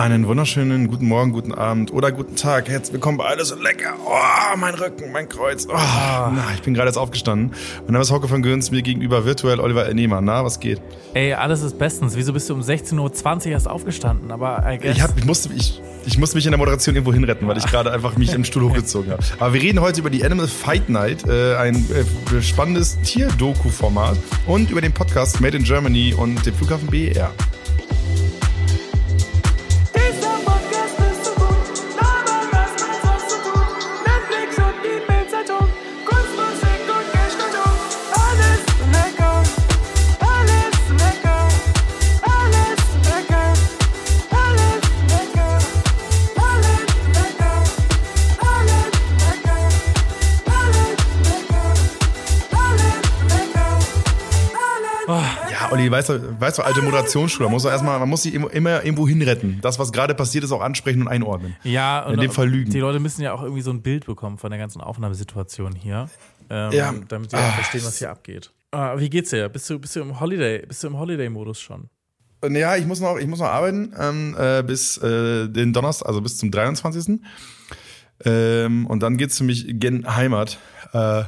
Einen 0.00 0.26
wunderschönen 0.26 0.88
guten 0.88 1.04
Morgen, 1.04 1.30
guten 1.30 1.52
Abend 1.52 1.92
oder 1.92 2.10
guten 2.10 2.34
Tag. 2.34 2.70
Herzlich 2.70 2.94
willkommen 2.94 3.18
bei 3.18 3.26
Alles 3.26 3.48
so 3.48 3.56
lecker. 3.56 3.96
Oh, 4.02 4.56
mein 4.56 4.72
Rücken, 4.72 5.12
mein 5.12 5.28
Kreuz. 5.28 5.66
Oh, 5.68 5.74
na, 5.74 6.42
ich 6.54 6.62
bin 6.62 6.72
gerade 6.72 6.88
jetzt 6.88 6.96
aufgestanden. 6.96 7.52
Mein 7.84 7.92
Name 7.92 8.00
ist 8.00 8.10
Hauke 8.10 8.26
von 8.26 8.40
Göns, 8.40 8.70
mir 8.70 8.80
gegenüber 8.80 9.26
virtuell 9.26 9.60
Oliver 9.60 9.84
Ernehmer. 9.84 10.22
Na, 10.22 10.42
was 10.42 10.58
geht? 10.58 10.80
Ey, 11.12 11.34
alles 11.34 11.60
ist 11.60 11.78
bestens. 11.78 12.16
Wieso 12.16 12.32
bist 12.32 12.48
du 12.48 12.54
um 12.54 12.62
16.20 12.62 13.44
Uhr 13.44 13.52
erst 13.52 13.68
aufgestanden? 13.68 14.30
Aber 14.30 14.64
I 14.66 14.78
guess 14.78 14.96
Ich, 14.96 15.02
hab, 15.02 15.18
ich, 15.18 15.26
musste, 15.26 15.52
ich, 15.52 15.82
ich 16.06 16.16
musste 16.16 16.38
mich 16.38 16.46
in 16.46 16.52
der 16.52 16.58
Moderation 16.58 16.94
irgendwo 16.94 17.12
hinretten, 17.12 17.46
weil 17.46 17.58
ich 17.58 17.66
gerade 17.70 17.92
einfach 17.92 18.16
mich 18.16 18.32
im 18.32 18.46
Stuhl 18.46 18.62
hochgezogen 18.70 19.12
habe. 19.12 19.22
Aber 19.38 19.52
wir 19.52 19.60
reden 19.60 19.82
heute 19.82 20.00
über 20.00 20.08
die 20.08 20.24
Animal 20.24 20.48
Fight 20.48 20.88
Night, 20.88 21.28
äh, 21.28 21.56
ein 21.56 21.74
äh, 21.74 22.40
spannendes 22.40 22.98
Tier-Doku-Format 23.02 24.16
und 24.46 24.70
über 24.70 24.80
den 24.80 24.92
Podcast 24.92 25.42
Made 25.42 25.58
in 25.58 25.64
Germany 25.64 26.14
und 26.14 26.46
den 26.46 26.54
Flughafen 26.54 26.88
BER. 26.88 27.32
Olli, 55.90 55.98
weißt 55.98 56.08
du, 56.08 56.40
weißt 56.40 56.58
du 56.58 56.62
alte 56.62 56.82
Moderationsschule, 56.82 57.46
man 57.46 57.52
muss 57.52 57.64
erstmal, 57.64 57.98
man 57.98 58.08
muss 58.08 58.22
sich 58.22 58.34
immer, 58.34 58.84
irgendwo 58.84 59.06
hinretten. 59.08 59.58
Das, 59.60 59.78
was 59.78 59.92
gerade 59.92 60.14
passiert 60.14 60.44
ist, 60.44 60.52
auch 60.52 60.60
ansprechen 60.62 61.02
und 61.02 61.08
einordnen. 61.08 61.56
Ja, 61.64 62.04
und 62.06 62.14
In 62.14 62.20
dem 62.20 62.30
Fall 62.30 62.48
lügen. 62.48 62.70
Die 62.70 62.78
Leute 62.80 63.00
müssen 63.00 63.22
ja 63.22 63.32
auch 63.32 63.42
irgendwie 63.42 63.62
so 63.62 63.70
ein 63.70 63.82
Bild 63.82 64.06
bekommen 64.06 64.38
von 64.38 64.50
der 64.50 64.58
ganzen 64.58 64.80
Aufnahmesituation 64.80 65.74
hier. 65.74 66.08
Ähm, 66.48 66.72
Ja. 66.72 66.94
Damit 67.08 67.32
die 67.32 67.36
auch 67.36 67.54
verstehen, 67.54 67.82
was 67.84 67.98
hier 67.98 68.10
abgeht. 68.10 68.50
Ah, 68.72 68.98
wie 68.98 69.10
geht's 69.10 69.30
dir? 69.30 69.48
Bist 69.48 69.68
du, 69.68 69.78
bist 69.78 69.96
du 69.96 70.00
im 70.00 70.20
Holiday, 70.20 70.64
bist 70.66 70.82
du 70.82 70.86
im 70.86 70.98
Holiday-Modus 70.98 71.60
schon? 71.60 71.90
Und 72.42 72.54
ja, 72.54 72.76
ich 72.76 72.86
muss 72.86 73.00
noch, 73.00 73.18
ich 73.18 73.26
muss 73.26 73.40
noch 73.40 73.48
arbeiten 73.48 73.92
ähm, 73.98 74.36
äh, 74.38 74.62
bis 74.62 74.96
äh, 74.98 75.48
den 75.48 75.72
Donnerstag, 75.72 76.08
also 76.08 76.20
bis 76.22 76.38
zum 76.38 76.50
23. 76.50 77.20
Ähm, 78.24 78.86
und 78.86 79.02
dann 79.02 79.16
geht's 79.16 79.38
für 79.38 79.44
mich 79.44 79.66
gen 79.68 80.06
Heimat. 80.16 80.58
Äh, 80.92 81.24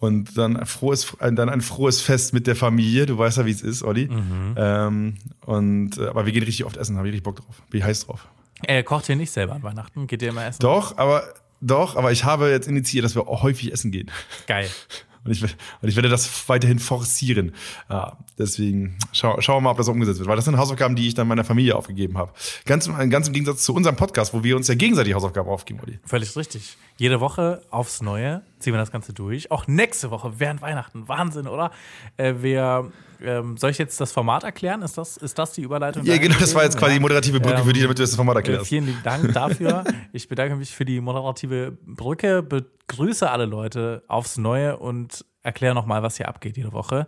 und 0.00 0.36
dann 0.36 0.56
ein 0.56 0.66
frohes, 0.66 1.16
ein- 1.20 1.36
dann 1.36 1.48
ein 1.48 1.60
frohes 1.60 2.00
Fest 2.00 2.32
mit 2.32 2.46
der 2.48 2.56
Familie. 2.56 3.06
Du 3.06 3.16
weißt 3.16 3.38
ja, 3.38 3.46
wie 3.46 3.50
es 3.52 3.62
ist, 3.62 3.82
Olli. 3.84 4.08
Ähm, 4.56 5.14
und 5.46 5.98
äh, 5.98 6.06
aber 6.08 6.26
wir 6.26 6.32
gehen 6.32 6.42
richtig 6.42 6.64
oft 6.64 6.76
essen, 6.76 6.96
habe 6.96 7.06
ich 7.08 7.12
richtig 7.12 7.24
Bock 7.24 7.36
drauf. 7.36 7.62
Bin 7.70 7.78
ich 7.80 7.84
heiß 7.86 8.06
drauf. 8.06 8.26
Er 8.62 8.82
kocht 8.82 9.06
hier 9.06 9.16
nicht 9.16 9.30
selber 9.30 9.54
an 9.54 9.62
Weihnachten, 9.62 10.06
geht 10.06 10.20
ihr 10.22 10.30
immer 10.30 10.44
essen? 10.46 10.58
Doch, 10.60 10.98
aber 10.98 11.22
doch, 11.60 11.96
aber 11.96 12.10
ich 12.12 12.24
habe 12.24 12.50
jetzt 12.50 12.66
initiiert, 12.68 13.04
dass 13.04 13.14
wir 13.14 13.28
auch 13.28 13.42
häufig 13.42 13.72
essen 13.72 13.90
gehen. 13.90 14.10
Geil. 14.46 14.68
Und 15.22 15.32
ich, 15.32 15.42
und 15.42 15.50
ich 15.82 15.96
werde 15.96 16.08
das 16.08 16.48
weiterhin 16.48 16.78
forcieren. 16.78 17.52
Ja, 17.90 18.16
deswegen 18.38 18.96
schau, 19.12 19.38
schauen 19.42 19.56
wir 19.56 19.60
mal, 19.60 19.70
ob 19.72 19.76
das 19.76 19.86
umgesetzt 19.88 20.18
wird. 20.18 20.30
Weil 20.30 20.36
das 20.36 20.46
sind 20.46 20.56
Hausaufgaben, 20.56 20.96
die 20.96 21.06
ich 21.08 21.12
dann 21.12 21.28
meiner 21.28 21.44
Familie 21.44 21.76
aufgegeben 21.76 22.16
habe. 22.16 22.32
Ganz, 22.64 22.86
im- 22.86 23.10
ganz 23.10 23.26
im 23.26 23.34
Gegensatz 23.34 23.62
zu 23.62 23.74
unserem 23.74 23.96
Podcast, 23.96 24.32
wo 24.32 24.42
wir 24.44 24.56
uns 24.56 24.66
ja 24.68 24.74
gegenseitig 24.76 25.12
Hausaufgaben 25.12 25.50
aufgeben, 25.50 25.80
Olli. 25.84 25.98
Völlig 26.06 26.34
richtig. 26.38 26.78
Jede 26.96 27.20
Woche 27.20 27.60
aufs 27.68 28.00
Neue 28.00 28.40
ziehen 28.60 28.72
wir 28.74 28.78
das 28.78 28.92
Ganze 28.92 29.12
durch. 29.12 29.50
Auch 29.50 29.66
nächste 29.66 30.10
Woche 30.10 30.34
während 30.38 30.62
Weihnachten. 30.62 31.08
Wahnsinn, 31.08 31.46
oder? 31.48 31.70
Äh, 32.16 32.34
wir, 32.38 32.90
ähm, 33.22 33.56
soll 33.56 33.70
ich 33.70 33.78
jetzt 33.78 34.00
das 34.00 34.12
Format 34.12 34.44
erklären? 34.44 34.82
Ist 34.82 34.96
das, 34.98 35.16
ist 35.16 35.38
das 35.38 35.52
die 35.52 35.62
Überleitung? 35.62 36.04
Ja, 36.04 36.16
genau, 36.18 36.36
das 36.38 36.54
war 36.54 36.62
jetzt 36.64 36.78
quasi 36.78 36.94
die 36.94 37.00
moderative 37.00 37.40
Brücke 37.40 37.58
Ähm, 37.58 37.64
für 37.64 37.72
dich, 37.72 37.82
damit 37.82 37.98
du 37.98 38.02
das 38.02 38.14
Format 38.14 38.36
Äh, 38.36 38.38
erklärst. 38.38 38.66
vielen 38.68 38.86
lieben 38.86 39.02
Dank 39.02 39.32
dafür. 39.32 39.84
Ich 40.12 40.28
bedanke 40.28 40.56
mich 40.56 40.74
für 40.74 40.84
die 40.84 41.00
moderative 41.00 41.76
Brücke, 41.86 42.42
begrüße 42.42 43.30
alle 43.30 43.44
Leute 43.46 44.02
aufs 44.08 44.36
Neue 44.38 44.76
und 44.76 45.24
erkläre 45.42 45.74
nochmal, 45.74 46.02
was 46.02 46.16
hier 46.16 46.28
abgeht 46.28 46.56
jede 46.56 46.72
Woche. 46.72 47.06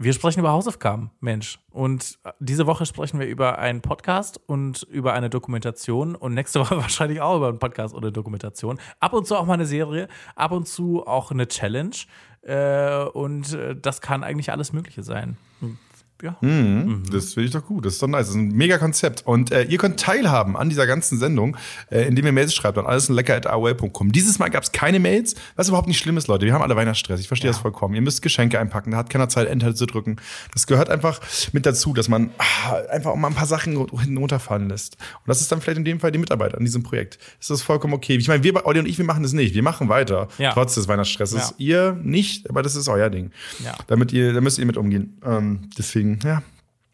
Wir 0.00 0.12
sprechen 0.12 0.38
über 0.38 0.52
Hausaufgaben, 0.52 1.10
Mensch. 1.18 1.58
Und 1.70 2.20
diese 2.38 2.68
Woche 2.68 2.86
sprechen 2.86 3.18
wir 3.18 3.26
über 3.26 3.58
einen 3.58 3.80
Podcast 3.80 4.40
und 4.46 4.84
über 4.84 5.12
eine 5.12 5.28
Dokumentation 5.28 6.14
und 6.14 6.34
nächste 6.34 6.60
Woche 6.60 6.76
wahrscheinlich 6.76 7.20
auch 7.20 7.36
über 7.36 7.48
einen 7.48 7.58
Podcast 7.58 7.96
oder 7.96 8.12
Dokumentation. 8.12 8.78
Ab 9.00 9.12
und 9.12 9.26
zu 9.26 9.36
auch 9.36 9.44
mal 9.44 9.54
eine 9.54 9.66
Serie, 9.66 10.06
ab 10.36 10.52
und 10.52 10.68
zu 10.68 11.04
auch 11.04 11.32
eine 11.32 11.48
Challenge. 11.48 11.96
Äh, 12.42 13.06
und 13.06 13.52
äh, 13.54 13.74
das 13.74 14.00
kann 14.00 14.22
eigentlich 14.22 14.52
alles 14.52 14.72
Mögliche 14.72 15.02
sein. 15.02 15.36
Ja. 16.22 16.36
Mhm. 16.40 17.04
Das 17.12 17.34
finde 17.34 17.46
ich 17.46 17.52
doch 17.52 17.64
gut. 17.64 17.86
Das 17.86 17.94
ist 17.94 18.02
doch 18.02 18.08
nice. 18.08 18.26
Das 18.26 18.30
ist 18.30 18.34
ein 18.36 18.48
mega 18.52 18.78
Konzept. 18.78 19.24
Und 19.26 19.52
äh, 19.52 19.62
ihr 19.64 19.78
könnt 19.78 20.00
teilhaben 20.00 20.56
an 20.56 20.68
dieser 20.68 20.86
ganzen 20.86 21.18
Sendung, 21.18 21.56
äh, 21.90 22.02
indem 22.08 22.26
ihr 22.26 22.32
Mails 22.32 22.54
schreibt 22.54 22.76
an 22.78 22.86
allesenlecker.aol.com. 22.86 24.12
Dieses 24.12 24.38
Mal 24.38 24.48
gab 24.48 24.62
es 24.64 24.72
keine 24.72 24.98
Mails, 24.98 25.34
was 25.56 25.68
überhaupt 25.68 25.88
nicht 25.88 25.98
schlimm 25.98 26.16
ist, 26.16 26.26
Leute. 26.28 26.46
Wir 26.46 26.52
haben 26.54 26.62
alle 26.62 26.76
Weihnachtsstress. 26.76 27.20
Ich 27.20 27.28
verstehe 27.28 27.50
das 27.50 27.58
vollkommen. 27.58 27.94
Ihr 27.94 28.00
müsst 28.02 28.22
Geschenke 28.22 28.58
einpacken. 28.58 28.90
Da 28.92 28.96
hat 28.96 29.10
keiner 29.10 29.28
Zeit, 29.28 29.48
Enter 29.48 29.74
zu 29.74 29.86
drücken. 29.86 30.16
Das 30.52 30.66
gehört 30.66 30.90
einfach 30.90 31.20
mit 31.52 31.66
dazu, 31.66 31.92
dass 31.94 32.08
man 32.08 32.30
ah, 32.38 32.74
einfach 32.90 33.10
auch 33.12 33.16
mal 33.16 33.28
ein 33.28 33.34
paar 33.34 33.46
Sachen 33.46 33.76
hinten 34.00 34.16
runterfallen 34.16 34.68
lässt. 34.68 34.96
Und 34.96 35.28
das 35.28 35.40
ist 35.40 35.52
dann 35.52 35.60
vielleicht 35.60 35.78
in 35.78 35.84
dem 35.84 36.00
Fall 36.00 36.10
die 36.12 36.18
Mitarbeiter 36.18 36.58
an 36.58 36.64
diesem 36.64 36.82
Projekt. 36.82 37.18
Das 37.38 37.50
ist 37.50 37.62
vollkommen 37.62 37.94
okay. 37.94 38.16
Ich 38.16 38.28
meine, 38.28 38.42
wir, 38.42 38.66
Olli 38.66 38.80
und 38.80 38.86
ich, 38.86 38.98
wir 38.98 39.04
machen 39.04 39.22
das 39.22 39.32
nicht. 39.32 39.54
Wir 39.54 39.62
machen 39.62 39.88
weiter, 39.88 40.28
Ja. 40.38 40.52
trotz 40.52 40.74
des 40.74 40.88
Weihnachtsstresses. 40.88 41.54
Ja. 41.58 41.92
Ihr 41.92 42.00
nicht, 42.02 42.48
aber 42.50 42.62
das 42.62 42.74
ist 42.76 42.88
euer 42.88 43.10
Ding. 43.10 43.30
Ja. 43.64 43.74
Damit 43.86 44.12
ihr, 44.12 44.32
da 44.32 44.40
müsst 44.40 44.58
ihr 44.58 44.66
mit 44.66 44.76
umgehen. 44.76 45.18
Ähm, 45.24 45.68
deswegen, 45.78 46.07
ja. 46.22 46.42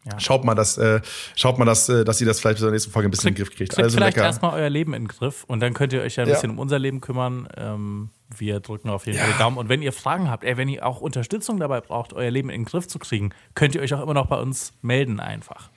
Ja. 0.07 0.19
Schaut 0.19 0.45
mal, 0.45 0.53
dass, 0.53 0.77
äh, 0.77 1.01
schaut 1.35 1.57
mal, 1.57 1.65
dass, 1.65 1.89
äh, 1.89 2.05
dass 2.05 2.21
ihr 2.21 2.27
das 2.27 2.39
vielleicht 2.39 2.59
in 2.59 2.65
der 2.65 2.71
nächsten 2.73 2.91
Folge 2.91 3.07
ein 3.07 3.11
bisschen 3.11 3.29
in 3.29 3.33
den 3.33 3.39
Griff 3.43 3.49
kriegt. 3.55 3.71
Kriegt 3.71 3.83
Also 3.83 3.97
vielleicht 3.97 4.17
erstmal 4.17 4.53
euer 4.53 4.69
Leben 4.69 4.93
in 4.93 5.05
den 5.05 5.07
Griff 5.07 5.43
und 5.45 5.61
dann 5.61 5.73
könnt 5.73 5.93
ihr 5.93 6.01
euch 6.03 6.15
ja 6.17 6.23
ein 6.23 6.29
Ja. 6.29 6.35
bisschen 6.35 6.51
um 6.51 6.59
unser 6.59 6.77
Leben 6.77 7.01
kümmern. 7.01 7.47
Ähm, 7.57 8.09
wir 8.37 8.59
drücken 8.59 8.89
auf 8.89 9.07
jeden 9.07 9.17
Ja. 9.17 9.23
Fall 9.23 9.33
die 9.33 9.39
Daumen. 9.39 9.57
Und 9.57 9.67
wenn 9.67 9.81
ihr 9.81 9.91
Fragen 9.91 10.29
habt, 10.29 10.43
ey, 10.43 10.57
wenn 10.57 10.69
ihr 10.69 10.85
auch 10.85 11.01
Unterstützung 11.01 11.57
dabei 11.59 11.81
braucht, 11.81 12.13
euer 12.13 12.29
Leben 12.29 12.51
in 12.51 12.61
den 12.61 12.65
Griff 12.65 12.87
zu 12.87 12.99
kriegen, 12.99 13.31
könnt 13.55 13.73
ihr 13.73 13.81
euch 13.81 13.95
auch 13.95 14.01
immer 14.03 14.13
noch 14.13 14.27
bei 14.27 14.37
uns 14.37 14.73
melden 14.83 15.19
einfach. 15.19 15.71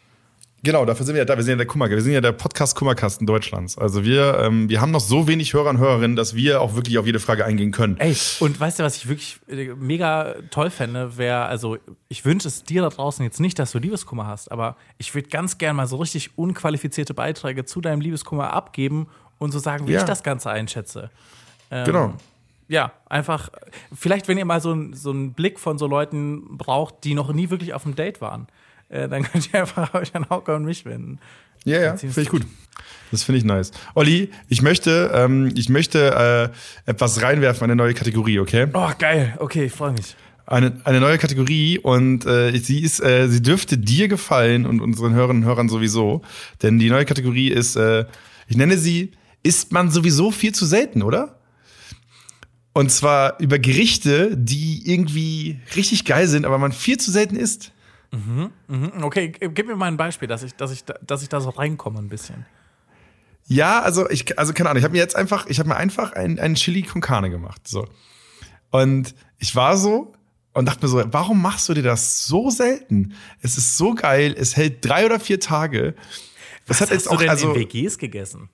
Genau, 0.64 0.84
dafür 0.84 1.06
sind 1.06 1.14
wir 1.14 1.20
ja 1.20 1.24
da. 1.24 1.36
Wir 1.36 1.44
sind 1.44 1.52
ja 1.52 1.56
der 1.56 1.66
Kummer, 1.66 1.88
wir 1.88 2.00
sind 2.00 2.12
ja 2.12 2.20
der 2.20 2.32
Podcast 2.32 2.76
Kummerkasten 2.76 3.26
Deutschlands. 3.28 3.78
Also 3.78 4.04
wir, 4.04 4.38
ähm, 4.41 4.69
wir 4.69 4.80
haben 4.80 4.91
noch 4.91 5.00
so 5.00 5.28
wenig 5.28 5.54
Hörer 5.54 5.70
und 5.70 5.78
Hörerinnen, 5.78 6.16
dass 6.16 6.34
wir 6.34 6.60
auch 6.60 6.74
wirklich 6.74 6.98
auf 6.98 7.06
jede 7.06 7.20
Frage 7.20 7.44
eingehen 7.44 7.70
können. 7.70 7.96
Ey, 7.98 8.16
und 8.41 8.58
weißt 8.58 8.80
du, 8.80 8.82
was 8.82 8.96
ich 8.96 9.08
wirklich 9.08 9.38
äh, 9.48 9.74
mega 9.78 10.34
toll 10.50 10.70
fände, 10.70 11.16
wäre, 11.16 11.44
also 11.44 11.78
ich 12.08 12.24
wünsche 12.24 12.48
es 12.48 12.64
dir 12.64 12.82
da 12.82 12.88
draußen 12.88 13.24
jetzt 13.24 13.38
nicht, 13.38 13.58
dass 13.60 13.70
du 13.70 13.78
Liebeskummer 13.78 14.26
hast, 14.26 14.50
aber 14.50 14.76
ich 14.98 15.14
würde 15.14 15.28
ganz 15.28 15.58
gern 15.58 15.76
mal 15.76 15.86
so 15.86 15.96
richtig 15.96 16.36
unqualifizierte 16.36 17.14
Beiträge 17.14 17.64
zu 17.64 17.80
deinem 17.80 18.00
Liebeskummer 18.00 18.52
abgeben 18.52 19.06
und 19.38 19.52
so 19.52 19.60
sagen, 19.60 19.86
wie 19.86 19.92
Ja. 19.92 20.00
ich 20.00 20.06
das 20.06 20.25
Ganze 20.25 20.50
einschätze. 20.50 21.10
Ähm, 21.70 21.84
Genau. 21.84 22.14
Ja, 22.70 22.92
einfach, 23.08 23.48
vielleicht, 23.94 24.26
wenn 24.28 24.36
ihr 24.36 24.44
mal 24.44 24.60
so, 24.60 24.76
so 24.92 25.10
einen 25.10 25.32
Blick 25.32 25.58
von 25.60 25.78
so 25.78 25.86
Leuten 25.86 26.58
braucht, 26.58 27.04
die 27.04 27.14
noch 27.14 27.32
nie 27.32 27.48
wirklich 27.48 27.72
auf 27.72 27.86
einem 27.86 27.94
Date 27.94 28.20
waren, 28.20 28.46
äh, 28.88 29.09
dann 29.09 29.22
könnt 29.32 29.53
ihr 29.53 29.60
einfach 29.60 29.94
euch 29.94 30.15
an 30.15 30.28
Hauke 30.31 30.54
und 30.54 30.65
mich 30.65 30.84
wenden. 30.84 31.19
Ja, 31.65 31.81
ja, 31.81 31.97
finde 31.97 32.21
ich 32.21 32.28
gut. 32.28 32.47
Das 33.10 33.25
finde 33.25 33.38
ich 33.38 33.44
nice. 33.44 33.72
Olli, 33.94 34.31
ich 34.49 34.62
möchte, 34.62 35.10
ähm, 35.15 35.50
ich 35.54 35.69
möchte 35.69 36.53
äh, 36.87 36.91
etwas 36.91 37.22
reinwerfen, 37.22 37.65
eine 37.65 37.76
neue 37.76 37.94
Kategorie, 37.94 38.38
okay? 38.38 38.69
Oh, 38.72 38.91
geil. 38.99 39.34
Okay, 39.38 39.65
ich 39.65 39.72
freue 39.72 39.93
mich. 39.93 40.15
eine, 40.47 40.81
eine 40.84 41.00
neue 41.00 41.19
Kategorie 41.19 41.78
und 41.78 42.26
äh, 42.26 42.56
sie 42.59 42.81
ist, 42.81 43.00
äh, 43.00 43.28
sie 43.28 43.43
dürfte 43.43 43.76
dir 43.76 44.09
gefallen 44.09 44.66
und 44.66 44.81
unseren 44.81 45.15
Hörerinnen 45.15 45.43
und 45.43 45.49
Hörern 45.49 45.69
sowieso. 45.69 46.22
Denn 46.62 46.78
die 46.78 46.91
neue 46.91 47.05
Kategorie 47.05 47.49
ist, 47.49 47.76
äh, 47.76 48.05
ich 48.47 48.56
nenne 48.56 48.78
sie, 48.78 49.12
isst 49.43 49.72
man 49.72 49.91
sowieso 49.91 50.31
viel 50.31 50.55
zu 50.55 50.66
selten, 50.66 51.03
oder? 51.03 51.41
Und 52.72 52.91
zwar 52.91 53.41
über 53.41 53.59
Gerichte, 53.59 54.37
die 54.37 54.88
irgendwie 54.91 55.60
richtig 55.75 56.05
geil 56.05 56.28
sind, 56.28 56.44
aber 56.44 56.59
man 56.59 56.72
viel 56.72 56.99
zu 56.99 57.10
selten 57.10 57.37
isst. 57.37 57.72
Mhm, 58.10 58.50
Okay, 59.02 59.28
g- 59.28 59.48
gib 59.52 59.66
mir 59.66 59.76
mal 59.76 59.86
ein 59.86 59.96
Beispiel, 59.96 60.28
dass 60.28 60.42
ich, 60.42 60.54
dass 60.54 60.70
ich, 60.72 60.84
da, 60.84 60.94
dass 61.06 61.22
ich 61.22 61.28
da 61.28 61.40
so 61.40 61.50
reinkomme 61.50 61.99
ein 61.99 62.08
bisschen. 62.08 62.46
Ja, 63.46 63.81
also 63.81 64.08
ich, 64.10 64.38
also 64.38 64.52
keine 64.52 64.70
Ahnung, 64.70 64.78
ich 64.78 64.84
habe 64.84 64.93
mir 64.93 64.99
jetzt 64.99 65.16
einfach, 65.16 65.46
ich 65.46 65.58
habe 65.58 65.69
mir 65.70 65.76
einfach 65.76 66.12
einen, 66.12 66.38
einen 66.38 66.55
Chili 66.55 66.82
con 66.82 67.00
Carne 67.00 67.31
gemacht, 67.31 67.66
so. 67.66 67.87
Und 68.70 69.14
ich 69.38 69.55
war 69.56 69.76
so 69.76 70.12
und 70.52 70.66
dachte 70.66 70.84
mir 70.84 70.88
so, 70.88 71.02
warum 71.12 71.40
machst 71.40 71.69
du 71.69 71.75
dir 71.75 71.82
das 71.82 72.26
so 72.26 72.50
selten? 72.50 73.14
Es 73.40 73.56
ist 73.56 73.78
so 73.78 73.94
geil, 73.94 74.34
es 74.38 74.56
hält 74.56 74.84
drei 74.84 75.06
oder 75.06 75.19
vier 75.20 75.40
Tage. 75.40 75.94
Das 76.66 76.81
Was 76.82 76.90
hast 76.90 77.06
du 77.06 77.16
denn 77.16 77.31
in 77.31 77.55
WGs 77.55 77.96
gegessen? 77.99 78.50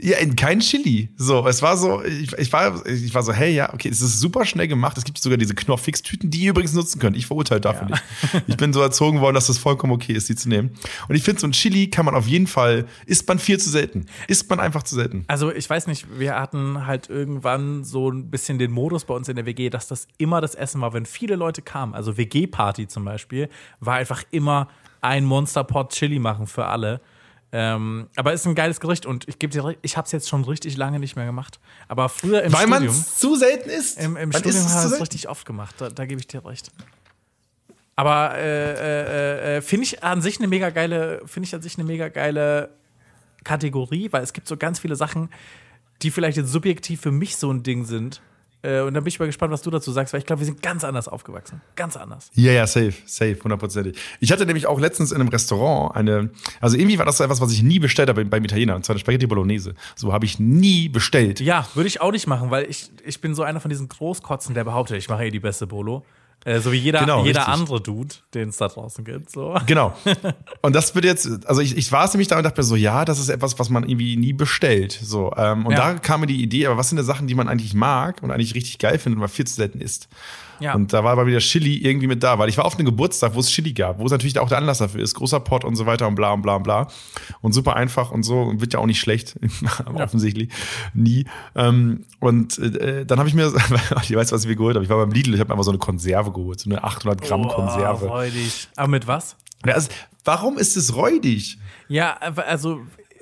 Ja, 0.00 0.18
in 0.18 0.36
kein 0.36 0.60
Chili. 0.60 1.08
So, 1.16 1.46
es 1.46 1.62
war 1.62 1.76
so, 1.76 2.02
ich, 2.04 2.32
ich, 2.34 2.52
war, 2.52 2.84
ich 2.86 3.14
war 3.14 3.22
so, 3.22 3.32
hey, 3.32 3.54
ja, 3.54 3.72
okay, 3.72 3.88
es 3.88 4.02
ist 4.02 4.20
super 4.20 4.44
schnell 4.44 4.68
gemacht. 4.68 4.98
Es 4.98 5.04
gibt 5.04 5.18
sogar 5.18 5.38
diese 5.38 5.54
Knorrfix-Tüten, 5.54 6.30
die 6.30 6.40
ihr 6.40 6.50
übrigens 6.50 6.74
nutzen 6.74 6.98
könnt. 6.98 7.16
Ich 7.16 7.26
verurteile 7.26 7.60
dafür 7.60 7.88
Ja. 7.88 7.94
nicht. 8.32 8.48
Ich 8.48 8.56
bin 8.56 8.72
so 8.72 8.80
erzogen 8.80 9.20
worden, 9.20 9.34
dass 9.34 9.46
das 9.46 9.58
vollkommen 9.58 9.92
okay 9.92 10.12
ist, 10.12 10.28
die 10.28 10.34
zu 10.36 10.48
nehmen. 10.48 10.70
Und 11.08 11.16
ich 11.16 11.22
finde, 11.22 11.40
so 11.40 11.46
ein 11.46 11.52
Chili 11.52 11.88
kann 11.88 12.04
man 12.04 12.14
auf 12.14 12.26
jeden 12.26 12.46
Fall, 12.46 12.86
isst 13.06 13.26
man 13.28 13.38
viel 13.38 13.58
zu 13.58 13.70
selten. 13.70 14.06
Isst 14.28 14.48
man 14.50 14.60
einfach 14.60 14.82
zu 14.82 14.94
selten. 14.94 15.24
Also 15.28 15.52
ich 15.52 15.68
weiß 15.68 15.86
nicht, 15.86 16.06
wir 16.18 16.34
hatten 16.38 16.86
halt 16.86 17.08
irgendwann 17.08 17.84
so 17.84 18.10
ein 18.10 18.30
bisschen 18.30 18.58
den 18.58 18.72
Modus 18.72 19.04
bei 19.04 19.14
uns 19.14 19.28
in 19.28 19.36
der 19.36 19.46
WG, 19.46 19.70
dass 19.70 19.88
das 19.88 20.08
immer 20.18 20.40
das 20.40 20.54
Essen 20.54 20.80
war, 20.80 20.92
wenn 20.92 21.06
viele 21.06 21.36
Leute 21.36 21.62
kamen. 21.62 21.94
Also 21.94 22.16
WG-Party 22.16 22.88
zum 22.88 23.04
Beispiel, 23.04 23.48
war 23.80 23.94
einfach 23.94 24.22
immer 24.30 24.68
ein 25.00 25.24
Monsterpot 25.24 25.92
Chili 25.92 26.18
machen 26.18 26.46
für 26.46 26.66
alle. 26.66 27.00
Ähm, 27.52 28.08
aber 28.16 28.32
ist 28.32 28.46
ein 28.46 28.54
geiles 28.54 28.80
Gericht 28.80 29.06
und 29.06 29.28
ich 29.28 29.38
gebe 29.38 29.52
dir 29.52 29.64
recht, 29.64 29.78
ich 29.82 29.96
habe 29.96 30.06
es 30.06 30.12
jetzt 30.12 30.28
schon 30.28 30.44
richtig 30.44 30.76
lange 30.76 30.98
nicht 30.98 31.16
mehr 31.16 31.26
gemacht. 31.26 31.60
Aber 31.88 32.08
früher 32.08 32.42
im 32.42 32.52
Weil 32.52 32.66
man 32.66 32.82
Studium, 32.82 33.00
es 33.00 33.14
zu 33.16 33.36
selten 33.36 33.70
isst. 33.70 33.98
im, 33.98 34.16
im 34.16 34.30
Man 34.30 34.40
Studium 34.40 34.68
habe 34.68 34.88
ich 34.88 34.92
es 34.92 35.00
richtig 35.00 35.28
oft 35.28 35.46
gemacht. 35.46 35.74
Da, 35.78 35.88
da 35.88 36.06
gebe 36.06 36.20
ich 36.20 36.26
dir 36.26 36.44
recht. 36.44 36.72
Aber 37.94 38.34
äh, 38.36 38.72
äh, 38.72 39.56
äh, 39.56 39.62
finde 39.62 39.84
ich 39.84 40.04
an 40.04 40.20
sich 40.20 40.38
eine 40.38 40.48
mega 40.48 40.70
geile, 40.70 41.22
finde 41.24 41.46
ich 41.46 41.54
an 41.54 41.62
sich 41.62 41.78
eine 41.78 41.86
mega 41.86 42.08
geile 42.08 42.70
Kategorie, 43.42 44.08
weil 44.12 44.22
es 44.22 44.34
gibt 44.34 44.48
so 44.48 44.56
ganz 44.56 44.80
viele 44.80 44.96
Sachen, 44.96 45.30
die 46.02 46.10
vielleicht 46.10 46.36
jetzt 46.36 46.50
subjektiv 46.50 47.00
für 47.00 47.12
mich 47.12 47.36
so 47.36 47.50
ein 47.50 47.62
Ding 47.62 47.84
sind. 47.84 48.20
Äh, 48.66 48.80
und 48.80 48.94
da 48.94 49.00
bin 49.00 49.08
ich 49.08 49.18
mal 49.18 49.26
gespannt, 49.26 49.52
was 49.52 49.62
du 49.62 49.70
dazu 49.70 49.92
sagst, 49.92 50.12
weil 50.12 50.20
ich 50.20 50.26
glaube, 50.26 50.40
wir 50.40 50.46
sind 50.46 50.60
ganz 50.60 50.82
anders 50.82 51.06
aufgewachsen. 51.06 51.60
Ganz 51.76 51.96
anders. 51.96 52.30
Ja, 52.34 52.52
ja, 52.52 52.66
safe, 52.66 52.94
safe, 53.06 53.38
hundertprozentig. 53.42 53.96
Ich 54.18 54.32
hatte 54.32 54.44
nämlich 54.44 54.66
auch 54.66 54.80
letztens 54.80 55.12
in 55.12 55.20
einem 55.20 55.28
Restaurant 55.28 55.94
eine, 55.94 56.30
also 56.60 56.76
irgendwie 56.76 56.98
war 56.98 57.06
das 57.06 57.20
etwas, 57.20 57.40
was 57.40 57.52
ich 57.52 57.62
nie 57.62 57.78
bestellt 57.78 58.08
habe 58.08 58.24
beim 58.24 58.44
Italiener, 58.44 58.74
und 58.74 58.84
zwar 58.84 58.94
eine 58.94 59.00
Spaghetti 59.00 59.26
Bolognese. 59.26 59.74
So 59.94 60.12
habe 60.12 60.24
ich 60.24 60.40
nie 60.40 60.88
bestellt. 60.88 61.40
Ja, 61.40 61.66
würde 61.74 61.86
ich 61.86 62.00
auch 62.00 62.10
nicht 62.10 62.26
machen, 62.26 62.50
weil 62.50 62.68
ich, 62.68 62.90
ich 63.04 63.20
bin 63.20 63.34
so 63.34 63.44
einer 63.44 63.60
von 63.60 63.68
diesen 63.68 63.88
Großkotzen, 63.88 64.54
der 64.54 64.64
behauptet, 64.64 64.96
ich 64.98 65.08
mache 65.08 65.26
eh 65.26 65.30
die 65.30 65.40
beste 65.40 65.66
Bolo. 65.66 66.04
Äh, 66.46 66.60
so 66.60 66.70
wie 66.70 66.76
jeder, 66.76 67.00
Genau, 67.00 67.24
jeder 67.24 67.40
richtig. 67.40 67.54
andere 67.54 67.80
Dude, 67.80 68.14
den 68.32 68.50
es 68.50 68.56
da 68.56 68.68
draußen 68.68 69.04
gibt. 69.04 69.30
So. 69.30 69.58
Genau. 69.66 69.96
Und 70.62 70.76
das 70.76 70.94
wird 70.94 71.04
jetzt, 71.04 71.44
also 71.46 71.60
ich, 71.60 71.76
ich 71.76 71.90
war 71.90 72.04
es 72.04 72.12
nämlich 72.14 72.28
da 72.28 72.36
und 72.38 72.44
dachte 72.44 72.60
mir 72.60 72.64
so, 72.64 72.76
ja, 72.76 73.04
das 73.04 73.18
ist 73.18 73.28
etwas, 73.30 73.58
was 73.58 73.68
man 73.68 73.88
irgendwie 73.88 74.16
nie 74.16 74.32
bestellt. 74.32 74.96
So, 75.02 75.32
ähm, 75.36 75.66
und 75.66 75.72
Ja. 75.72 75.92
da 75.92 75.98
kam 75.98 76.20
mir 76.20 76.28
die 76.28 76.40
Idee, 76.40 76.66
aber 76.66 76.76
was 76.76 76.88
sind 76.88 76.96
denn 76.98 77.04
Sachen, 77.04 77.26
die 77.26 77.34
man 77.34 77.48
eigentlich 77.48 77.74
mag 77.74 78.22
und 78.22 78.30
eigentlich 78.30 78.54
richtig 78.54 78.78
geil 78.78 78.98
findet, 79.00 79.18
aber 79.18 79.28
viel 79.28 79.44
zu 79.46 79.54
selten 79.54 79.80
isst? 79.80 80.08
Ja. 80.60 80.74
Und 80.74 80.92
da 80.92 81.04
war 81.04 81.12
aber 81.12 81.26
wieder 81.26 81.38
Chili 81.38 81.76
irgendwie 81.76 82.06
mit 82.06 82.22
da, 82.22 82.38
weil 82.38 82.48
ich 82.48 82.56
war 82.58 82.64
auf 82.64 82.76
einem 82.76 82.86
Geburtstag, 82.86 83.34
wo 83.34 83.40
es 83.40 83.50
Chili 83.50 83.72
gab, 83.72 83.98
wo 83.98 84.06
es 84.06 84.12
natürlich 84.12 84.38
auch 84.38 84.48
der 84.48 84.58
Anlass 84.58 84.78
dafür 84.78 85.02
ist, 85.02 85.14
großer 85.14 85.40
Pot 85.40 85.64
und 85.64 85.76
so 85.76 85.86
weiter 85.86 86.08
und 86.08 86.14
bla 86.14 86.32
und 86.32 86.42
bla 86.42 86.56
und 86.56 86.62
bla. 86.62 86.88
Und 87.40 87.52
super 87.52 87.76
einfach 87.76 88.10
und 88.10 88.22
so, 88.22 88.40
und 88.40 88.60
wird 88.60 88.72
ja 88.72 88.80
auch 88.80 88.86
nicht 88.86 89.00
schlecht, 89.00 89.38
offensichtlich, 89.94 90.50
nie. 90.94 91.26
Ähm, 91.54 92.04
und 92.20 92.58
äh, 92.58 93.04
dann 93.04 93.18
habe 93.18 93.28
ich 93.28 93.34
mir, 93.34 93.52
ich 94.02 94.14
weiß, 94.14 94.32
was 94.32 94.42
ich 94.42 94.48
mir 94.48 94.56
geholt 94.56 94.76
habe, 94.76 94.84
ich 94.84 94.90
war 94.90 94.98
beim 94.98 95.12
Lidl, 95.12 95.34
ich 95.34 95.40
habe 95.40 95.48
mir 95.48 95.54
einfach 95.54 95.64
so 95.64 95.70
eine 95.70 95.78
Konserve 95.78 96.32
geholt, 96.32 96.60
so 96.60 96.70
eine 96.70 96.82
800 96.82 97.22
Gramm 97.22 97.48
Konserve. 97.48 98.06
Oh, 98.06 98.08
freudig. 98.08 98.68
Aber 98.76 98.88
mit 98.88 99.06
was? 99.06 99.36
Ja, 99.64 99.74
also, 99.74 99.88
warum 100.24 100.58
ist 100.58 100.76
es 100.76 100.94
räudig? 100.94 101.58
Ja, 101.88 102.16
also 102.16 102.80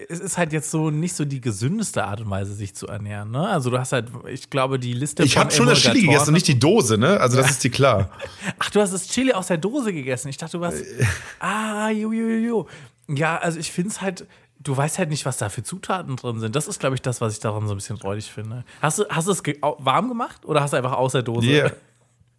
es 0.08 0.20
ist 0.20 0.38
halt 0.38 0.52
jetzt 0.52 0.70
so 0.70 0.90
nicht 0.90 1.14
so 1.14 1.24
die 1.24 1.40
gesündeste 1.40 2.04
Art 2.04 2.20
und 2.20 2.30
Weise, 2.30 2.54
sich 2.54 2.74
zu 2.74 2.86
ernähren. 2.86 3.30
Ne? 3.30 3.48
Also 3.48 3.70
du 3.70 3.78
hast 3.78 3.92
halt, 3.92 4.08
ich 4.28 4.50
glaube, 4.50 4.78
die 4.78 4.92
Liste 4.92 5.22
Ich 5.22 5.36
habe 5.36 5.50
schon 5.50 5.66
das 5.66 5.80
Chili 5.80 6.02
gegessen 6.02 6.28
und 6.28 6.34
nicht 6.34 6.48
die 6.48 6.58
Dose, 6.58 6.98
ne? 6.98 7.20
Also 7.20 7.36
das 7.36 7.50
ist 7.50 7.64
dir 7.64 7.70
klar. 7.70 8.10
Ach, 8.58 8.70
du 8.70 8.80
hast 8.80 8.92
das 8.92 9.08
Chili 9.08 9.32
aus 9.32 9.48
der 9.48 9.58
Dose 9.58 9.92
gegessen. 9.92 10.28
Ich 10.28 10.36
dachte, 10.36 10.58
du 10.58 10.64
hast. 10.64 10.80
Äh. 10.80 11.06
ah, 11.40 11.90
jo, 11.90 12.12
jo, 12.12 12.28
jo, 12.28 12.38
jo. 12.38 12.68
Ja, 13.08 13.38
also 13.38 13.58
ich 13.58 13.72
finde 13.72 13.90
es 13.90 14.00
halt. 14.00 14.26
Du 14.60 14.74
weißt 14.74 14.98
halt 14.98 15.10
nicht, 15.10 15.26
was 15.26 15.36
da 15.36 15.50
für 15.50 15.62
Zutaten 15.62 16.16
drin 16.16 16.40
sind. 16.40 16.56
Das 16.56 16.68
ist, 16.68 16.80
glaube 16.80 16.94
ich, 16.94 17.02
das, 17.02 17.20
was 17.20 17.34
ich 17.34 17.40
daran 17.40 17.66
so 17.66 17.74
ein 17.74 17.76
bisschen 17.76 17.96
räudig 17.96 18.32
finde. 18.32 18.64
Hast 18.80 18.98
du, 18.98 19.04
hast 19.10 19.26
du 19.26 19.32
es 19.32 19.42
warm 19.60 20.08
gemacht 20.08 20.46
oder 20.46 20.62
hast 20.62 20.72
du 20.72 20.78
einfach 20.78 20.92
aus 20.92 21.12
der 21.12 21.22
Dose? 21.22 21.46
Yeah. 21.46 21.72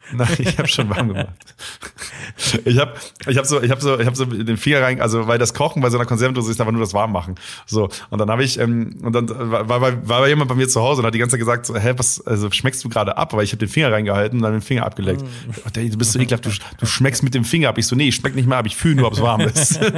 Nein, 0.14 0.28
ich 0.40 0.58
habe 0.58 0.68
schon 0.68 0.90
warm 0.90 1.10
gemacht. 1.10 1.28
Ich 2.66 2.78
habe 2.78 2.94
ich 3.28 3.38
hab 3.38 3.46
so, 3.46 3.62
ich 3.62 3.72
hab 3.72 3.82
so, 3.82 3.98
ich 3.98 4.06
hab 4.06 4.16
so 4.16 4.26
den 4.26 4.58
Finger 4.58 4.82
rein, 4.82 5.00
also 5.00 5.26
weil 5.28 5.38
das 5.38 5.54
Kochen 5.54 5.82
bei 5.82 5.90
so 5.90 5.98
einer 5.98 6.06
Konservendose 6.06 6.52
ist 6.52 6.60
aber 6.60 6.72
nur 6.72 6.82
das 6.82 6.94
Warmmachen. 6.94 7.36
So 7.66 7.90
und 8.10 8.20
dann 8.20 8.30
habe 8.30 8.44
ich 8.44 8.60
ähm, 8.60 8.98
und 9.02 9.14
dann 9.14 9.30
war, 9.30 9.70
war, 9.70 10.08
war, 10.08 10.28
jemand 10.28 10.50
bei 10.50 10.56
mir 10.56 10.68
zu 10.68 10.82
Hause 10.82 11.02
und 11.02 11.08
hat 11.08 11.14
die 11.14 11.20
ganze 11.20 11.34
Zeit 11.34 11.40
gesagt, 11.40 11.66
so, 11.66 11.76
hä, 11.76 11.94
was, 11.96 12.26
also 12.28 12.52
schmeckst 12.52 12.84
du 12.84 12.90
gerade 12.90 13.18
ab? 13.18 13.34
Aber 13.34 13.44
ich 13.44 13.52
habe 13.52 13.60
den 13.60 13.70
Finger 13.70 13.92
reingehalten 13.92 14.40
und 14.40 14.44
dann 14.44 14.52
den 14.52 14.62
Finger 14.62 14.86
abgeleckt. 14.86 15.24
Der, 15.76 15.86
du 15.86 15.98
bist 15.98 16.12
so 16.12 16.20
ekelhaft, 16.20 16.46
du, 16.46 16.52
du 16.78 16.86
schmeckst 16.86 17.24
mit 17.24 17.34
dem 17.34 17.46
Finger 17.46 17.70
ab. 17.70 17.78
Ich 17.78 17.88
so, 17.88 17.96
nee, 17.96 18.10
ich 18.10 18.16
schmeck 18.16 18.36
nicht 18.36 18.48
mehr 18.48 18.58
ab, 18.58 18.66
ich 18.66 18.76
fühle 18.76 18.96
nur, 18.96 19.08
ob 19.08 19.14
es 19.14 19.22
warm 19.22 19.42
ist. 19.42 19.80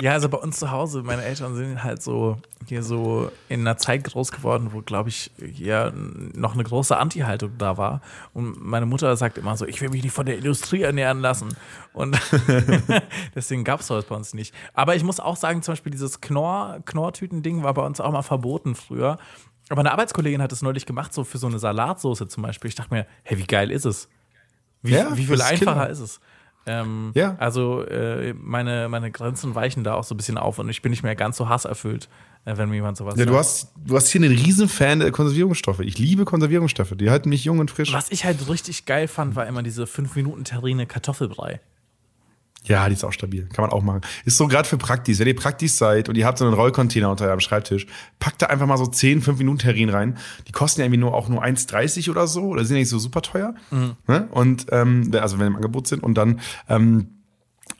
Ja, 0.00 0.12
also 0.12 0.28
bei 0.28 0.38
uns 0.38 0.58
zu 0.58 0.70
Hause, 0.70 1.02
meine 1.02 1.22
Eltern 1.22 1.54
sind 1.54 1.84
halt 1.84 2.02
so 2.02 2.38
hier 2.66 2.82
so 2.82 3.30
in 3.48 3.60
einer 3.60 3.76
Zeit 3.76 4.04
groß 4.04 4.32
geworden, 4.32 4.68
wo, 4.72 4.82
glaube 4.82 5.08
ich, 5.08 5.30
hier 5.38 5.92
noch 5.94 6.54
eine 6.54 6.62
große 6.62 6.96
Anti-Haltung 6.96 7.52
da 7.58 7.76
war. 7.78 8.00
Und 8.32 8.62
meine 8.64 8.86
Mutter 8.86 9.16
sagt 9.16 9.38
immer 9.38 9.56
so, 9.56 9.66
ich 9.66 9.80
will 9.80 9.88
mich 9.88 10.02
nicht 10.02 10.12
von 10.12 10.26
der 10.26 10.36
Industrie 10.36 10.82
ernähren 10.82 11.20
lassen. 11.20 11.56
Und 11.92 12.20
deswegen 13.34 13.64
gab 13.64 13.80
es 13.80 13.86
sowas 13.86 14.04
bei 14.04 14.14
uns 14.14 14.34
nicht. 14.34 14.54
Aber 14.74 14.94
ich 14.94 15.02
muss 15.02 15.20
auch 15.20 15.36
sagen, 15.36 15.62
zum 15.62 15.72
Beispiel 15.72 15.92
dieses 15.92 16.20
Knorr, 16.20 16.80
Knorrtüten-Ding 16.84 17.62
war 17.62 17.74
bei 17.74 17.84
uns 17.84 18.00
auch 18.00 18.12
mal 18.12 18.22
verboten 18.22 18.74
früher. 18.74 19.18
Aber 19.68 19.80
eine 19.80 19.92
Arbeitskollegin 19.92 20.42
hat 20.42 20.52
es 20.52 20.62
neulich 20.62 20.84
gemacht, 20.84 21.14
so 21.14 21.24
für 21.24 21.38
so 21.38 21.46
eine 21.46 21.58
Salatsoße 21.58 22.28
zum 22.28 22.42
Beispiel. 22.42 22.68
Ich 22.68 22.74
dachte 22.74 22.92
mir, 22.92 23.06
hey, 23.22 23.38
wie 23.38 23.46
geil 23.46 23.70
ist 23.70 23.86
es? 23.86 24.08
Wie, 24.82 24.92
Ja, 24.92 25.16
wie 25.16 25.24
viel 25.24 25.34
ist 25.36 25.42
einfacher 25.42 25.72
Killer. 25.74 25.90
ist 25.90 26.00
es? 26.00 26.20
Ähm, 26.66 27.12
Ja. 27.14 27.36
Also 27.38 27.82
äh, 27.84 28.34
meine, 28.34 28.88
meine 28.88 29.10
Grenzen 29.10 29.54
weichen 29.54 29.84
da 29.84 29.94
auch 29.94 30.04
so 30.04 30.14
ein 30.14 30.16
bisschen 30.16 30.38
auf 30.38 30.58
und 30.58 30.68
ich 30.68 30.82
bin 30.82 30.90
nicht 30.90 31.02
mehr 31.02 31.16
ganz 31.16 31.36
so 31.36 31.48
hasserfüllt, 31.48 32.08
wenn 32.44 32.68
mir 32.68 32.76
jemand 32.76 32.96
sowas 32.96 33.14
Ja, 33.16 33.24
du 33.26 33.32
sagt. 33.32 33.44
hast, 33.44 33.68
du 33.84 33.96
hast 33.96 34.08
hier 34.08 34.22
einen 34.22 34.36
riesen 34.36 34.68
Fan 34.68 35.00
der 35.00 35.10
Konservierungsstoffe. 35.12 35.80
Ich 35.80 35.98
liebe 35.98 36.24
Konservierungsstoffe. 36.24 36.94
Die 36.96 37.10
halten 37.10 37.28
mich 37.28 37.44
jung 37.44 37.58
und 37.58 37.70
frisch. 37.70 37.92
Was 37.92 38.10
ich 38.10 38.24
halt 38.24 38.48
richtig 38.48 38.86
geil 38.86 39.08
fand, 39.08 39.36
war 39.36 39.46
immer 39.46 39.62
diese 39.62 39.84
5-Minuten-Terrine 39.84 40.86
Kartoffelbrei. 40.86 41.60
Ja, 42.64 42.86
die 42.88 42.92
ist 42.94 43.04
auch 43.04 43.12
stabil. 43.12 43.48
Kann 43.54 43.62
man 43.62 43.70
auch 43.70 43.82
machen. 43.82 44.02
Ist 44.26 44.36
so 44.36 44.46
gerade 44.46 44.68
für 44.68 44.76
Praktis. 44.76 45.18
Wenn 45.18 45.26
ihr 45.26 45.36
Praktis 45.36 45.78
seid 45.78 46.10
und 46.10 46.16
ihr 46.18 46.26
habt 46.26 46.36
so 46.38 46.44
einen 46.44 46.52
Rollcontainer 46.52 47.10
unter 47.10 47.24
eurem 47.26 47.40
Schreibtisch, 47.40 47.86
packt 48.18 48.42
da 48.42 48.46
einfach 48.46 48.66
mal 48.66 48.76
so 48.76 48.86
10, 48.86 49.22
5 49.22 49.38
Minuten 49.38 49.58
Terrin 49.58 49.88
rein. 49.88 50.18
Die 50.46 50.52
kosten 50.52 50.80
ja 50.80 50.84
irgendwie 50.86 51.00
nur 51.00 51.14
auch 51.14 51.28
nur 51.28 51.42
1,30 51.42 52.10
oder 52.10 52.26
so 52.26 52.42
oder 52.48 52.64
sind 52.64 52.76
ja 52.76 52.80
nicht 52.80 52.90
so 52.90 52.98
super 52.98 53.22
teuer. 53.22 53.54
Ne? 53.70 54.28
Und 54.30 54.66
ähm, 54.72 55.10
also 55.14 55.38
wenn 55.38 55.46
im 55.46 55.56
Angebot 55.56 55.86
sind 55.86 56.02
und 56.02 56.14
dann 56.14 56.40
ähm, 56.68 57.06
äh, 57.06 57.19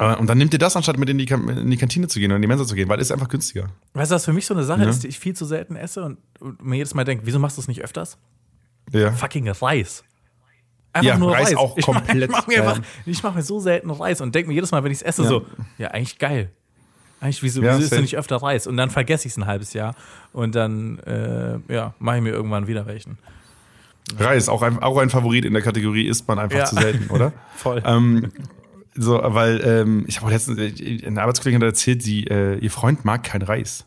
und 0.00 0.26
dann 0.28 0.38
nehmt 0.38 0.52
ihr 0.52 0.58
das, 0.58 0.76
anstatt 0.76 0.96
mit 0.98 1.08
in 1.10 1.18
die, 1.18 1.24
in 1.26 1.70
die 1.70 1.76
Kantine 1.76 2.08
zu 2.08 2.18
gehen 2.18 2.30
oder 2.30 2.36
in 2.36 2.42
die 2.42 2.48
Mensa 2.48 2.64
zu 2.66 2.74
gehen, 2.74 2.88
weil 2.88 2.98
es 3.00 3.08
ist 3.08 3.12
einfach 3.12 3.28
günstiger. 3.28 3.68
Weißt 3.94 4.10
du, 4.10 4.14
was 4.14 4.24
für 4.24 4.32
mich 4.32 4.46
so 4.46 4.54
eine 4.54 4.64
Sache 4.64 4.82
Ja. 4.82 4.88
ist, 4.88 5.02
die 5.04 5.08
ich 5.08 5.18
viel 5.18 5.34
zu 5.34 5.44
selten 5.44 5.76
esse 5.76 6.02
und, 6.02 6.18
und 6.40 6.64
mir 6.64 6.76
jedes 6.76 6.94
Mal 6.94 7.04
denke, 7.04 7.26
wieso 7.26 7.38
machst 7.38 7.56
du 7.56 7.60
es 7.60 7.68
nicht 7.68 7.82
öfters? 7.82 8.16
Ja. 8.92 9.12
Fucking 9.12 9.48
Reis. 9.48 10.02
Einfach 10.92 11.06
Ja, 11.12 11.18
nur 11.18 11.32
Reis 11.32 11.48
Reis. 11.50 11.56
auch 11.56 11.76
ich 11.76 11.86
mach- 11.86 11.94
komplett, 12.04 12.30
Ich 12.30 12.36
mache 12.36 12.48
mir, 12.50 12.56
ja. 12.56 12.68
einfach- 12.70 12.82
ich 13.06 13.22
mach 13.22 13.34
mir 13.34 13.42
so 13.42 13.60
selten 13.60 13.90
Reis 13.90 14.20
und 14.20 14.34
denke 14.34 14.48
mir 14.48 14.54
jedes 14.54 14.70
Mal, 14.72 14.82
wenn 14.82 14.90
ich 14.90 14.98
es 14.98 15.02
esse, 15.02 15.22
Ja. 15.22 15.28
so, 15.28 15.46
ja, 15.78 15.88
eigentlich 15.88 16.18
geil. 16.18 16.50
Eigentlich, 17.20 17.42
wieso, 17.42 17.60
Ja, 17.62 17.72
wieso 17.74 17.82
isst 17.82 17.92
du 17.92 18.00
nicht 18.00 18.16
öfter 18.16 18.36
Reis? 18.36 18.66
Und 18.66 18.76
dann 18.78 18.88
vergesse 18.90 19.28
ich 19.28 19.32
es 19.34 19.36
ein 19.36 19.46
halbes 19.46 19.74
Jahr 19.74 19.94
und 20.32 20.54
dann, 20.54 20.98
äh, 21.00 21.58
ja, 21.72 21.92
mache 21.98 22.16
ich 22.16 22.22
mir 22.22 22.30
irgendwann 22.30 22.66
wieder 22.66 22.86
welchen. 22.86 23.18
Reis, 24.18 24.48
auch 24.48 24.62
ein, 24.62 24.78
auch 24.82 24.96
ein 24.98 25.10
Favorit 25.10 25.44
in 25.44 25.52
der 25.52 25.62
Kategorie, 25.62 26.06
isst 26.08 26.26
man 26.26 26.38
einfach 26.38 26.64
zu 26.64 26.74
selten, 26.76 27.10
oder? 27.10 27.32
Voll. 27.56 27.82
Ähm, 27.84 28.32
so, 28.94 29.20
weil 29.22 29.60
ähm, 29.64 30.04
ich 30.08 30.16
habe 30.16 30.26
auch 30.26 30.30
letztens, 30.30 30.58
äh, 30.58 31.06
eine 31.06 31.22
Arbeitskollegin 31.22 31.60
hat 31.60 31.68
erzählt, 31.68 32.02
sie, 32.02 32.24
äh, 32.26 32.58
ihr 32.58 32.70
Freund 32.70 33.04
mag 33.04 33.22
kein 33.24 33.42
Reis. 33.42 33.86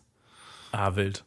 ah, 0.72 0.96
wild. 0.96 1.26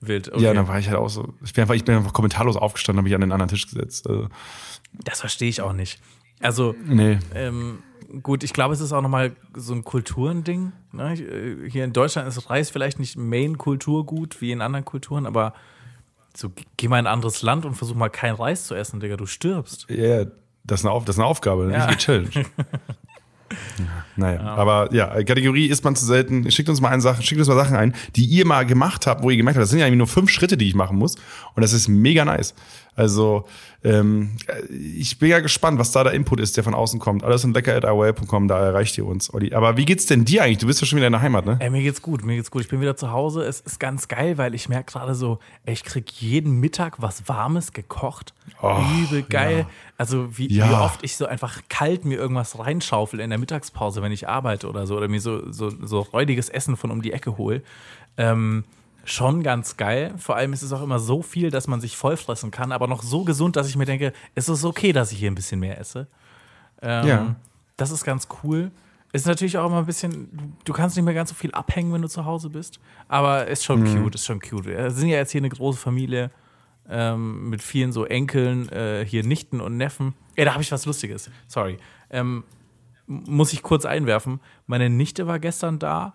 Wild, 0.00 0.30
okay. 0.30 0.42
Ja, 0.42 0.52
dann 0.52 0.68
war 0.68 0.78
ich 0.78 0.88
halt 0.88 0.98
auch 0.98 1.08
so. 1.08 1.34
Ich 1.42 1.54
bin 1.54 1.62
einfach, 1.62 1.74
ich 1.74 1.84
bin 1.84 1.96
einfach 1.96 2.12
kommentarlos 2.12 2.56
aufgestanden, 2.56 2.98
habe 2.98 3.08
mich 3.08 3.14
an 3.14 3.22
den 3.22 3.32
anderen 3.32 3.48
Tisch 3.48 3.66
gesetzt. 3.66 4.06
Also, 4.08 4.28
Das 5.04 5.20
verstehe 5.20 5.48
ich 5.48 5.62
auch 5.62 5.72
nicht. 5.72 5.98
Also, 6.40 6.74
nee. 6.84 7.18
ähm, 7.34 7.78
gut, 8.22 8.44
ich 8.44 8.52
glaube, 8.52 8.74
es 8.74 8.80
ist 8.80 8.92
auch 8.92 9.00
nochmal 9.00 9.34
so 9.54 9.72
ein 9.72 9.84
Kulturending. 9.84 10.72
Ne? 10.92 11.14
Äh, 11.14 11.70
Hier 11.70 11.84
in 11.84 11.94
Deutschland 11.94 12.28
ist 12.28 12.50
Reis 12.50 12.68
vielleicht 12.68 12.98
nicht 13.00 13.16
Main-Kulturgut 13.16 14.42
wie 14.42 14.52
in 14.52 14.60
anderen 14.60 14.84
Kulturen, 14.84 15.24
aber 15.24 15.54
so, 16.36 16.52
geh 16.76 16.88
mal 16.88 16.98
in 16.98 17.06
ein 17.06 17.12
anderes 17.14 17.40
Land 17.40 17.64
und 17.64 17.74
versuch 17.74 17.96
mal 17.96 18.10
kein 18.10 18.34
Reis 18.34 18.66
zu 18.66 18.74
essen, 18.74 19.00
Digga, 19.00 19.16
du 19.16 19.24
stirbst. 19.24 19.86
Ja, 19.88 20.26
das 20.66 20.80
ist 20.80 20.86
eine, 20.86 20.92
Auf, 20.92 21.04
das 21.04 21.16
ist 21.16 21.20
eine 21.20 21.26
Aufgabe, 21.28 21.64
eine 21.64 21.72
Ja. 21.74 21.84
richtige 21.86 21.98
Challenge. 22.30 22.46
Naja, 24.16 24.40
aber 24.40 24.92
ja, 24.92 25.22
Kategorie 25.22 25.66
isst 25.66 25.84
man 25.84 25.94
zu 25.94 26.04
selten. 26.04 26.50
Schickt 26.50 26.68
uns 26.68 26.80
mal 26.80 26.88
ein 26.88 27.00
Sachen, 27.00 27.22
schickt 27.22 27.38
uns 27.38 27.48
mal 27.48 27.54
Sachen 27.54 27.76
ein, 27.76 27.94
die 28.16 28.24
ihr 28.24 28.44
mal 28.46 28.66
gemacht 28.66 29.06
habt, 29.06 29.22
wo 29.22 29.30
ihr 29.30 29.36
gemerkt 29.36 29.56
habt, 29.56 29.62
das 29.62 29.70
sind 29.70 29.78
ja 29.78 29.86
irgendwie 29.86 29.98
nur 29.98 30.06
fünf 30.08 30.30
Schritte, 30.30 30.56
die 30.56 30.66
ich 30.68 30.74
machen 30.74 30.96
muss. 30.98 31.14
Und 31.54 31.62
das 31.62 31.72
ist 31.72 31.86
mega 31.86 32.24
nice. 32.24 32.54
Also, 32.96 33.44
ähm, 33.84 34.30
ich 34.70 35.18
bin 35.18 35.28
ja 35.28 35.40
gespannt, 35.40 35.78
was 35.78 35.92
da 35.92 36.02
der 36.02 36.14
Input 36.14 36.40
ist, 36.40 36.56
der 36.56 36.64
von 36.64 36.74
außen 36.74 36.98
kommt. 36.98 37.22
Alles 37.24 37.44
in 37.44 37.52
lecker.aol.com, 37.52 38.48
da 38.48 38.58
erreicht 38.58 38.96
ihr 38.96 39.04
uns, 39.06 39.32
Olli. 39.32 39.52
Aber 39.54 39.76
wie 39.76 39.84
geht's 39.84 40.06
denn 40.06 40.24
dir 40.24 40.42
eigentlich? 40.42 40.58
Du 40.58 40.66
bist 40.66 40.80
ja 40.80 40.86
schon 40.86 40.96
wieder 40.96 41.06
in 41.06 41.12
der 41.12 41.20
Heimat, 41.20 41.44
ne? 41.44 41.58
Ey, 41.60 41.68
mir 41.68 41.82
geht's 41.82 42.00
gut, 42.00 42.24
mir 42.24 42.36
geht's 42.36 42.50
gut. 42.50 42.62
Ich 42.62 42.68
bin 42.68 42.80
wieder 42.80 42.96
zu 42.96 43.10
Hause. 43.12 43.42
Es 43.44 43.60
ist 43.60 43.78
ganz 43.78 44.08
geil, 44.08 44.38
weil 44.38 44.54
ich 44.54 44.70
merke 44.70 44.92
gerade 44.92 45.14
so, 45.14 45.38
ey, 45.66 45.74
ich 45.74 45.84
krieg 45.84 46.10
jeden 46.22 46.58
Mittag 46.58 47.02
was 47.02 47.28
Warmes 47.28 47.72
gekocht. 47.72 48.32
Übel 49.04 49.22
geil. 49.22 49.66
Also 49.98 50.38
wie, 50.38 50.48
Ja. 50.50 50.68
wie 50.70 50.74
oft 50.74 51.04
ich 51.04 51.16
so 51.16 51.26
einfach 51.26 51.60
kalt 51.68 52.06
mir 52.06 52.16
irgendwas 52.16 52.58
reinschaufel 52.58 53.20
in 53.20 53.28
der 53.28 53.38
Mittagspause, 53.38 54.00
wenn 54.00 54.12
ich 54.12 54.26
arbeite 54.26 54.68
oder 54.68 54.86
so. 54.86 54.96
Oder 54.96 55.08
mir 55.08 55.20
so, 55.20 55.52
so, 55.52 55.68
so 55.70 56.00
räudiges 56.00 56.48
Essen 56.48 56.76
von 56.78 56.90
um 56.90 57.02
die 57.02 57.12
Ecke 57.12 57.36
hole. 57.36 57.62
Ähm, 58.16 58.64
schon 59.06 59.42
ganz 59.42 59.76
geil. 59.76 60.12
Vor 60.18 60.36
allem 60.36 60.52
ist 60.52 60.62
es 60.62 60.72
auch 60.72 60.82
immer 60.82 60.98
so 60.98 61.22
viel, 61.22 61.50
dass 61.50 61.66
man 61.68 61.80
sich 61.80 61.96
vollfressen 61.96 62.50
kann, 62.50 62.72
aber 62.72 62.86
noch 62.86 63.02
so 63.02 63.24
gesund, 63.24 63.56
dass 63.56 63.68
ich 63.68 63.76
mir 63.76 63.86
denke, 63.86 64.12
es 64.34 64.48
ist 64.48 64.64
okay, 64.64 64.92
dass 64.92 65.12
ich 65.12 65.18
hier 65.18 65.30
ein 65.30 65.34
bisschen 65.34 65.60
mehr 65.60 65.80
esse. 65.80 66.06
Ähm, 66.82 67.06
Ja. 67.06 67.36
Das 67.78 67.90
ist 67.90 68.04
ganz 68.04 68.28
cool. 68.42 68.70
Ist 69.12 69.26
natürlich 69.26 69.56
auch 69.58 69.66
immer 69.66 69.78
ein 69.78 69.86
bisschen, 69.86 70.56
du, 70.64 70.72
kannst 70.72 70.96
nicht 70.96 71.04
mehr 71.04 71.14
ganz 71.14 71.28
so 71.30 71.34
viel 71.34 71.52
abhängen, 71.52 71.92
wenn 71.92 72.02
du 72.02 72.08
zu 72.08 72.24
Hause 72.24 72.50
bist. 72.50 72.80
Aber 73.08 73.46
ist 73.46 73.64
schon 73.64 73.82
Mhm. 73.82 74.02
cute, 74.02 74.14
ist 74.16 74.26
schon 74.26 74.40
cute. 74.40 74.64
Wir 74.66 74.90
sind 74.90 75.08
ja 75.08 75.16
jetzt 75.16 75.30
hier 75.32 75.40
eine 75.40 75.48
große 75.48 75.78
Familie 75.78 76.30
ähm, 76.88 77.50
mit 77.50 77.62
vielen 77.62 77.92
so 77.92 78.04
Enkeln, 78.04 78.68
äh, 78.70 79.04
hier 79.06 79.24
Nichten 79.24 79.60
und 79.60 79.76
Neffen. 79.76 80.14
Ey, 80.36 80.44
da 80.44 80.52
habe 80.52 80.62
ich 80.62 80.70
was 80.72 80.86
Lustiges. 80.86 81.30
Sorry. 81.48 81.78
Ähm, 82.10 82.44
muss 83.06 83.52
ich 83.52 83.62
kurz 83.62 83.84
einwerfen. 83.84 84.40
Meine 84.66 84.88
Nichte 84.90 85.26
war 85.26 85.38
gestern 85.38 85.78
da 85.78 86.14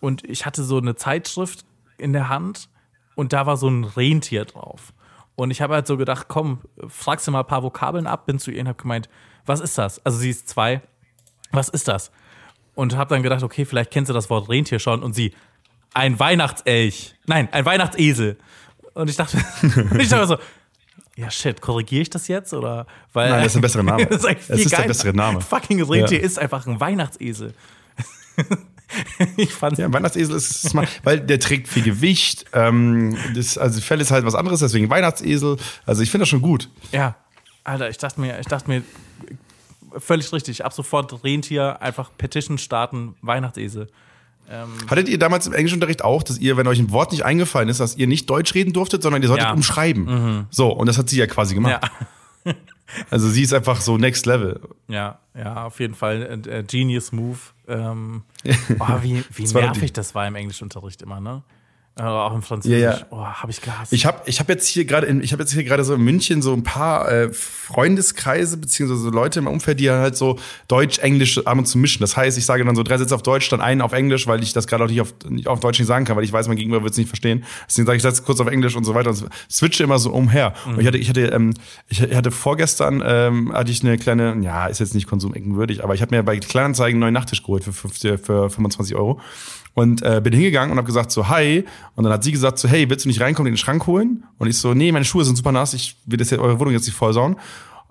und 0.00 0.24
ich 0.24 0.46
hatte 0.46 0.62
so 0.64 0.78
eine 0.78 0.94
Zeitschrift 0.96 1.64
in 2.02 2.12
der 2.12 2.28
Hand 2.28 2.68
und 3.14 3.32
da 3.32 3.46
war 3.46 3.56
so 3.56 3.68
ein 3.68 3.84
Rentier 3.84 4.44
drauf. 4.44 4.92
Und 5.34 5.50
ich 5.50 5.62
habe 5.62 5.74
halt 5.74 5.86
so 5.86 5.96
gedacht, 5.96 6.26
komm, 6.28 6.60
fragst 6.88 7.26
du 7.26 7.30
mal 7.30 7.40
ein 7.40 7.46
paar 7.46 7.62
Vokabeln 7.62 8.06
ab, 8.06 8.26
bin 8.26 8.38
zu 8.38 8.50
ihr 8.50 8.60
und 8.60 8.68
habe 8.68 8.80
gemeint, 8.80 9.08
was 9.46 9.60
ist 9.60 9.78
das? 9.78 10.04
Also 10.04 10.18
sie 10.18 10.30
ist 10.30 10.48
zwei, 10.48 10.82
was 11.52 11.68
ist 11.70 11.88
das? 11.88 12.10
Und 12.74 12.96
habe 12.96 13.14
dann 13.14 13.22
gedacht, 13.22 13.42
okay, 13.42 13.64
vielleicht 13.64 13.90
kennst 13.90 14.08
du 14.10 14.14
das 14.14 14.28
Wort 14.30 14.48
Rentier 14.48 14.78
schon. 14.78 15.02
Und 15.02 15.14
sie, 15.14 15.34
ein 15.94 16.18
Weihnachtselch. 16.18 17.14
Nein, 17.26 17.48
ein 17.52 17.64
Weihnachtsesel. 17.64 18.38
Und 18.94 19.08
ich 19.10 19.16
dachte, 19.16 19.38
ich 19.98 20.08
dachte 20.08 20.26
so, 20.26 20.38
ja 21.16 21.30
shit, 21.30 21.60
korrigiere 21.60 22.02
ich 22.02 22.10
das 22.10 22.28
jetzt? 22.28 22.52
Oder? 22.54 22.86
Weil, 23.12 23.30
Nein, 23.30 23.38
das 23.42 23.46
ist 23.48 23.54
der 23.56 23.60
bessere 23.60 23.84
Name. 23.84 24.06
das 24.06 24.24
ist, 24.24 24.38
viel 24.46 24.58
ist 24.60 24.72
der 24.72 24.82
bessere 24.84 25.12
Name. 25.14 25.40
Fucking 25.40 25.82
Rentier 25.82 26.18
Ja. 26.20 26.24
ist 26.24 26.38
einfach 26.38 26.66
ein 26.66 26.78
Weihnachtsesel. 26.80 27.54
ich 29.36 29.52
fand's 29.52 29.78
Ja, 29.78 29.92
Weihnachtsesel 29.92 30.36
ist 30.36 30.62
smart, 30.68 30.88
weil 31.02 31.20
der 31.20 31.40
trägt 31.40 31.68
viel 31.68 31.82
Gewicht. 31.82 32.44
Ähm, 32.52 33.16
das, 33.34 33.58
also 33.58 33.80
Fell 33.80 34.00
ist 34.00 34.10
halt 34.10 34.24
was 34.24 34.34
anderes, 34.34 34.60
deswegen 34.60 34.90
Weihnachtsesel. 34.90 35.56
Also 35.86 36.02
ich 36.02 36.10
finde 36.10 36.22
das 36.22 36.28
schon 36.28 36.42
gut. 36.42 36.68
Ja, 36.92 37.16
Alter, 37.64 37.88
ich 37.88 37.98
dachte 37.98 38.20
mir, 38.20 38.38
ich 38.40 38.46
dachte 38.46 38.68
mir, 38.68 38.82
völlig 39.98 40.32
richtig, 40.32 40.64
ab 40.64 40.72
sofort 40.72 41.22
Rentier, 41.24 41.80
einfach 41.82 42.10
Petition 42.16 42.58
starten, 42.58 43.14
Weihnachtsesel. 43.22 43.88
Hattet 44.90 45.08
ihr 45.08 45.18
damals 45.18 45.46
im 45.46 45.54
Englischunterricht 45.54 46.04
auch, 46.04 46.22
dass 46.22 46.36
ihr, 46.38 46.56
wenn 46.58 46.66
euch 46.66 46.78
ein 46.78 46.90
Wort 46.90 47.12
nicht 47.12 47.24
eingefallen 47.24 47.70
ist, 47.70 47.80
dass 47.80 47.96
ihr 47.96 48.06
nicht 48.06 48.28
Deutsch 48.28 48.52
reden 48.54 48.72
durftet, 48.74 49.02
sondern 49.02 49.22
ihr 49.22 49.28
solltet 49.28 49.46
Ja. 49.46 49.52
umschreiben? 49.52 50.46
So, 50.50 50.68
und 50.70 50.86
das 50.86 50.98
hat 50.98 51.08
sie 51.08 51.16
ja 51.18 51.26
quasi 51.26 51.54
gemacht. 51.54 51.80
Ja, 52.44 52.52
Also 53.10 53.28
sie 53.28 53.42
ist 53.42 53.52
einfach 53.52 53.80
so 53.80 53.96
next 53.98 54.26
level. 54.26 54.60
ja, 54.88 55.18
ja, 55.34 55.64
auf 55.64 55.80
jeden 55.80 55.94
Fall 55.94 56.42
äh, 56.46 56.58
äh, 56.58 56.62
Genius 56.62 57.12
Move. 57.12 57.38
Ähm, 57.68 58.22
oh, 58.78 59.02
wie 59.02 59.24
wie 59.30 59.44
nervig 59.44 59.92
das 59.92 60.14
war 60.14 60.26
im 60.26 60.34
Englischunterricht 60.34 61.02
immer, 61.02 61.20
ne? 61.20 61.42
Äh, 61.98 62.02
auch 62.04 62.34
im 62.34 62.40
Französisch. 62.42 62.78
Ja, 62.80 62.92
ja. 62.92 63.06
Oh, 63.10 63.22
habe 63.24 63.50
ich 63.52 63.60
gehasst. 63.60 63.92
Ich 63.92 64.06
habe 64.06 64.22
ich 64.24 64.40
hab 64.40 64.48
jetzt 64.48 64.66
hier 64.66 64.86
gerade 64.86 65.06
in- 65.06 65.22
ich 65.22 65.32
habe 65.32 65.42
jetzt 65.42 65.52
hier 65.52 65.62
gerade 65.62 65.84
so 65.84 65.94
in 65.94 66.00
München 66.00 66.40
so 66.40 66.54
ein 66.54 66.62
paar 66.62 67.10
äh, 67.12 67.30
Freundeskreise 67.32 68.56
beziehungsweise 68.56 69.08
Leute 69.10 69.40
im 69.40 69.46
Umfeld, 69.46 69.80
die 69.80 69.90
halt 69.90 70.16
so 70.16 70.38
Deutsch 70.68 70.98
Englisch 71.00 71.38
ab 71.44 71.58
und 71.58 71.66
zu 71.66 71.78
mischen. 71.78 72.00
Das 72.00 72.16
heißt, 72.16 72.38
ich 72.38 72.46
sage 72.46 72.64
dann 72.64 72.76
so 72.76 72.82
drei 72.82 72.96
Sätze 72.98 73.14
auf 73.14 73.22
Deutsch, 73.22 73.48
dann 73.50 73.60
einen 73.60 73.80
auf 73.82 73.92
Englisch, 73.92 74.26
weil 74.26 74.42
ich 74.42 74.52
das 74.52 74.66
gerade 74.66 74.84
auch 74.84 74.88
nicht 74.88 75.00
auf, 75.00 75.14
nicht 75.28 75.48
auf 75.48 75.60
Deutsch 75.60 75.78
nicht 75.78 75.88
sagen 75.88 76.04
kann, 76.04 76.16
weil 76.16 76.24
ich 76.24 76.32
weiß, 76.32 76.48
mein 76.48 76.56
Gegenüber 76.56 76.82
wird 76.82 76.92
es 76.92 76.98
nicht 76.98 77.08
verstehen. 77.08 77.44
Deswegen 77.68 77.86
sage 77.86 77.96
ich 77.96 78.02
das 78.02 78.24
kurz 78.24 78.40
auf 78.40 78.46
Englisch 78.48 78.76
und 78.76 78.84
so 78.84 78.94
weiter 78.94 79.10
und 79.10 79.26
switche 79.50 79.82
immer 79.84 79.98
so 79.98 80.10
umher. 80.12 80.54
Und 80.66 80.80
ich 80.80 80.86
hatte 80.86 80.98
ich 80.98 81.08
hatte 81.08 81.26
ähm, 81.26 81.54
ich 81.88 82.00
hatte 82.02 82.30
vorgestern 82.30 83.02
ähm, 83.04 83.52
hatte 83.52 83.70
ich 83.70 83.82
eine 83.82 83.98
kleine 83.98 84.36
ja 84.42 84.66
ist 84.66 84.80
jetzt 84.80 84.94
nicht 84.94 85.06
konsumeckenwürdig, 85.08 85.84
aber 85.84 85.94
ich 85.94 86.02
habe 86.02 86.14
mir 86.14 86.22
bei 86.22 86.38
Kleinanzeigen 86.38 86.94
einen 86.96 87.00
neuen 87.00 87.14
Nachttisch 87.14 87.42
geholt 87.42 87.64
für 87.64 87.72
50, 87.72 88.20
für 88.20 88.48
25 88.50 88.94
Euro. 88.96 89.20
Und 89.74 90.02
äh, 90.02 90.20
bin 90.22 90.32
hingegangen 90.34 90.70
und 90.70 90.76
habe 90.76 90.86
gesagt 90.86 91.10
so, 91.12 91.28
hi. 91.28 91.64
Und 91.94 92.04
dann 92.04 92.12
hat 92.12 92.24
sie 92.24 92.32
gesagt 92.32 92.58
so, 92.58 92.68
hey, 92.68 92.88
willst 92.90 93.04
du 93.04 93.08
nicht 93.08 93.20
reinkommen, 93.20 93.48
in 93.48 93.54
den 93.54 93.58
Schrank 93.58 93.86
holen? 93.86 94.24
Und 94.38 94.48
ich 94.48 94.58
so, 94.58 94.74
nee, 94.74 94.92
meine 94.92 95.04
Schuhe 95.04 95.24
sind 95.24 95.36
super 95.36 95.52
nass, 95.52 95.72
ich 95.72 95.96
will 96.04 96.18
das 96.18 96.30
jetzt, 96.30 96.40
eure 96.40 96.60
Wohnung 96.60 96.74
jetzt 96.74 96.86
nicht 96.86 96.96
vollsauen. 96.96 97.36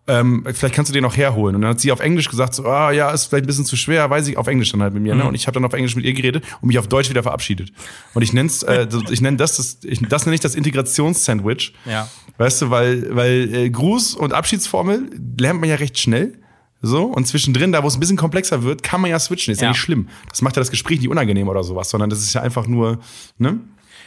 Ähm, 0.08 0.46
vielleicht 0.52 0.74
kannst 0.74 0.90
du 0.90 0.94
den 0.94 1.04
noch 1.04 1.16
herholen. 1.16 1.56
Und 1.56 1.62
dann 1.62 1.72
hat 1.72 1.80
sie 1.80 1.92
auf 1.92 2.00
Englisch 2.00 2.28
gesagt 2.28 2.56
so, 2.56 2.66
ah 2.66 2.92
ja, 2.92 3.12
ist 3.12 3.26
vielleicht 3.26 3.46
ein 3.46 3.48
bisschen 3.48 3.66
zu 3.66 3.78
schwer, 3.78 4.10
weiß 4.10 4.28
ich, 4.28 4.38
auf 4.38 4.48
Englisch 4.48 4.72
dann 4.72 4.82
halt 4.82 4.94
mit 4.94 5.04
mir. 5.04 5.14
Ne? 5.16 5.26
Und 5.26 5.36
ich 5.36 5.46
habe 5.46 5.54
dann 5.54 5.64
auf 5.64 5.74
Englisch 5.74 5.96
mit 5.96 6.06
ihr 6.06 6.14
geredet 6.14 6.44
und 6.60 6.68
mich 6.68 6.80
auf 6.80 6.88
Deutsch 6.88 7.10
wieder 7.10 7.24
verabschiedet. 7.24 7.72
Und 8.14 8.22
ich 8.24 8.34
nenn's, 8.34 8.64
äh, 8.64 8.88
ich 9.10 9.22
nenne 9.22 9.38
das, 9.38 9.58
das, 9.58 9.78
ich, 9.84 10.02
das 10.02 10.26
nenne 10.26 10.36
ich 10.36 10.42
das 10.42 10.56
Integrationssandwich. 10.56 11.74
Ja. 11.86 12.10
Weißt 12.38 12.64
du, 12.64 12.72
weil, 12.72 13.16
weil 13.16 13.54
äh, 13.54 13.70
Gruß 13.70 14.16
und 14.16 14.34
Abschiedsformel 14.34 15.10
lernt 15.40 15.62
man 15.62 15.70
ja 15.70 15.76
recht 15.76 16.00
schnell. 16.00 16.41
So, 16.82 17.06
und 17.06 17.26
zwischendrin, 17.28 17.72
da 17.72 17.84
wo 17.84 17.88
es 17.88 17.96
ein 17.96 18.00
bisschen 18.00 18.18
komplexer 18.18 18.64
wird, 18.64 18.82
kann 18.82 19.02
man 19.02 19.12
ja 19.12 19.20
switchen. 19.20 19.52
Ist 19.52 19.62
ja, 19.62 19.66
Ja. 19.68 19.72
nicht 19.72 19.80
schlimm. 19.80 20.10
Das 20.30 20.42
macht 20.42 20.56
ja 20.56 20.62
das 20.62 20.72
Gespräch 20.72 21.00
nicht 21.00 21.10
unangenehm 21.10 21.48
oder 21.48 21.64
sowas, 21.64 21.90
sondern 21.90 22.10
das 22.10 22.20
ist 22.20 22.34
ja 22.34 22.42
einfach 22.42 22.66
nur, 22.68 23.00
ne? 23.38 23.60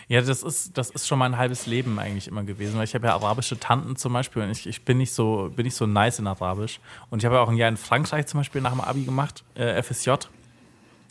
Ja, 0.09 0.21
das 0.21 0.43
ist, 0.43 0.77
das 0.77 0.91
ist 0.91 1.07
schon 1.09 1.19
mein 1.19 1.39
halbes 1.39 1.67
Leben 1.67 1.99
eigentlich 1.99 2.29
immer 2.29 2.43
gewesen, 2.43 2.77
weil 2.77 2.85
ich 2.85 2.95
habe 2.95 3.07
ja 3.07 3.15
arabische 3.15 3.59
Tanten 3.59 3.97
zum 3.97 4.13
Beispiel 4.13 4.43
und 4.43 4.51
ich, 4.51 4.67
ich 4.67 4.85
bin 4.85 4.99
nicht 4.99 5.13
so, 5.15 5.51
bin 5.55 5.65
nicht 5.65 5.77
so 5.77 5.87
nice 5.87 6.19
in 6.19 6.27
Arabisch. 6.27 6.79
Und 7.11 7.21
ich 7.21 7.25
habe 7.25 7.37
ja 7.37 7.41
auch 7.41 7.49
ein 7.49 7.57
Jahr 7.57 7.71
in 7.71 7.77
Frankreich 7.79 8.27
zum 8.27 8.41
Beispiel 8.41 8.61
nach 8.61 8.73
dem 8.73 8.81
Abi 8.83 9.05
gemacht, 9.05 9.45
äh, 9.55 9.81
FSJ. 9.83 10.11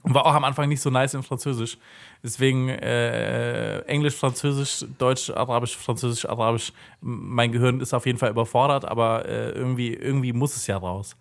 Und 0.03 0.13
war 0.13 0.25
auch 0.25 0.34
am 0.36 0.43
Anfang 0.43 0.67
nicht 0.70 0.82
so 0.82 0.89
nice 0.91 1.13
in 1.15 1.24
Französisch. 1.24 1.77
Deswegen 2.22 2.70
äh, 2.70 3.79
Englisch, 3.84 4.15
Französisch, 4.15 4.86
Deutsch, 4.98 5.29
Arabisch, 5.32 5.75
Französisch, 5.77 6.25
Arabisch. 6.27 6.72
Mein 7.01 7.51
Gehirn 7.51 7.79
ist 7.79 7.93
auf 7.93 8.05
jeden 8.05 8.20
Fall 8.20 8.29
überfordert, 8.32 8.86
aber 8.86 9.25
äh, 9.27 9.51
irgendwie, 9.51 9.93
irgendwie 9.93 10.34
muss 10.34 10.55
es 10.55 10.67
ja 10.67 10.77
raus. 10.77 11.15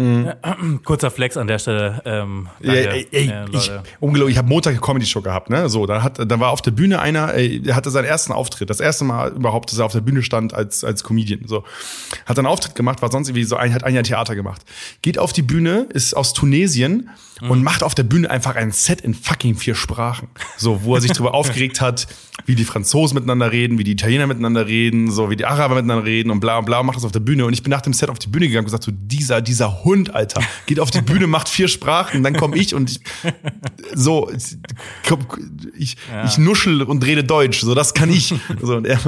Äh, 0.00 0.34
kurzer 0.84 1.10
Flex 1.10 1.36
an 1.36 1.46
der 1.46 1.58
Stelle. 1.58 2.02
Ähm, 2.04 2.40
Mhm. 2.40 2.48
Ja, 2.60 2.72
ey, 2.72 3.08
ey, 3.10 3.28
äh, 3.28 3.44
ich, 3.52 3.70
ungelogen, 4.00 4.32
ich 4.32 4.38
habe 4.38 4.48
Montag 4.48 4.72
eine 4.72 4.80
Comedy-Show 4.80 5.20
gehabt, 5.22 5.50
ne? 5.50 5.68
So, 5.68 5.86
da, 5.86 6.02
hat, 6.02 6.18
da 6.18 6.40
war 6.40 6.50
auf 6.50 6.62
der 6.62 6.70
Bühne 6.70 7.00
einer, 7.00 7.34
ey, 7.34 7.60
der 7.60 7.76
hatte 7.76 7.90
seinen 7.90 8.04
ersten 8.04 8.32
Auftritt. 8.32 8.70
Das 8.70 8.80
erste 8.80 9.04
Mal 9.04 9.32
überhaupt, 9.32 9.70
dass 9.70 9.78
er 9.78 9.86
auf 9.86 9.92
der 9.92 10.00
Bühne 10.00 10.22
stand 10.22 10.54
als, 10.54 10.84
als 10.84 11.04
Comedian. 11.04 11.46
So. 11.46 11.64
Hat 12.26 12.38
einen 12.38 12.46
Auftritt 12.46 12.74
gemacht, 12.74 13.02
war 13.02 13.10
sonst 13.10 13.28
irgendwie 13.28 13.44
so 13.44 13.56
ein, 13.56 13.74
hat 13.74 13.84
ein 13.84 13.94
Jahr 13.94 14.04
Theater 14.04 14.34
gemacht. 14.34 14.62
Geht 15.02 15.18
auf 15.18 15.32
die 15.32 15.42
Bühne, 15.42 15.86
ist 15.90 16.14
aus 16.16 16.32
Tunesien 16.32 17.10
und 17.48 17.62
macht 17.62 17.82
auf 17.82 17.94
der 17.94 18.02
Bühne 18.02 18.30
einfach 18.30 18.56
ein 18.56 18.72
Set 18.72 19.00
in 19.00 19.14
fucking 19.14 19.56
vier 19.56 19.74
Sprachen. 19.74 20.28
So, 20.56 20.84
wo 20.84 20.94
er 20.94 21.00
sich 21.00 21.12
darüber 21.12 21.34
aufgeregt 21.40 21.80
hat, 21.80 22.06
wie 22.46 22.54
die 22.54 22.64
Franzosen 22.64 23.14
miteinander 23.14 23.52
reden, 23.52 23.78
wie 23.78 23.84
die 23.84 23.92
Italiener 23.92 24.26
miteinander 24.26 24.66
reden, 24.66 25.10
so 25.10 25.30
wie 25.30 25.36
die 25.36 25.46
Araber 25.46 25.76
miteinander 25.76 26.04
reden 26.04 26.30
und 26.30 26.40
bla 26.40 26.58
und 26.58 26.64
bla, 26.64 26.82
macht 26.82 26.96
das 26.96 27.04
auf 27.04 27.12
der 27.12 27.20
Bühne. 27.20 27.44
Und 27.44 27.52
ich 27.52 27.62
bin 27.62 27.70
nach 27.70 27.80
dem 27.80 27.92
Set 27.92 28.08
auf 28.08 28.18
die 28.18 28.28
Bühne 28.28 28.46
gegangen 28.46 28.64
und 28.64 28.66
gesagt, 28.66 28.84
so, 28.84 28.92
dieser, 28.92 29.40
dieser 29.40 29.84
Hund, 29.84 30.14
Alter, 30.14 30.42
geht 30.66 30.80
auf 30.80 30.90
die 30.90 31.02
Bühne, 31.02 31.26
macht 31.26 31.48
vier 31.48 31.68
Sprachen, 31.68 32.22
dann 32.22 32.34
komme 32.34 32.56
ich 32.56 32.74
und 32.74 32.90
ich, 32.90 33.00
so, 33.94 34.30
ich, 35.76 35.96
ich 36.26 36.38
nuschel 36.38 36.82
und 36.82 37.04
rede 37.04 37.24
Deutsch, 37.24 37.60
so, 37.60 37.74
das 37.74 37.94
kann 37.94 38.10
ich. 38.10 38.34
So, 38.60 38.76
und 38.76 38.86
er, 38.86 38.98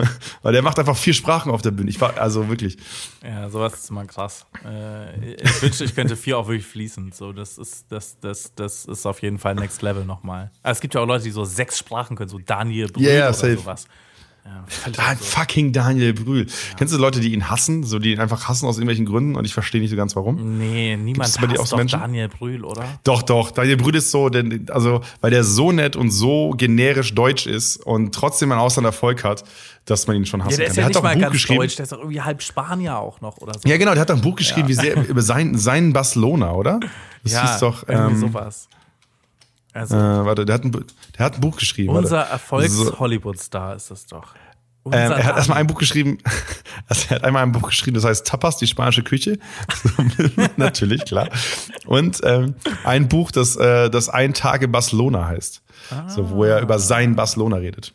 weil 0.42 0.52
der 0.52 0.62
macht 0.62 0.78
einfach 0.78 0.96
vier 0.96 1.14
Sprachen 1.14 1.50
auf 1.50 1.62
der 1.62 1.70
Bühne. 1.70 1.90
Ich 1.90 2.00
war, 2.00 2.16
also 2.18 2.48
wirklich. 2.48 2.76
Ja, 3.22 3.48
sowas 3.48 3.74
ist 3.74 3.90
immer 3.90 4.04
krass. 4.04 4.46
Äh, 4.64 5.34
ich 5.34 5.62
wünschte, 5.62 5.84
ich 5.84 5.94
könnte 5.94 6.16
vier 6.16 6.38
auch 6.38 6.48
wirklich 6.48 6.66
fließend. 6.66 7.14
So, 7.14 7.32
das 7.32 7.58
ist, 7.58 7.86
das, 7.90 8.18
das, 8.22 8.54
das 8.54 8.84
ist 8.84 9.06
auf 9.06 9.20
jeden 9.22 9.38
Fall 9.38 9.54
Next 9.54 9.82
Level 9.82 10.04
nochmal. 10.04 10.50
Es 10.62 10.80
gibt 10.80 10.94
ja 10.94 11.00
auch 11.00 11.06
Leute, 11.06 11.24
die 11.24 11.30
so 11.30 11.44
sechs 11.44 11.78
Sprachen 11.78 12.16
können, 12.16 12.28
so 12.28 12.38
Daniel 12.38 12.88
Brühl 12.88 13.04
ja, 13.04 13.26
oder 13.28 13.34
safe. 13.34 13.56
sowas. 13.56 13.86
Ja, 14.44 14.64
absurd. 14.86 15.18
fucking 15.20 15.72
Daniel 15.72 16.12
Brühl. 16.14 16.46
Kennst 16.76 16.92
du 16.92 16.98
Leute, 16.98 17.20
die 17.20 17.32
ihn 17.32 17.48
hassen, 17.48 17.84
so 17.84 17.98
die 18.00 18.12
ihn 18.12 18.18
einfach 18.20 18.48
hassen 18.48 18.66
aus 18.66 18.76
irgendwelchen 18.76 19.06
Gründen 19.06 19.36
und 19.36 19.44
ich 19.44 19.54
verstehe 19.54 19.80
nicht 19.80 19.90
so 19.90 19.96
ganz 19.96 20.16
warum? 20.16 20.58
Nee, 20.58 20.96
niemand 20.96 21.28
es 21.30 21.38
bei 21.38 21.46
dir 21.46 21.54
auch 21.56 21.60
hasst 21.60 21.70
so 21.70 21.76
doch 21.76 21.80
Menschen? 21.82 22.00
Daniel 22.00 22.28
Brühl, 22.28 22.64
oder? 22.64 22.84
Doch, 23.04 23.22
doch. 23.22 23.52
Daniel 23.52 23.76
Brühl 23.76 23.94
ist 23.94 24.10
so, 24.10 24.28
denn, 24.28 24.66
also, 24.70 25.00
weil 25.20 25.30
der 25.30 25.44
so 25.44 25.70
nett 25.70 25.94
und 25.94 26.10
so 26.10 26.50
generisch 26.56 27.14
deutsch 27.14 27.46
ist 27.46 27.76
und 27.76 28.14
trotzdem 28.14 28.50
einen 28.52 28.60
Auslandserfolg 28.60 29.22
hat, 29.22 29.44
dass 29.84 30.06
man 30.06 30.16
ihn 30.16 30.26
schon 30.26 30.44
hassen 30.44 30.52
Ja, 30.52 30.56
der 30.58 30.66
kann. 30.66 30.70
ist 30.72 30.76
ja 30.76 30.84
hat 30.84 30.88
nicht 30.94 31.02
mal 31.02 31.18
ganz 31.18 31.32
geschrieben. 31.32 31.60
deutsch, 31.60 31.76
der 31.76 31.84
ist 31.84 31.92
doch 31.92 31.98
irgendwie 31.98 32.20
halb 32.20 32.42
Spanier 32.42 32.98
auch 32.98 33.20
noch 33.20 33.38
oder 33.38 33.52
so. 33.54 33.68
Ja, 33.68 33.76
genau, 33.76 33.92
der 33.92 34.00
hat 34.00 34.10
doch 34.10 34.16
ein 34.16 34.20
Buch 34.22 34.36
geschrieben, 34.36 34.66
wie 34.68 34.74
sehr 34.74 34.96
über 35.08 35.22
sein, 35.22 35.56
sein 35.56 35.92
Barcelona, 35.92 36.52
oder? 36.52 36.80
Das 37.22 37.32
Ja, 37.32 37.42
hieß 37.52 37.60
doch, 37.60 37.88
irgendwie 37.88 38.14
ähm, 38.14 38.20
sowas. 38.20 38.68
Also, 39.72 39.96
äh, 39.96 40.24
warte, 40.24 40.44
der 40.44 40.54
hat, 40.54 40.64
ein, 40.64 40.72
der 40.72 41.24
hat 41.24 41.34
ein 41.34 41.40
Buch 41.40 41.56
geschrieben. 41.56 41.94
unser. 41.94 42.24
So. 42.24 42.32
Erfolgs-Hollywood-Star 42.32 43.76
ist 43.76 43.90
das 43.90 44.06
doch. 44.06 44.34
Ähm, 44.84 44.92
er 44.92 45.24
hat 45.24 45.36
erstmal 45.36 45.58
ein 45.58 45.68
Buch 45.68 45.78
geschrieben, 45.78 46.18
also 46.88 47.06
er 47.08 47.16
hat 47.16 47.24
einmal 47.24 47.44
ein 47.44 47.52
Buch 47.52 47.68
geschrieben, 47.68 47.94
das 47.94 48.04
heißt 48.04 48.26
Tapas, 48.26 48.56
die 48.56 48.66
spanische 48.66 49.04
Küche. 49.04 49.38
Natürlich, 50.56 51.04
klar. 51.04 51.28
Und 51.86 52.20
ähm, 52.24 52.54
ein 52.82 53.08
Buch, 53.08 53.30
das, 53.30 53.54
äh, 53.54 53.90
das 53.90 54.08
Ein 54.08 54.34
Tag 54.34 54.62
in 54.62 54.72
Barcelona 54.72 55.26
heißt. 55.26 55.62
So, 56.08 56.30
wo 56.30 56.44
er 56.44 56.60
über 56.62 56.78
sein 56.78 57.16
Barcelona 57.16 57.56
redet. 57.56 57.92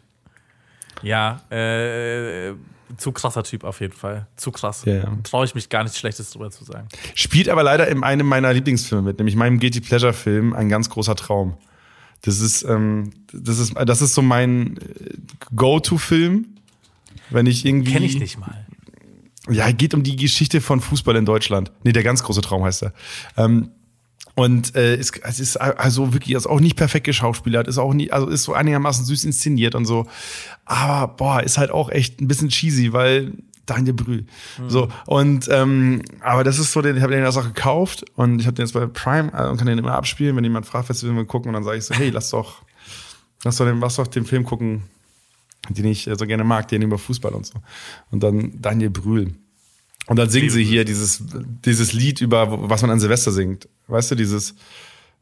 Ja, 1.01 1.41
äh, 1.50 2.53
zu 2.98 3.12
krasser 3.12 3.43
Typ 3.43 3.63
auf 3.63 3.81
jeden 3.81 3.93
Fall. 3.93 4.27
Zu 4.36 4.51
krass. 4.51 4.84
Ja, 4.86 4.96
ja. 4.96 5.17
Traue 5.24 5.46
ich 5.46 5.55
mich 5.55 5.69
gar 5.69 5.84
nichts 5.84 5.98
Schlechtes 5.98 6.31
drüber 6.31 6.51
zu 6.51 6.63
sagen. 6.63 6.88
Spielt 7.15 7.50
aber 7.50 7.63
leider 7.63 7.88
in 7.88 8.03
einem 8.03 8.27
meiner 8.27 8.53
Lieblingsfilme 8.53 9.03
mit, 9.03 9.17
nämlich 9.17 9.36
meinem 9.36 9.60
Guilty 9.60 9.81
Pleasure 9.81 10.13
Film, 10.13 10.53
Ein 10.53 10.69
ganz 10.69 10.89
großer 10.89 11.15
Traum. 11.15 11.57
Das 12.21 12.39
ist, 12.39 12.63
ähm, 12.63 13.12
das 13.31 13.59
ist, 13.59 13.74
das 13.86 14.01
ist 14.01 14.13
so 14.13 14.21
mein 14.21 14.77
äh, 14.77 15.13
Go-To-Film, 15.55 16.45
wenn 17.29 17.45
ich 17.45 17.65
irgendwie. 17.65 17.93
Kenne 17.93 18.05
ich 18.05 18.19
nicht 18.19 18.39
mal. 18.39 18.65
Ja, 19.50 19.71
geht 19.71 19.93
um 19.93 20.03
die 20.03 20.15
Geschichte 20.15 20.59
von 20.59 20.81
Fußball 20.81 21.15
in 21.15 21.25
Deutschland. 21.25 21.71
Nee, 21.83 21.93
der 21.93 22.03
ganz 22.03 22.21
große 22.24 22.41
Traum 22.41 22.63
heißt 22.63 22.83
er. 22.83 22.93
Ähm, 23.38 23.71
und 24.38 24.75
äh, 24.75 24.95
es, 24.95 25.12
es 25.24 25.39
ist 25.39 25.57
also 25.57 26.13
wirklich 26.13 26.36
ist 26.36 26.45
auch 26.45 26.59
nicht 26.59 26.75
perfekt 26.75 27.05
geschauspielert, 27.05 27.67
ist 27.67 27.79
auch 27.79 27.91
nie, 27.93 28.12
also 28.12 28.27
ist 28.27 28.43
so 28.43 28.53
einigermaßen 28.53 29.03
süß 29.03 29.24
inszeniert 29.24 29.74
und 29.74 29.86
so. 29.86 30.05
Aber 30.63 31.15
boah, 31.15 31.41
ist 31.41 31.57
halt 31.57 31.71
auch 31.71 31.89
echt 31.89 32.21
ein 32.21 32.27
bisschen 32.27 32.50
cheesy, 32.50 32.93
weil 32.93 33.33
Daniel 33.67 33.93
Brühl. 33.93 34.25
So 34.67 34.89
und 35.05 35.47
ähm, 35.51 36.01
aber 36.21 36.43
das 36.43 36.57
ist 36.57 36.71
so, 36.71 36.81
den, 36.81 36.97
ich 36.97 37.03
habe 37.03 37.13
den 37.13 37.24
das 37.24 37.38
auch 37.38 37.45
gekauft 37.45 38.05
und 38.15 38.39
ich 38.39 38.47
habe 38.47 38.55
den 38.55 38.65
jetzt 38.65 38.74
bei 38.74 38.88
Prime 38.88 39.31
äh, 39.33 39.47
und 39.47 39.57
kann 39.57 39.67
den 39.67 39.77
immer 39.77 39.93
abspielen, 39.93 40.36
wenn 40.36 40.43
jemand 40.43 40.65
fragt, 40.65 40.89
was 40.89 41.03
will 41.03 41.13
wir 41.13 41.25
gucken 41.25 41.50
und 41.50 41.53
dann 41.53 41.63
sage 41.63 41.77
ich 41.77 41.83
so, 41.83 41.93
hey, 41.93 42.09
lass 42.09 42.31
doch, 42.31 42.63
lass 43.43 43.57
doch 43.57 43.65
den, 43.65 43.79
lass 43.79 43.97
doch 43.97 44.07
den 44.07 44.25
Film 44.25 44.43
gucken, 44.43 44.83
den 45.69 45.86
ich 45.86 46.07
äh, 46.07 46.15
so 46.17 46.25
gerne 46.25 46.43
mag, 46.43 46.67
den 46.69 46.81
über 46.81 46.97
Fußball 46.97 47.33
und 47.33 47.45
so. 47.45 47.59
Und 48.09 48.24
dann 48.24 48.59
Daniel 48.59 48.89
Brühl. 48.89 49.36
Und 50.07 50.17
dann 50.17 50.29
singen 50.29 50.50
sie 50.50 50.63
hier 50.63 50.86
dieses, 50.86 51.21
dieses 51.65 51.91
Lied 51.91 52.21
über, 52.21 52.69
was 52.69 52.81
man 52.81 52.91
an 52.91 53.00
Silvester 53.00 53.31
singt. 53.31 53.67
Weißt 53.88 54.09
du, 54.09 54.15
dieses 54.15 54.55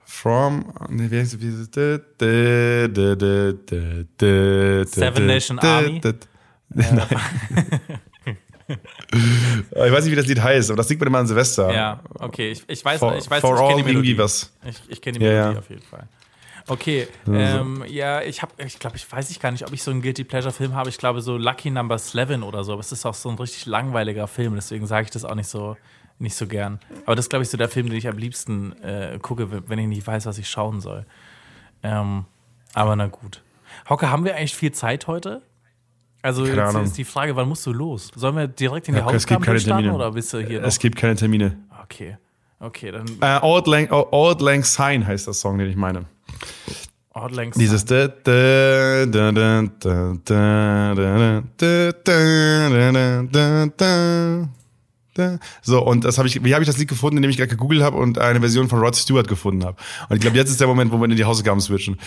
From 0.08 0.72
nee, 0.90 1.10
wie 1.10 1.20
heißt, 1.20 1.34
es? 1.34 1.40
Seven 4.92 5.26
Nation 5.26 5.58
Army? 5.58 6.00
Nein. 6.70 7.08
ich 8.68 9.76
weiß 9.92 10.04
nicht, 10.06 10.12
wie 10.12 10.16
das 10.16 10.28
Lied 10.28 10.42
heißt, 10.42 10.70
aber 10.70 10.78
das 10.78 10.88
singt 10.88 11.00
man 11.00 11.08
immer 11.08 11.20
an 11.20 11.28
Silvester. 11.28 11.74
Ja, 11.74 12.00
okay. 12.16 12.52
Ich, 12.52 12.64
ich 12.68 12.84
weiß, 12.84 13.00
For, 13.00 13.16
ich 13.16 13.30
weiß, 13.30 13.42
for 13.42 13.56
ich 13.56 13.68
kenne 13.70 13.84
die 13.84 13.94
Melodie. 13.94 14.18
was. 14.18 14.52
Ich, 14.68 14.82
ich 14.90 15.02
kenne 15.02 15.20
die 15.20 15.26
Ja, 15.26 15.32
Melodie 15.32 15.54
ja. 15.54 15.60
auf 15.60 15.70
jeden 15.70 15.82
Fall. 15.84 16.08
Okay, 16.68 17.08
ähm, 17.28 17.84
ja, 17.88 18.24
ich 18.24 18.42
habe, 18.42 18.52
ich 18.66 18.80
glaube, 18.80 18.96
ich 18.96 19.12
weiß 19.12 19.30
ich 19.30 19.40
gar 19.40 19.52
nicht, 19.52 19.68
ob 19.68 19.72
ich 19.72 19.84
so 19.84 19.92
einen 19.92 20.02
Guilty 20.02 20.24
Pleasure 20.24 20.52
Film 20.52 20.74
habe. 20.74 20.90
Ich 20.90 20.98
glaube 20.98 21.22
so 21.22 21.38
Lucky 21.38 21.70
Number 21.70 21.96
11 21.96 22.42
oder 22.42 22.64
so. 22.64 22.72
Aber 22.74 22.80
es 22.80 22.92
ist 22.92 23.06
auch 23.06 23.14
so 23.14 23.30
ein 23.30 23.36
richtig 23.36 23.68
langweiliger 23.68 24.28
Film, 24.28 24.56
deswegen 24.56 24.88
sage 24.88 25.06
ich 25.06 25.12
das 25.12 25.26
auch 25.26 25.36
nicht 25.36 25.48
so, 25.48 25.78
nicht 26.18 26.36
so 26.36 26.48
gern. 26.48 26.80
Aber 27.06 27.16
das 27.16 27.26
ist, 27.26 27.30
glaube 27.30 27.44
ich, 27.44 27.50
so 27.50 27.58
der 27.58 27.70
Film, 27.70 27.90
den 27.90 27.98
ich 27.98 28.08
am 28.08 28.18
liebsten 28.18 28.72
äh, 28.82 29.20
gucke, 29.22 29.70
wenn 29.70 29.78
ich 29.78 29.86
nicht 29.88 30.08
weiß, 30.08 30.26
was 30.26 30.40
ich 30.40 30.50
schauen 30.50 30.82
soll. 30.82 31.06
Ähm, 31.84 32.26
aber 32.74 32.96
na 32.96 33.08
gut. 33.08 33.44
Hauke, 33.88 34.10
haben 34.10 34.26
wir 34.26 34.36
eigentlich 34.36 34.56
viel 34.56 34.72
Zeit 34.72 35.06
heute? 35.06 35.44
Also 36.26 36.44
Keine 36.44 36.56
jetzt 36.56 36.70
Ahnung. 36.70 36.84
ist 36.86 36.98
die 36.98 37.04
Frage, 37.04 37.36
wann 37.36 37.48
musst 37.48 37.68
du 37.68 37.72
los? 37.72 38.10
Sollen 38.16 38.36
wir 38.36 38.48
direkt 38.48 38.88
in 38.88 38.96
die 38.96 39.00
ja, 39.00 39.06
Hausaufgaben 39.06 39.60
starten 39.60 39.92
oder 39.92 40.12
bist 40.12 40.34
du 40.34 40.40
hier? 40.40 40.62
Noch? 40.62 40.68
Es 40.68 40.80
gibt 40.80 40.96
keine 40.96 41.16
Termine. 41.16 41.56
Okay, 41.84 42.18
okay 42.60 42.92
dann. 42.92 43.06
Äh, 43.22 43.40
Old, 43.44 43.68
Lang, 43.68 44.64
Sign 44.64 45.06
heißt 45.06 45.28
das 45.28 45.40
Song, 45.40 45.60
den 45.60 45.70
ich 45.70 45.76
meine. 45.76 46.06
Old 47.14 47.36
Lang 47.36 47.54
Sign. 47.54 47.60
Dieses. 47.60 47.86
So, 55.62 55.82
und 55.84 56.04
das 56.06 56.18
habe 56.18 56.28
ich, 56.28 56.44
wie 56.44 56.54
habe 56.56 56.64
ich 56.64 56.68
das 56.68 56.78
Lied 56.80 56.90
gefunden, 56.90 57.18
indem 57.18 57.30
ich 57.30 57.38
gerade 57.38 57.50
gegoogelt 57.50 57.84
habe 57.84 57.98
und 57.98 58.18
eine 58.18 58.40
Version 58.40 58.68
von 58.68 58.80
Rod 58.80 58.96
Stewart 58.96 59.28
gefunden 59.28 59.64
habe. 59.64 59.78
Und 60.10 60.16
ich 60.16 60.22
glaube, 60.22 60.38
jetzt 60.38 60.50
ist 60.50 60.60
der 60.60 60.66
Moment, 60.66 60.92
wo 60.92 60.98
wir 60.98 61.06
in 61.06 61.16
die 61.16 61.24
Hausaufgaben 61.24 61.62
switchen. 61.62 62.00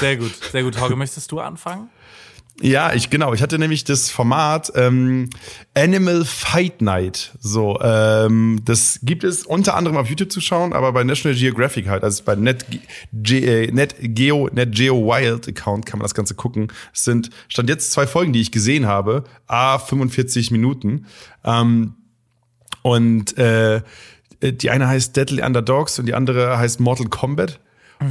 Sehr 0.00 0.16
gut, 0.16 0.34
sehr 0.50 0.64
gut. 0.64 0.80
Hauke, 0.80 0.96
möchtest 0.96 1.30
du 1.30 1.38
anfangen? 1.38 1.88
Ja, 2.60 2.92
ich 2.92 3.10
genau. 3.10 3.34
Ich 3.34 3.42
hatte 3.42 3.58
nämlich 3.58 3.82
das 3.82 4.10
Format 4.10 4.72
ähm, 4.76 5.28
Animal 5.74 6.24
Fight 6.24 6.82
Night. 6.82 7.34
So, 7.40 7.80
ähm, 7.82 8.62
das 8.64 9.00
gibt 9.02 9.24
es 9.24 9.44
unter 9.44 9.74
anderem 9.74 9.96
auf 9.96 10.08
YouTube 10.08 10.30
zu 10.30 10.40
schauen, 10.40 10.72
aber 10.72 10.92
bei 10.92 11.02
National 11.02 11.36
Geographic 11.36 11.88
halt, 11.88 12.04
also 12.04 12.22
bei 12.22 12.36
Net, 12.36 12.64
Ge 13.12 13.64
äh, 13.64 13.72
Net 13.72 13.96
Geo 14.00 14.48
Net 14.52 14.72
Geo 14.72 15.04
Wild 15.04 15.48
Account 15.48 15.84
kann 15.84 15.98
man 15.98 16.04
das 16.04 16.14
Ganze 16.14 16.36
gucken. 16.36 16.68
Es 16.92 17.02
sind 17.02 17.30
stand 17.48 17.68
jetzt 17.68 17.90
zwei 17.90 18.06
Folgen, 18.06 18.32
die 18.32 18.40
ich 18.40 18.52
gesehen 18.52 18.86
habe, 18.86 19.24
a 19.48 19.78
45 19.78 20.52
Minuten. 20.52 21.06
Ähm, 21.44 21.94
und 22.82 23.36
äh, 23.36 23.82
die 24.42 24.70
eine 24.70 24.86
heißt 24.86 25.16
Deadly 25.16 25.42
Underdogs 25.42 25.98
und 25.98 26.06
die 26.06 26.14
andere 26.14 26.56
heißt 26.58 26.78
Mortal 26.78 27.08
Kombat. 27.08 27.58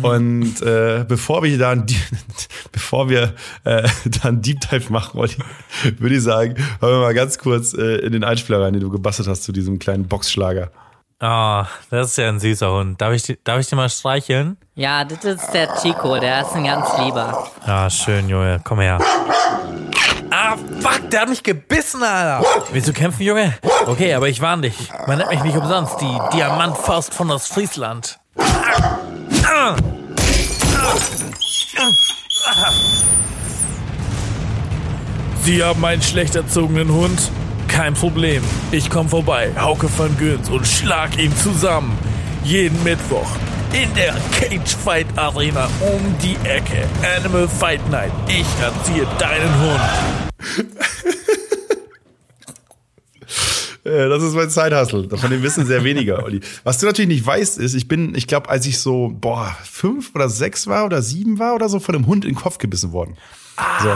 Und 0.01 0.61
äh, 0.61 1.05
bevor 1.07 1.43
wir 1.43 1.57
da 1.57 1.71
ein, 1.71 1.85
Deep- 1.85 1.97
bevor 2.71 3.09
wir 3.09 3.33
äh, 3.63 3.87
da 4.05 4.29
einen 4.29 4.41
Deep 4.41 4.59
Dive 4.69 4.91
machen, 4.91 5.19
Olli, 5.19 5.35
würde 5.99 6.15
ich 6.15 6.23
sagen, 6.23 6.55
hören 6.79 6.93
wir 6.93 6.99
mal 7.01 7.13
ganz 7.13 7.37
kurz 7.37 7.73
äh, 7.73 7.97
in 7.97 8.11
den 8.13 8.23
Einspieler 8.23 8.61
rein, 8.61 8.73
den 8.73 8.81
du 8.81 8.89
gebastelt 8.89 9.27
hast 9.27 9.43
zu 9.43 9.51
diesem 9.51 9.79
kleinen 9.79 10.07
Boxschlager. 10.07 10.71
Ah, 11.19 11.67
das 11.89 12.11
ist 12.11 12.17
ja 12.17 12.27
ein 12.27 12.39
süßer 12.39 12.69
Hund. 12.71 12.99
Darf 12.99 13.13
ich, 13.13 13.37
darf 13.45 13.59
ich 13.59 13.67
dir 13.67 13.77
mal 13.77 13.89
streicheln? 13.89 14.57
Ja, 14.75 15.05
das 15.05 15.23
ist 15.23 15.51
der 15.53 15.73
Chico, 15.81 16.19
der 16.19 16.41
ist 16.41 16.53
ein 16.53 16.65
ganz 16.65 16.87
lieber. 16.97 17.47
Ah, 17.65 17.89
schön, 17.89 18.27
Junge. 18.27 18.59
Komm 18.63 18.79
her. 18.81 18.99
Ah, 20.29 20.57
fuck, 20.81 21.09
der 21.11 21.21
hat 21.21 21.29
mich 21.29 21.43
gebissen, 21.43 22.03
Alter. 22.03 22.43
Willst 22.71 22.87
du 22.89 22.93
kämpfen, 22.93 23.21
Junge? 23.23 23.53
Okay, 23.85 24.13
aber 24.15 24.27
ich 24.27 24.41
warne 24.41 24.63
dich. 24.63 24.89
Man 25.07 25.19
nennt 25.19 25.29
mich 25.29 25.43
nicht 25.43 25.55
umsonst 25.55 26.01
die 26.01 26.17
Diamantfaust 26.33 27.13
von 27.13 27.29
Ostfriesland. 27.31 28.19
Sie 35.43 35.63
haben 35.63 35.83
einen 35.83 36.01
schlecht 36.01 36.35
erzogenen 36.35 36.89
Hund? 36.91 37.31
Kein 37.67 37.93
Problem. 37.93 38.43
Ich 38.71 38.89
komm 38.89 39.09
vorbei, 39.09 39.51
Hauke 39.59 39.89
van 39.97 40.15
Göns 40.17 40.49
und 40.49 40.65
schlag 40.65 41.17
ihn 41.17 41.35
zusammen. 41.35 41.97
Jeden 42.43 42.81
Mittwoch 42.83 43.29
in 43.73 43.93
der 43.95 44.13
Cage 44.31 44.75
Fight 44.75 45.07
Arena 45.15 45.67
um 45.81 46.15
die 46.21 46.35
Ecke. 46.47 46.87
Animal 47.17 47.47
Fight 47.47 47.89
Night. 47.89 48.11
Ich 48.27 48.45
erziehe 48.61 49.07
deinen 49.17 49.61
Hund. 49.61 50.69
Äh, 53.85 54.07
das 54.09 54.23
ist 54.23 54.33
mein 54.33 54.49
Zeithustle. 54.49 55.09
Von 55.17 55.29
dem 55.29 55.43
wissen 55.43 55.65
sehr 55.65 55.83
weniger, 55.83 56.23
Olli. 56.23 56.39
Was 56.63 56.77
du 56.79 56.85
natürlich 56.85 57.09
nicht 57.09 57.25
weißt, 57.25 57.57
ist, 57.57 57.73
ich 57.73 57.87
bin, 57.87 58.15
ich 58.15 58.27
glaube, 58.27 58.49
als 58.49 58.65
ich 58.65 58.79
so, 58.79 59.09
boah, 59.13 59.55
fünf 59.63 60.13
oder 60.15 60.29
sechs 60.29 60.67
war 60.67 60.85
oder 60.85 61.01
sieben 61.01 61.39
war 61.39 61.55
oder 61.55 61.67
so, 61.69 61.79
von 61.79 61.95
einem 61.95 62.07
Hund 62.07 62.23
in 62.25 62.31
den 62.31 62.37
Kopf 62.37 62.57
gebissen 62.57 62.91
worden. 62.93 63.17
So. 63.81 63.89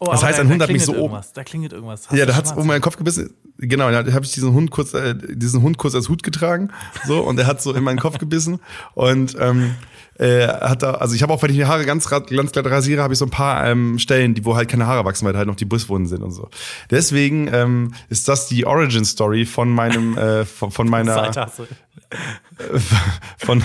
Oh, 0.00 0.06
Das 0.10 0.22
heißt, 0.24 0.38
da- 0.38 0.42
ein 0.42 0.48
Hund 0.48 0.60
da 0.60 0.64
hat 0.66 0.72
mich 0.72 0.84
so 0.84 0.94
oben-. 0.96 1.20
Da 1.34 1.44
klingelt 1.44 1.72
irgendwas. 1.72 2.08
Hast 2.08 2.16
Ja, 2.18 2.26
da 2.26 2.34
hat's 2.34 2.48
Schmerzen? 2.48 2.60
um 2.62 2.66
meinen 2.66 2.80
Kopf 2.80 2.96
gebissen. 2.96 3.32
Genau, 3.58 3.90
da 3.90 3.98
habe 4.12 4.24
ich 4.24 4.32
diesen 4.32 4.52
Hund 4.52 4.70
kurz, 4.72 4.92
äh, 4.94 5.14
diesen 5.14 5.62
Hund 5.62 5.78
kurz 5.78 5.94
als 5.94 6.08
Hut 6.08 6.22
getragen, 6.24 6.70
so 7.06 7.20
und 7.20 7.38
er 7.38 7.46
hat 7.46 7.62
so 7.62 7.72
in 7.72 7.84
meinen 7.84 8.00
Kopf 8.00 8.18
gebissen 8.18 8.58
und 8.94 9.36
ähm, 9.38 9.76
äh, 10.18 10.46
hat 10.46 10.82
da, 10.82 10.92
also 10.92 11.14
ich 11.14 11.22
habe 11.22 11.32
auch, 11.32 11.42
wenn 11.42 11.50
ich 11.50 11.56
die 11.56 11.64
Haare 11.66 11.84
ganz, 11.84 12.08
ganz 12.08 12.52
glatt 12.52 12.66
rasiere, 12.66 13.02
habe 13.02 13.14
ich 13.14 13.18
so 13.18 13.26
ein 13.26 13.30
paar 13.30 13.66
ähm, 13.66 13.98
Stellen, 13.98 14.34
die 14.34 14.44
wo 14.44 14.56
halt 14.56 14.68
keine 14.68 14.86
Haare 14.86 15.04
wachsen, 15.04 15.26
weil 15.26 15.36
halt 15.36 15.46
noch 15.48 15.56
die 15.56 15.64
Bisswunden 15.64 16.06
sind 16.08 16.22
und 16.22 16.30
so. 16.30 16.48
Deswegen 16.90 17.48
ähm, 17.52 17.94
ist 18.08 18.28
das 18.28 18.46
die 18.46 18.66
Origin 18.66 19.04
Story 19.04 19.44
von 19.44 19.70
meinem, 19.70 20.16
äh, 20.16 20.44
von, 20.44 20.70
von 20.70 20.88
meiner, 20.88 21.14
von, 23.38 23.62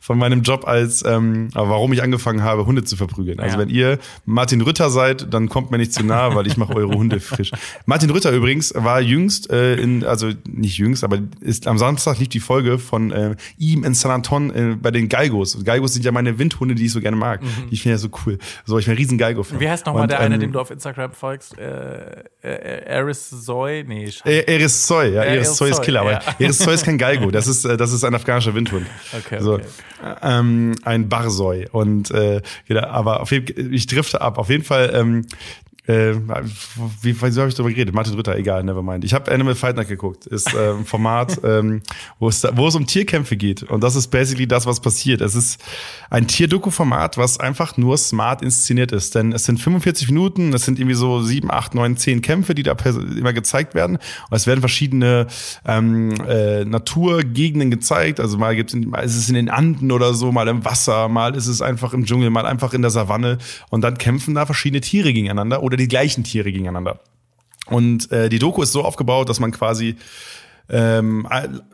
von 0.00 0.18
meinem 0.18 0.42
Job 0.42 0.66
als, 0.66 1.04
ähm, 1.06 1.48
warum 1.54 1.92
ich 1.92 2.02
angefangen 2.02 2.42
habe, 2.42 2.66
Hunde 2.66 2.84
zu 2.84 2.96
verprügeln. 2.96 3.40
Also 3.40 3.54
Ja. 3.56 3.60
wenn 3.62 3.68
ihr 3.70 3.98
Martin 4.24 4.60
Rütter 4.60 4.90
seid, 4.90 5.32
dann 5.32 5.48
kommt 5.48 5.70
mir 5.70 5.78
nicht 5.78 5.92
zu 5.92 6.04
nahe, 6.04 6.34
weil 6.34 6.46
ich 6.46 6.56
mache 6.56 6.74
eure 6.74 6.94
Hunde 6.94 7.20
frisch. 7.20 7.52
Martin 7.86 8.10
Rütter 8.10 8.32
übrigens 8.32 8.72
war 8.74 9.00
jüngst, 9.00 9.50
äh, 9.50 9.76
in, 9.76 10.04
also 10.04 10.30
nicht 10.46 10.78
jüngst, 10.78 11.04
aber 11.04 11.18
ist, 11.40 11.66
am 11.66 11.78
Samstag 11.78 12.18
lief 12.18 12.28
die 12.28 12.40
Folge 12.40 12.78
von 12.78 13.10
äh, 13.12 13.36
ihm 13.58 13.84
in 13.84 13.94
San 13.94 14.10
Anton 14.10 14.50
äh, 14.50 14.76
bei 14.80 14.90
den 14.90 15.08
Galgos. 15.08 15.54
Und 15.54 15.64
Galgos 15.86 15.94
sind 15.94 16.04
ja 16.04 16.12
meine 16.12 16.38
Windhunde, 16.38 16.74
die 16.74 16.86
ich 16.86 16.92
so 16.92 17.00
gerne 17.00 17.16
mag. 17.16 17.40
Die 17.40 17.74
ich 17.74 17.82
finde 17.82 17.94
ja 17.94 17.98
so 17.98 18.08
cool. 18.24 18.38
So, 18.64 18.78
ich 18.78 18.86
bin 18.86 18.94
ein 18.94 18.98
riesen 18.98 19.18
Galgo-Fan. 19.18 19.56
Mhm. 19.56 19.60
Wie 19.60 19.68
heißt 19.68 19.86
nochmal 19.86 20.06
der 20.06 20.20
eine, 20.20 20.34
ähm, 20.34 20.40
dem 20.40 20.52
du 20.52 20.60
auf 20.60 20.70
Instagram 20.70 21.12
folgst? 21.12 21.56
Äh, 21.58 22.24
äh, 22.42 22.84
Eris 22.86 23.44
Zoe? 23.44 23.84
Nee, 23.86 24.10
scheiße. 24.10 24.28
Äh, 24.28 24.54
Eris 24.54 24.86
Zoy, 24.86 25.14
ja, 25.14 25.22
Eris 25.22 25.56
Zoy 25.56 25.70
ist 25.70 25.82
Killer, 25.82 26.00
aber 26.00 26.12
ja. 26.12 26.20
Eris 26.38 26.58
Zoy 26.58 26.74
ist 26.74 26.84
kein 26.84 26.98
Galgo, 27.06 27.30
das 27.30 27.46
ist, 27.46 27.64
äh, 27.64 27.76
das 27.76 27.92
ist 27.92 28.04
ein 28.04 28.14
afghanischer 28.14 28.54
Windhund. 28.54 28.86
Okay, 29.16 29.38
so, 29.40 29.54
okay. 29.54 29.64
Ähm, 30.22 30.74
ein 30.84 31.08
Barsoi 31.08 31.66
und 31.72 32.10
äh, 32.10 32.42
genau, 32.66 32.86
aber 32.86 33.20
auf 33.20 33.30
jeden 33.30 33.72
ich 33.72 33.86
drifte 33.86 34.20
ab. 34.20 34.38
Auf 34.38 34.50
jeden 34.50 34.64
Fall, 34.64 34.90
ähm, 34.94 35.26
äh, 35.86 36.14
wie, 37.02 37.14
wieso 37.20 37.40
habe 37.40 37.48
ich 37.48 37.54
darüber 37.54 37.70
geredet? 37.72 37.94
Martin 37.94 38.14
Rütter, 38.14 38.36
egal, 38.36 38.64
never 38.64 38.82
mind. 38.82 39.04
Ich 39.04 39.14
habe 39.14 39.30
Animal 39.30 39.54
Fight 39.54 39.76
Night 39.76 39.88
geguckt. 39.88 40.26
Ist 40.26 40.52
äh, 40.54 40.72
ein 40.72 40.84
Format, 40.84 41.40
ähm, 41.44 41.82
wo, 42.18 42.28
es, 42.28 42.40
da- 42.40 42.56
wo 42.56 42.66
es 42.68 42.74
um 42.74 42.86
Tierkämpfe 42.86 43.36
geht. 43.36 43.62
Und 43.62 43.82
das 43.84 43.96
ist 43.96 44.08
basically 44.08 44.46
das, 44.46 44.66
was 44.66 44.80
passiert. 44.80 45.20
Es 45.20 45.34
ist 45.34 45.60
ein 46.10 46.26
Tierdoku-Format, 46.26 47.18
was 47.18 47.38
einfach 47.40 47.76
nur 47.76 47.96
smart 47.98 48.42
inszeniert 48.42 48.92
ist. 48.92 49.14
Denn 49.14 49.32
es 49.32 49.44
sind 49.44 49.58
45 49.60 50.08
Minuten, 50.08 50.52
es 50.54 50.64
sind 50.64 50.78
irgendwie 50.78 50.96
so 50.96 51.22
sieben, 51.22 51.50
acht, 51.50 51.74
neun, 51.74 51.96
zehn 51.96 52.22
Kämpfe, 52.22 52.54
die 52.54 52.62
da 52.62 52.76
immer 53.16 53.32
gezeigt 53.32 53.74
werden. 53.74 53.96
Und 53.96 54.36
es 54.36 54.46
werden 54.46 54.60
verschiedene 54.60 55.26
ähm, 55.66 56.14
äh, 56.28 56.64
Naturgegenden 56.64 57.70
gezeigt. 57.70 58.20
Also 58.20 58.38
mal 58.38 58.56
gibt's 58.56 58.74
in, 58.74 58.88
mal 58.88 59.00
ist 59.04 59.16
es 59.16 59.28
in 59.28 59.34
den 59.34 59.48
Anden 59.50 59.92
oder 59.92 60.14
so, 60.14 60.32
mal 60.32 60.48
im 60.48 60.64
Wasser, 60.64 61.08
mal 61.08 61.34
ist 61.36 61.46
es 61.46 61.62
einfach 61.62 61.92
im 61.92 62.04
Dschungel, 62.04 62.30
mal 62.30 62.46
einfach 62.46 62.72
in 62.74 62.82
der 62.82 62.90
Savanne. 62.90 63.38
Und 63.70 63.82
dann 63.82 63.98
kämpfen 63.98 64.34
da 64.34 64.46
verschiedene 64.46 64.80
Tiere 64.80 65.12
gegeneinander 65.12 65.62
oder 65.62 65.75
die 65.76 65.88
gleichen 65.88 66.24
Tiere 66.24 66.52
gegeneinander. 66.52 67.00
Und 67.66 68.10
äh, 68.12 68.28
die 68.28 68.38
Doku 68.38 68.62
ist 68.62 68.72
so 68.72 68.84
aufgebaut, 68.84 69.28
dass 69.28 69.40
man 69.40 69.50
quasi 69.50 69.96
ähm, 70.68 71.28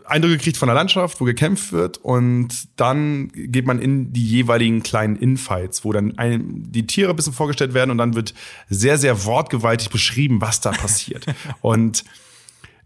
Eindrücke 0.04 0.38
kriegt 0.38 0.56
von 0.56 0.66
der 0.66 0.74
Landschaft, 0.74 1.20
wo 1.20 1.24
gekämpft 1.24 1.72
wird 1.72 1.98
und 1.98 2.48
dann 2.76 3.28
geht 3.32 3.66
man 3.66 3.78
in 3.78 4.12
die 4.12 4.26
jeweiligen 4.26 4.82
kleinen 4.82 5.16
Infights, 5.16 5.84
wo 5.84 5.92
dann 5.92 6.18
ein, 6.18 6.70
die 6.70 6.86
Tiere 6.86 7.10
ein 7.10 7.16
bisschen 7.16 7.32
vorgestellt 7.32 7.72
werden 7.72 7.90
und 7.90 7.98
dann 7.98 8.14
wird 8.14 8.34
sehr, 8.68 8.98
sehr 8.98 9.24
wortgewaltig 9.24 9.88
beschrieben, 9.88 10.40
was 10.40 10.60
da 10.60 10.72
passiert. 10.72 11.24
und 11.62 12.04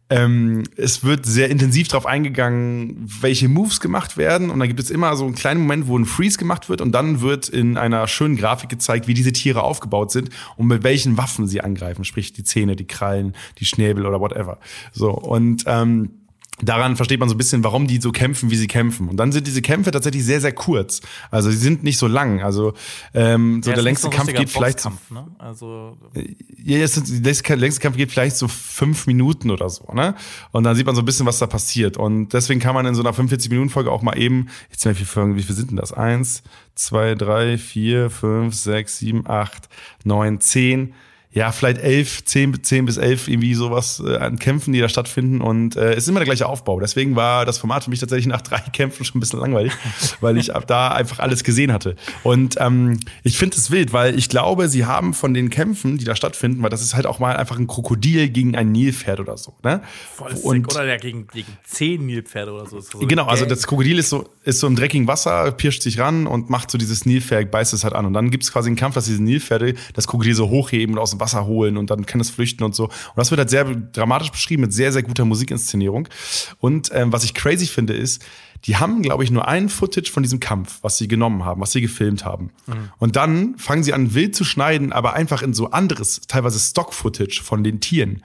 ähm, 0.09 0.63
es 0.77 1.03
wird 1.03 1.27
sehr 1.27 1.51
intensiv 1.51 1.89
darauf 1.89 2.07
eingegangen, 2.07 2.97
welche 3.21 3.49
Moves 3.49 3.81
gemacht 3.81 4.17
werden. 4.17 4.51
Und 4.51 4.61
dann 4.61 4.69
gibt 4.69 4.79
es 4.79 4.91
immer 4.91 5.17
so 5.17 5.25
einen 5.25 5.35
kleinen 5.35 5.63
Moment, 5.63 5.89
wo 5.89 5.99
ein 5.99 6.05
Freeze 6.05 6.39
gemacht 6.39 6.69
wird 6.69 6.81
und 6.81 6.93
dann 6.93 7.21
wird 7.21 7.49
in 7.49 7.77
einer 7.77 8.07
schönen 8.07 8.37
Grafik 8.37 8.69
gezeigt, 8.71 9.09
wie 9.09 9.15
diese 9.15 9.33
Tiere 9.33 9.63
aufgebaut 9.63 10.13
sind 10.13 10.31
und 10.57 10.69
mit 10.69 10.85
welchen 10.85 11.17
Waffen 11.17 11.49
sie 11.49 11.61
angreifen. 11.61 12.05
Sprich 12.05 12.33
die 12.33 12.45
Zähne, 12.45 12.77
die 12.77 12.87
Krallen, 12.87 13.35
die 13.59 13.65
Schnäbel 13.65 14.07
oder 14.07 14.21
whatever. 14.21 14.59
So, 14.93 15.11
und 15.11 15.65
ähm, 15.67 16.11
daran 16.63 16.97
versteht 16.97 17.21
man 17.21 17.29
so 17.29 17.35
ein 17.35 17.39
bisschen, 17.39 17.65
warum 17.65 17.87
die 17.87 18.01
so 18.01 18.13
kämpfen, 18.13 18.51
wie 18.51 18.57
sie 18.57 18.67
kämpfen. 18.67 19.09
Und 19.09 19.19
dann 19.19 19.31
sind 19.33 19.47
diese 19.47 19.61
Kämpfe 19.61 19.91
tatsächlich 19.91 20.25
sehr, 20.25 20.41
sehr 20.41 20.53
kurz. 20.53 21.03
Also 21.31 21.51
sie 21.51 21.57
sind 21.57 21.85
nicht 21.85 21.99
so 21.99 22.07
lang. 22.07 22.41
Also 22.41 22.73
ähm, 23.13 23.63
so 23.63 23.71
Ja, 23.71 23.75
der 23.75 23.85
längste 23.85 24.09
Kampf 24.09 24.33
geht 24.33 24.51
vielleicht 24.51 24.85
ne? 25.11 25.27
Also, 25.39 25.99
ja, 26.57 26.79
es 26.79 26.97
ist, 26.97 27.25
der 27.25 27.57
längste 27.57 27.81
Kampf 27.81 27.97
geht 27.97 28.11
vielleicht 28.11 28.37
so 28.37 28.49
fünf 28.49 29.07
Minuten 29.07 29.51
oder 29.51 29.69
so, 29.69 29.93
ne? 29.93 30.15
Und 30.53 30.65
dann 30.65 30.75
sieht 30.77 30.87
man 30.87 30.95
so 30.95 31.03
ein 31.03 31.05
bisschen, 31.05 31.27
was 31.27 31.39
da 31.39 31.47
passiert. 31.47 31.97
Und 31.99 32.33
deswegen 32.33 32.61
kann 32.61 32.75
man 32.75 32.87
in 32.87 32.95
so 32.95 33.03
einer 33.03 33.13
45-Minuten-Folge 33.13 33.91
auch 33.91 34.03
mal 34.03 34.19
eben, 34.19 34.49
jetzt 34.71 34.85
mal 34.85 34.93
wie 34.93 34.97
viele 34.97 35.07
Folgen, 35.07 35.37
wie 35.37 35.43
viel 35.43 35.55
sind 35.55 35.71
denn 35.71 35.77
das? 35.77 35.93
Eins, 35.93 36.43
zwei, 36.75 37.15
drei, 37.15 37.59
vier, 37.59 38.09
fünf, 38.09 38.55
sechs, 38.55 38.99
sieben, 38.99 39.27
acht, 39.27 39.69
neun, 40.05 40.41
zehn. 40.41 40.95
Ja, 41.37 41.53
vielleicht 41.53 41.77
elf, 41.83 42.25
zehn, 42.25 42.65
zehn 42.65 42.87
bis 42.87 42.97
elf, 42.97 43.29
irgendwie 43.29 43.53
sowas 43.53 44.03
äh, 44.03 44.17
an 44.17 44.39
Kämpfen, 44.39 44.73
die 44.73 44.81
da 44.81 44.89
stattfinden. 44.89 45.43
Und 45.43 45.77
äh, 45.77 45.91
es 45.93 46.05
ist 46.05 46.09
immer 46.09 46.21
der 46.21 46.25
gleiche 46.25 46.47
Aufbau. 46.47 46.81
Deswegen 46.81 47.15
war 47.15 47.45
das 47.45 47.59
Format 47.59 47.85
für 47.85 47.91
mich 47.91 48.01
tatsächlich 48.01 48.27
nach 48.27 48.41
drei 48.41 48.59
Kämpfen 48.73 49.05
schon 49.05 49.19
ein 49.19 49.21
bisschen 49.21 49.41
langweilig, 49.41 49.75
weil 50.23 50.39
ich 50.39 50.55
ab 50.55 50.67
da 50.67 50.89
einfach 50.89 51.19
alles 51.19 51.45
gesehen 51.45 51.75
hatte. 51.75 51.95
Und 52.23 52.57
ähm, 52.59 53.01
ich 53.23 53.37
finde 53.37 53.55
es 53.59 53.71
wild, 53.71 53.93
weil 53.93 54.19
ich 54.19 54.31
glaube, 54.31 54.71
sie 54.71 54.87
haben 54.87 55.13
von 55.13 55.35
den 55.35 55.51
Kämpfen, 55.51 55.99
die 55.99 56.07
da 56.07 56.17
stattfinden, 56.17 56.63
weil 56.63 56.71
das 56.71 56.81
ist 56.81 56.95
halt 56.95 57.05
auch 57.05 57.19
mal 57.19 57.37
einfach 57.37 57.59
ein 57.59 57.67
Krokodil 57.67 58.31
gegen 58.31 58.57
ein 58.57 58.73
Nilpferd 58.73 59.21
oder 59.21 59.37
so. 59.37 59.53
Ne? 59.63 59.83
voll 60.15 60.35
sick. 60.35 60.45
Und 60.47 60.75
Oder 60.75 60.87
der 60.87 60.97
gegen, 60.97 61.27
gegen 61.27 61.53
zehn 61.65 62.07
Nilpferde 62.07 62.53
oder 62.53 62.65
so. 62.65 62.81
so 62.81 63.01
Genau, 63.01 63.27
also 63.27 63.45
das 63.45 63.67
Krokodil 63.67 63.99
ist 63.99 64.09
so, 64.09 64.27
ist 64.45 64.61
so 64.61 64.67
im 64.67 64.75
dreckigen 64.75 65.07
Wasser, 65.07 65.53
pirscht 65.53 65.83
sich 65.83 65.99
ran 65.99 66.27
und 66.27 66.49
macht 66.49 66.71
so 66.71 66.79
dieses 66.79 67.05
Nilpferd, 67.05 67.51
beißt 67.51 67.75
es 67.75 67.85
halt 67.85 67.93
an. 67.93 68.07
Und 68.07 68.15
dann 68.15 68.31
gibt's 68.31 68.51
quasi 68.51 68.71
einen 68.71 68.77
Kampf, 68.77 68.95
dass 68.95 69.05
diese 69.05 69.23
Nilpferde 69.23 69.75
das 69.93 70.07
Krokodil 70.07 70.35
so 70.35 70.49
hochheben 70.49 70.95
und 70.95 71.01
aus 71.01 71.11
dem 71.11 71.21
Wasser 71.21 71.26
holen 71.35 71.77
und 71.77 71.91
dann 71.91 72.07
kann 72.07 72.21
es 72.21 72.31
flüchten 72.31 72.65
und 72.65 72.75
so. 72.75 72.85
Und 72.85 73.17
das 73.17 73.31
wird 73.31 73.39
halt 73.39 73.51
sehr 73.51 73.65
dramatisch 73.65 74.31
beschrieben 74.31 74.63
mit 74.63 74.73
sehr, 74.73 74.93
sehr 74.93 75.03
guter 75.03 75.25
Musikinszenierung. 75.25 76.09
Und 76.59 76.91
ähm, 76.93 77.13
was 77.13 77.25
ich 77.25 77.35
crazy 77.35 77.67
finde, 77.67 77.95
ist, 77.95 78.25
die 78.65 78.77
haben, 78.77 79.03
glaube 79.03 79.25
ich, 79.25 79.31
nur 79.31 79.47
ein 79.47 79.69
Footage 79.69 80.11
von 80.11 80.23
diesem 80.23 80.41
Kampf, 80.41 80.79
was 80.83 80.99
sie 80.99 81.09
genommen 81.09 81.45
haben, 81.45 81.61
was 81.61 81.73
sie 81.73 81.81
gefilmt 81.81 82.25
haben. 82.25 82.51
Und 82.99 83.17
dann 83.17 83.57
fangen 83.59 83.83
sie 83.83 83.93
an, 83.93 84.15
wild 84.15 84.35
zu 84.35 84.45
schneiden, 84.45 84.93
aber 84.93 85.13
einfach 85.15 85.43
in 85.43 85.55
so 85.55 85.71
anderes, 85.71 86.23
teilweise 86.29 86.59
Stock-Footage 86.59 87.43
von 87.43 87.63
den 87.63 87.81
Tieren. 87.81 88.23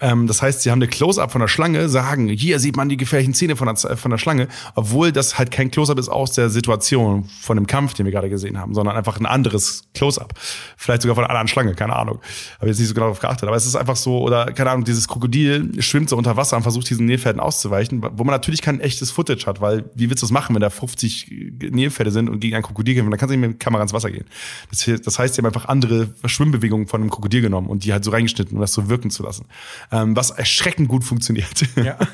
Ähm, 0.00 0.26
das 0.26 0.42
heißt, 0.42 0.62
sie 0.62 0.70
haben 0.70 0.78
eine 0.78 0.88
Close-Up 0.88 1.30
von 1.30 1.40
der 1.40 1.48
Schlange, 1.48 1.88
sagen, 1.88 2.28
hier 2.28 2.58
sieht 2.58 2.76
man 2.76 2.88
die 2.88 2.96
gefährlichen 2.96 3.34
Zähne 3.34 3.56
von 3.56 3.66
der, 3.66 3.96
von 3.96 4.10
der 4.10 4.18
Schlange, 4.18 4.48
obwohl 4.74 5.12
das 5.12 5.38
halt 5.38 5.50
kein 5.50 5.70
Close-Up 5.70 5.98
ist 5.98 6.08
aus 6.08 6.32
der 6.32 6.50
Situation 6.50 7.28
von 7.40 7.56
dem 7.56 7.66
Kampf, 7.66 7.94
den 7.94 8.04
wir 8.04 8.12
gerade 8.12 8.28
gesehen 8.28 8.58
haben, 8.58 8.74
sondern 8.74 8.96
einfach 8.96 9.20
ein 9.20 9.26
anderes 9.26 9.84
Close-Up. 9.94 10.34
Vielleicht 10.76 11.02
sogar 11.02 11.14
von 11.14 11.24
einer 11.24 11.30
anderen 11.30 11.48
Schlange, 11.48 11.74
keine 11.74 11.94
Ahnung. 11.94 12.18
Habe 12.58 12.68
jetzt 12.68 12.78
nicht 12.78 12.88
so 12.88 12.94
genau 12.94 13.06
darauf 13.06 13.20
geachtet, 13.20 13.48
aber 13.48 13.56
es 13.56 13.66
ist 13.66 13.76
einfach 13.76 13.96
so, 13.96 14.20
oder 14.20 14.46
keine 14.46 14.70
Ahnung, 14.70 14.84
dieses 14.84 15.06
Krokodil 15.06 15.80
schwimmt 15.80 16.08
so 16.08 16.16
unter 16.16 16.36
Wasser 16.36 16.56
und 16.56 16.62
versucht 16.62 16.90
diesen 16.90 17.06
Nilpferden 17.06 17.40
auszuweichen, 17.40 18.02
wo 18.02 18.24
man 18.24 18.32
natürlich 18.32 18.62
kein 18.62 18.80
echtes 18.80 19.10
Footage 19.10 19.46
hat, 19.46 19.60
weil 19.60 19.69
wie 19.94 20.10
willst 20.10 20.22
du 20.22 20.26
das 20.26 20.32
machen, 20.32 20.54
wenn 20.54 20.60
da 20.60 20.70
50 20.70 21.30
Nilpferde 21.70 22.10
sind 22.10 22.28
und 22.28 22.40
gegen 22.40 22.56
ein 22.56 22.62
Krokodil 22.62 22.94
kämpfen? 22.94 23.10
Dann 23.10 23.18
kannst 23.18 23.34
du 23.34 23.38
nicht 23.38 23.48
mit 23.48 23.60
der 23.60 23.64
Kamera 23.64 23.82
ins 23.82 23.92
Wasser 23.92 24.10
gehen. 24.10 24.26
Das, 24.70 24.88
das 25.02 25.18
heißt, 25.18 25.34
sie 25.34 25.40
haben 25.40 25.46
einfach 25.46 25.66
andere 25.66 26.14
Schwimmbewegungen 26.24 26.86
von 26.86 27.00
einem 27.00 27.10
Krokodil 27.10 27.42
genommen 27.42 27.68
und 27.68 27.84
die 27.84 27.92
halt 27.92 28.04
so 28.04 28.10
reingeschnitten, 28.10 28.56
um 28.56 28.60
das 28.60 28.72
so 28.72 28.88
wirken 28.88 29.10
zu 29.10 29.22
lassen. 29.22 29.46
Ähm, 29.92 30.16
was 30.16 30.30
erschreckend 30.30 30.88
gut 30.88 31.04
funktioniert. 31.04 31.66
Ja. 31.76 31.98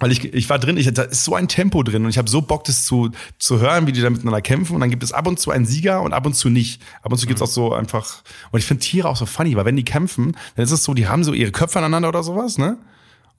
Weil 0.00 0.12
ich, 0.12 0.24
ich 0.32 0.48
war 0.50 0.58
drin, 0.58 0.76
ich, 0.76 0.92
da 0.92 1.02
ist 1.02 1.24
so 1.24 1.34
ein 1.34 1.48
Tempo 1.48 1.82
drin 1.82 2.04
und 2.04 2.10
ich 2.10 2.18
habe 2.18 2.28
so 2.28 2.42
Bock, 2.42 2.64
das 2.64 2.84
zu, 2.84 3.10
zu 3.38 3.60
hören, 3.60 3.86
wie 3.86 3.92
die 3.92 4.00
da 4.00 4.10
miteinander 4.10 4.40
kämpfen. 4.40 4.74
Und 4.74 4.80
dann 4.80 4.90
gibt 4.90 5.02
es 5.02 5.12
ab 5.12 5.26
und 5.26 5.38
zu 5.38 5.50
einen 5.50 5.66
Sieger 5.66 6.02
und 6.02 6.12
ab 6.12 6.26
und 6.26 6.34
zu 6.34 6.48
nicht. 6.48 6.82
Ab 7.02 7.12
und 7.12 7.18
zu 7.18 7.26
gibt 7.26 7.38
es 7.38 7.42
auch 7.42 7.52
so 7.52 7.72
einfach. 7.72 8.22
Und 8.50 8.58
ich 8.58 8.64
finde 8.64 8.80
Tiere 8.80 9.08
auch 9.08 9.16
so 9.16 9.26
funny, 9.26 9.56
weil 9.56 9.64
wenn 9.64 9.76
die 9.76 9.84
kämpfen, 9.84 10.36
dann 10.56 10.64
ist 10.64 10.72
es 10.72 10.84
so, 10.84 10.94
die 10.94 11.08
haben 11.08 11.24
so 11.24 11.32
ihre 11.32 11.52
Köpfe 11.52 11.78
aneinander 11.78 12.08
oder 12.08 12.22
sowas, 12.22 12.58
ne? 12.58 12.78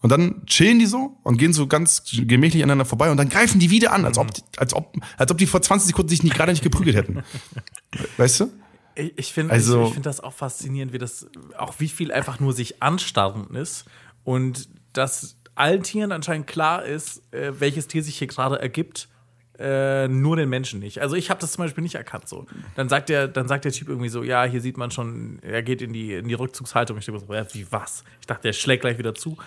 Und 0.02 0.10
dann 0.12 0.46
chillen 0.48 0.80
die 0.80 0.88
so 0.88 1.16
und 1.24 1.38
gehen 1.38 1.54
so 1.54 1.68
ganz 1.68 2.04
gemächlich 2.12 2.64
aneinander 2.64 2.86
vorbei 2.86 3.12
und 3.12 3.18
dann 3.18 3.30
greifen 3.30 3.60
die 3.60 3.70
wieder 3.70 3.94
an, 3.94 4.04
als 4.06 4.18
ob, 4.18 4.28
als 4.58 4.74
ob, 4.74 4.96
als 5.18 5.32
ob 5.32 5.38
die 5.38 5.46
vor 5.46 5.62
20 5.62 5.88
Sekunden 5.88 6.10
sich 6.10 6.24
nicht 6.24 6.36
gerade 6.36 6.52
nicht 6.52 6.64
geprügelt 6.64 6.96
hätten. 6.96 7.22
Weißt 8.18 8.40
du? 8.40 8.50
Ich, 8.96 9.14
ich 9.18 9.34
finde 9.34 9.54
Also- 9.54 9.82
ich, 9.84 9.88
ich 9.90 9.94
find 9.94 10.06
das 10.06 10.20
auch 10.20 10.34
faszinierend, 10.34 10.92
wie 10.92 10.98
das, 10.98 11.28
auch 11.58 11.76
wie 11.80 11.88
viel 11.88 12.12
einfach 12.12 12.40
nur 12.40 12.54
sich 12.54 12.82
anstarren 12.82 13.56
ist 13.56 13.86
und 14.24 14.70
dass 14.94 15.38
allen 15.56 15.84
Tieren 15.84 16.12
anscheinend 16.12 16.48
klar 16.48 16.84
ist, 16.84 17.22
äh, 17.34 17.54
welches 17.60 17.88
Tier 17.88 18.04
sich 18.04 18.18
hier 18.18 18.28
gerade 18.28 18.60
ergibt, 18.60 19.08
äh, 19.60 20.08
nur 20.08 20.36
den 20.36 20.50
Menschen 20.50 20.80
nicht. 20.80 21.00
Also 21.02 21.16
ich 21.16 21.30
habe 21.30 21.40
das 21.40 21.52
zum 21.52 21.64
Beispiel 21.64 21.84
nicht 21.84 21.94
erkannt 21.96 22.28
so. 22.28 22.48
Dann 22.76 22.90
sagt 22.90 23.10
der, 23.10 23.28
dann 23.28 23.48
sagt 23.48 23.66
der 23.66 23.72
Typ 23.72 23.90
irgendwie 23.90 24.10
so, 24.10 24.24
ja, 24.24 24.44
hier 24.46 24.60
sieht 24.62 24.78
man 24.78 24.90
schon, 24.90 25.38
er 25.44 25.62
geht 25.62 25.82
in 25.84 25.94
die, 25.94 26.14
in 26.14 26.28
die 26.28 26.34
Rückzugshaltung. 26.34 26.98
Ich 26.98 27.06
denke 27.06 27.22
so, 27.26 27.32
ja, 27.32 27.46
wie 27.54 27.68
was? 27.72 28.04
Ich 28.22 28.26
dachte, 28.28 28.44
der 28.44 28.54
schlägt 28.54 28.82
gleich 28.82 28.98
wieder 28.98 29.14
zu. 29.14 29.38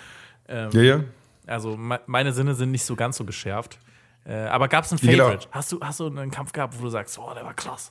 Ja, 0.49 0.69
ja. 0.81 1.01
Also 1.47 1.77
me 1.77 2.01
meine 2.07 2.33
Sinne 2.33 2.55
sind 2.55 2.71
nicht 2.71 2.85
so 2.85 2.97
ganz 2.97 3.17
so 3.17 3.25
geschärft. 3.25 3.79
Äh, 4.27 4.35
aber 4.35 4.69
gab 4.69 4.85
es 4.85 4.93
ein 4.93 4.99
Genau. 4.99 5.25
Favorite? 5.25 5.49
Hast, 5.51 5.73
du, 5.73 5.81
hast 5.81 6.01
du 6.01 6.07
einen 6.07 6.31
Kampf 6.31 6.53
gehabt, 6.53 6.79
wo 6.79 6.83
du 6.85 6.89
sagst, 6.91 7.19
oh, 7.19 7.33
der 7.35 7.45
war 7.45 7.55
krass? 7.55 7.91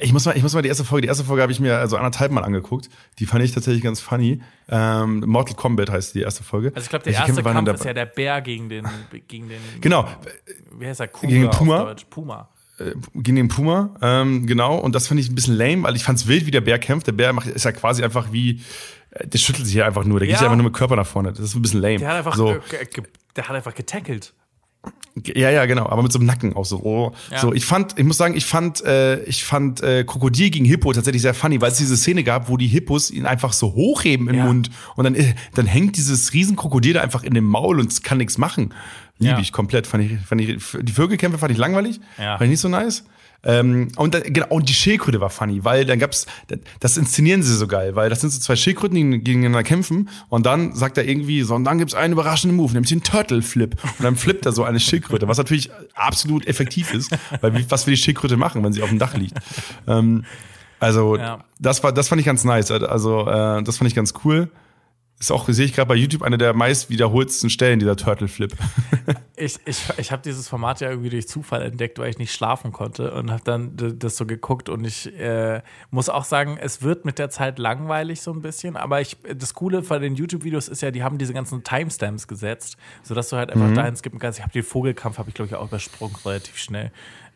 Ich 0.00 0.12
muss 0.12 0.24
mal, 0.24 0.34
ich 0.36 0.42
muss 0.42 0.54
mal 0.54 0.62
die 0.62 0.68
erste 0.68 0.84
Folge, 0.84 1.02
die 1.02 1.08
erste 1.08 1.24
Folge 1.24 1.42
habe 1.42 1.52
ich 1.52 1.60
mir 1.60 1.76
also 1.78 1.96
anderthalb 1.98 2.32
Mal 2.32 2.44
angeguckt. 2.44 2.88
Die 3.18 3.26
fand 3.26 3.44
ich 3.44 3.52
tatsächlich 3.52 3.82
ganz 3.82 4.00
funny. 4.00 4.40
Ähm, 4.68 5.20
Mortal 5.26 5.54
Kombat 5.54 5.90
heißt 5.90 6.14
die 6.14 6.22
erste 6.22 6.42
Folge. 6.44 6.72
Also 6.74 6.84
ich 6.84 6.88
glaube, 6.88 7.04
der 7.04 7.12
Welche 7.12 7.20
erste 7.20 7.34
Kämpfe 7.42 7.44
waren 7.54 7.64
Kampf 7.66 7.80
ist 7.80 7.84
ja 7.84 7.92
der 7.92 8.06
Bär 8.06 8.40
gegen 8.40 8.68
den, 8.70 8.86
gegen 9.28 9.48
den 9.50 9.60
Genau, 9.82 10.08
wie 10.78 10.86
heißt 10.86 11.00
er? 11.00 11.08
Cougar 11.08 11.30
Gegen 11.30 11.50
Puma? 11.50 11.94
Puma. 12.08 12.48
gegen 13.14 13.36
den 13.36 13.48
Puma, 13.48 13.94
ähm, 14.00 14.46
genau. 14.46 14.76
Und 14.78 14.94
das 14.94 15.08
fand 15.08 15.20
ich 15.20 15.28
ein 15.30 15.34
bisschen 15.34 15.56
lame, 15.56 15.82
weil 15.82 15.94
ich 15.94 16.04
fand's 16.04 16.26
wild, 16.26 16.46
wie 16.46 16.50
der 16.50 16.62
Bär 16.62 16.78
kämpft. 16.78 17.06
Der 17.06 17.12
Bär 17.12 17.32
macht, 17.34 17.46
ist 17.48 17.64
ja 17.64 17.72
quasi 17.72 18.02
einfach 18.02 18.32
wie, 18.32 18.52
äh, 18.52 18.62
der 19.24 19.38
schüttelt 19.38 19.66
sich 19.66 19.74
hier 19.74 19.86
einfach 19.86 20.04
nur. 20.04 20.18
Der 20.20 20.26
geht 20.26 20.36
Ja. 20.36 20.42
ja 20.42 20.46
einfach 20.46 20.56
nur 20.56 20.64
mit 20.66 20.74
Körper 20.74 20.96
nach 20.96 21.06
vorne. 21.06 21.30
Das 21.32 21.40
ist 21.40 21.54
ein 21.54 21.62
bisschen 21.62 21.80
lame. 21.80 21.98
Der 21.98 22.08
hat 22.08 22.16
einfach, 22.16 22.36
so, 22.36 22.50
äh, 22.52 22.60
der 23.36 23.48
hat 23.48 23.54
einfach 23.56 23.74
getackelt. 23.74 24.32
ja, 25.24 25.50
ja, 25.50 25.66
genau. 25.66 25.86
Aber 25.88 26.02
mit 26.02 26.10
so 26.10 26.18
einem 26.18 26.26
Nacken 26.26 26.56
auch 26.56 26.64
so. 26.64 26.80
Oh. 26.82 27.12
Ja. 27.30 27.38
So, 27.38 27.52
ich 27.52 27.64
fand, 27.66 27.98
ich 27.98 28.04
muss 28.04 28.16
sagen, 28.16 28.34
ich 28.34 28.46
fand, 28.46 28.82
äh, 28.84 29.22
ich 29.24 29.44
fand 29.44 29.82
äh, 29.82 30.04
Krokodil 30.04 30.50
gegen 30.50 30.64
Hippo 30.64 30.92
tatsächlich 30.92 31.22
sehr 31.22 31.34
funny, 31.34 31.60
weil 31.60 31.70
es 31.70 31.78
diese 31.78 31.96
Szene 31.96 32.24
gab, 32.24 32.48
wo 32.48 32.56
die 32.56 32.66
Hippos 32.66 33.10
ihn 33.10 33.26
einfach 33.26 33.52
so 33.52 33.74
hochheben 33.74 34.28
im 34.28 34.36
Ja. 34.36 34.44
Mund 34.46 34.70
und 34.96 35.04
dann, 35.04 35.14
äh, 35.14 35.34
dann 35.54 35.66
hängt 35.66 35.96
dieses 35.98 36.32
Riesenkrokodil 36.32 36.94
da 36.94 37.02
einfach 37.02 37.22
in 37.22 37.34
dem 37.34 37.44
Maul 37.44 37.78
und 37.78 37.92
es 37.92 38.02
kann 38.02 38.18
nichts 38.18 38.38
machen. 38.38 38.72
Liebe 39.18 39.34
Ja. 39.34 39.38
ich 39.40 39.52
komplett. 39.52 39.86
Fand 39.86 40.04
ich, 40.04 40.18
fand 40.20 40.40
ich, 40.40 40.58
die 40.80 40.92
Vögelkämpfe 40.92 41.38
fand 41.38 41.52
ich 41.52 41.58
langweilig. 41.58 42.00
Ja. 42.18 42.38
Fand 42.38 42.44
ich 42.44 42.50
nicht 42.50 42.60
so 42.60 42.68
nice. 42.68 43.04
Ähm, 43.44 43.88
und 43.96 44.14
dann, 44.14 44.22
genau, 44.22 44.46
und 44.50 44.68
die 44.68 44.74
Schildkröte 44.74 45.20
war 45.20 45.30
funny, 45.30 45.64
weil 45.64 45.84
dann 45.84 45.98
gab's, 45.98 46.26
das 46.80 46.96
inszenieren 46.96 47.42
sie 47.42 47.54
so 47.56 47.66
geil, 47.66 47.96
weil 47.96 48.08
das 48.08 48.20
sind 48.20 48.30
so 48.30 48.38
zwei 48.40 48.54
Schildkröten, 48.54 48.94
die 48.94 49.18
gegeneinander 49.18 49.64
kämpfen 49.64 50.08
und 50.28 50.46
dann 50.46 50.74
sagt 50.74 50.96
er 50.96 51.04
irgendwie 51.08 51.42
so, 51.42 51.54
und 51.56 51.64
dann 51.64 51.78
gibt's 51.78 51.94
einen 51.94 52.12
überraschenden 52.12 52.56
Move, 52.56 52.72
nämlich 52.72 52.90
den 52.90 53.02
Turtle 53.02 53.42
Flip. 53.42 53.74
Und 53.98 54.04
dann 54.04 54.16
flippt 54.16 54.46
er 54.46 54.52
so 54.52 54.62
eine 54.64 54.78
Schildkröte, 54.78 55.26
was 55.26 55.38
natürlich 55.38 55.70
absolut 55.94 56.46
effektiv 56.46 56.94
ist, 56.94 57.10
weil 57.40 57.68
was 57.68 57.86
will 57.86 57.94
die 57.94 58.00
Schildkröte 58.00 58.36
machen, 58.36 58.62
wenn 58.62 58.72
sie 58.72 58.82
auf 58.82 58.90
dem 58.90 58.98
Dach 59.00 59.14
liegt? 59.14 59.36
Ähm, 59.88 60.24
also, 60.78 61.16
Ja. 61.16 61.44
das 61.58 61.82
war, 61.84 61.92
das 61.92 62.08
fand 62.08 62.20
ich 62.20 62.26
ganz 62.26 62.44
nice. 62.44 62.70
Also, 62.70 63.22
äh, 63.28 63.62
das 63.62 63.76
fand 63.78 63.88
ich 63.88 63.94
ganz 63.94 64.14
cool. 64.24 64.50
Ist 65.22 65.30
auch, 65.30 65.48
sehe 65.48 65.66
ich 65.66 65.72
gerade 65.72 65.86
bei 65.86 65.94
YouTube, 65.94 66.22
eine 66.22 66.36
der 66.36 66.52
meist 66.52 66.90
wiederholtesten 66.90 67.48
Stellen, 67.48 67.78
dieser 67.78 67.94
Turtle 67.94 68.26
Flip. 68.26 68.52
Ich, 69.34 69.58
ich, 69.64 69.82
ich 69.96 70.12
habe 70.12 70.22
dieses 70.22 70.46
Format 70.46 70.80
ja 70.80 70.90
irgendwie 70.90 71.08
durch 71.10 71.26
Zufall 71.26 71.62
entdeckt, 71.62 71.98
weil 71.98 72.10
ich 72.10 72.18
nicht 72.18 72.32
schlafen 72.32 72.70
konnte 72.70 73.12
und 73.12 73.32
habe 73.32 73.42
dann 73.42 73.72
das 73.98 74.16
so 74.16 74.24
geguckt 74.24 74.68
und 74.68 74.84
ich 74.84 75.12
äh, 75.18 75.62
muss 75.90 76.08
auch 76.08 76.22
sagen, 76.22 76.58
es 76.60 76.82
wird 76.82 77.04
mit 77.04 77.18
der 77.18 77.28
Zeit 77.28 77.58
langweilig 77.58 78.20
so 78.20 78.32
ein 78.32 78.40
bisschen, 78.40 78.76
aber 78.76 79.00
ich, 79.00 79.16
das 79.36 79.54
Coole 79.54 79.82
bei 79.82 79.98
den 79.98 80.14
YouTube-Videos 80.14 80.68
ist 80.68 80.80
ja, 80.82 80.92
die 80.92 81.02
haben 81.02 81.18
diese 81.18 81.32
ganzen 81.32 81.64
Timestamps 81.64 82.28
gesetzt, 82.28 82.76
sodass 83.02 83.30
du 83.30 83.36
halt 83.36 83.50
einfach 83.50 83.74
dahin 83.74 83.96
skippen 83.96 84.20
kannst. 84.20 84.38
Ich 84.38 84.44
habe 84.44 84.52
den 84.52 84.62
Vogelkampf, 84.62 85.18
habe 85.18 85.30
ich 85.30 85.34
glaube 85.34 85.48
ich 85.48 85.56
auch 85.56 85.66
übersprungen, 85.66 86.14
relativ 86.24 86.58
schnell. 86.58 86.92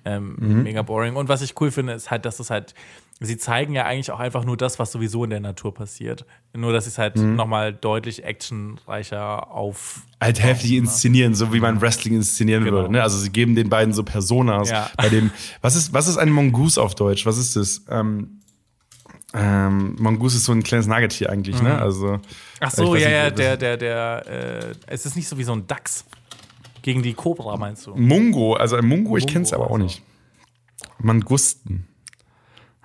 Ähm, 0.09 0.62
Mega 0.62 0.83
boring. 0.83 1.16
Und 1.16 1.29
was 1.29 1.42
ich 1.42 1.61
cool 1.61 1.73
finde, 1.73 1.95
ist 1.95 2.12
halt, 2.12 2.25
dass 2.27 2.38
es 2.38 2.49
halt, 2.49 2.75
sie 3.19 3.37
zeigen 3.38 3.73
ja 3.75 3.87
eigentlich 3.87 4.12
auch 4.12 4.21
einfach 4.21 4.45
nur 4.45 4.57
das, 4.57 4.79
was 4.79 4.92
sowieso 4.92 5.25
in 5.25 5.31
der 5.31 5.40
Natur 5.40 5.75
passiert. 5.75 6.25
Nur, 6.55 6.73
dass 6.73 6.85
sie 6.85 6.90
es 6.90 6.99
halt 6.99 7.16
nochmal 7.16 7.73
deutlich 7.73 8.23
actionreicher 8.25 9.51
auf. 9.51 10.03
halt 10.21 10.40
heftig 10.42 10.73
inszenieren, 10.75 11.35
so 11.35 11.53
wie 11.53 11.59
man 11.61 11.81
Wrestling 11.81 12.14
inszenieren 12.14 12.62
Genau. 12.64 12.77
würde. 12.77 12.92
Ne? 12.92 13.03
Also 13.03 13.19
sie 13.19 13.31
geben 13.31 13.57
den 13.57 13.69
beiden 13.69 13.92
so 13.92 14.05
Personas. 14.05 14.71
Ja. 14.71 14.88
Bei 14.97 15.09
dem, 15.09 15.31
was 15.61 15.75
ist, 15.75 15.92
was 15.92 16.07
ist 16.07 16.19
ein 16.19 16.31
Mongoose 16.31 16.81
auf 16.81 16.95
Deutsch? 16.95 17.27
Was 17.27 17.37
ist 17.38 17.57
das? 17.57 17.83
Ähm, 17.90 18.40
ähm, 19.35 19.97
Mongoose 19.99 20.37
ist 20.37 20.45
so 20.45 20.53
ein 20.53 20.62
kleines 20.62 20.87
Nagetier 20.87 21.31
eigentlich, 21.31 21.61
ne? 21.61 21.79
Also 21.79 22.07
Mhm. 22.12 22.21
Ach 22.61 22.69
ich 22.69 22.75
so, 22.75 22.95
weiß 22.95 23.03
ja, 23.03 23.11
ja, 23.11 23.31
der, 23.31 23.57
der, 23.57 23.77
der, 23.77 24.27
äh, 24.27 24.75
es 24.87 25.05
ist 25.05 25.16
nicht 25.16 25.29
so 25.29 25.37
wie 25.37 25.45
so 25.45 25.53
ein 25.53 25.66
Dachs. 25.66 26.05
Gegen 26.87 27.03
die 27.03 27.14
Cobra, 27.14 27.57
meinst 27.57 27.85
du? 27.88 27.96
Mungo, 27.96 28.55
also 28.55 28.77
ein 28.77 28.87
Mungo, 28.87 29.16
ich 29.16 29.25
Mungo, 29.25 29.33
kenn's 29.33 29.53
aber 29.53 29.72
auch 29.72 29.77
nicht. 29.77 30.03
Mangusten. 31.01 31.88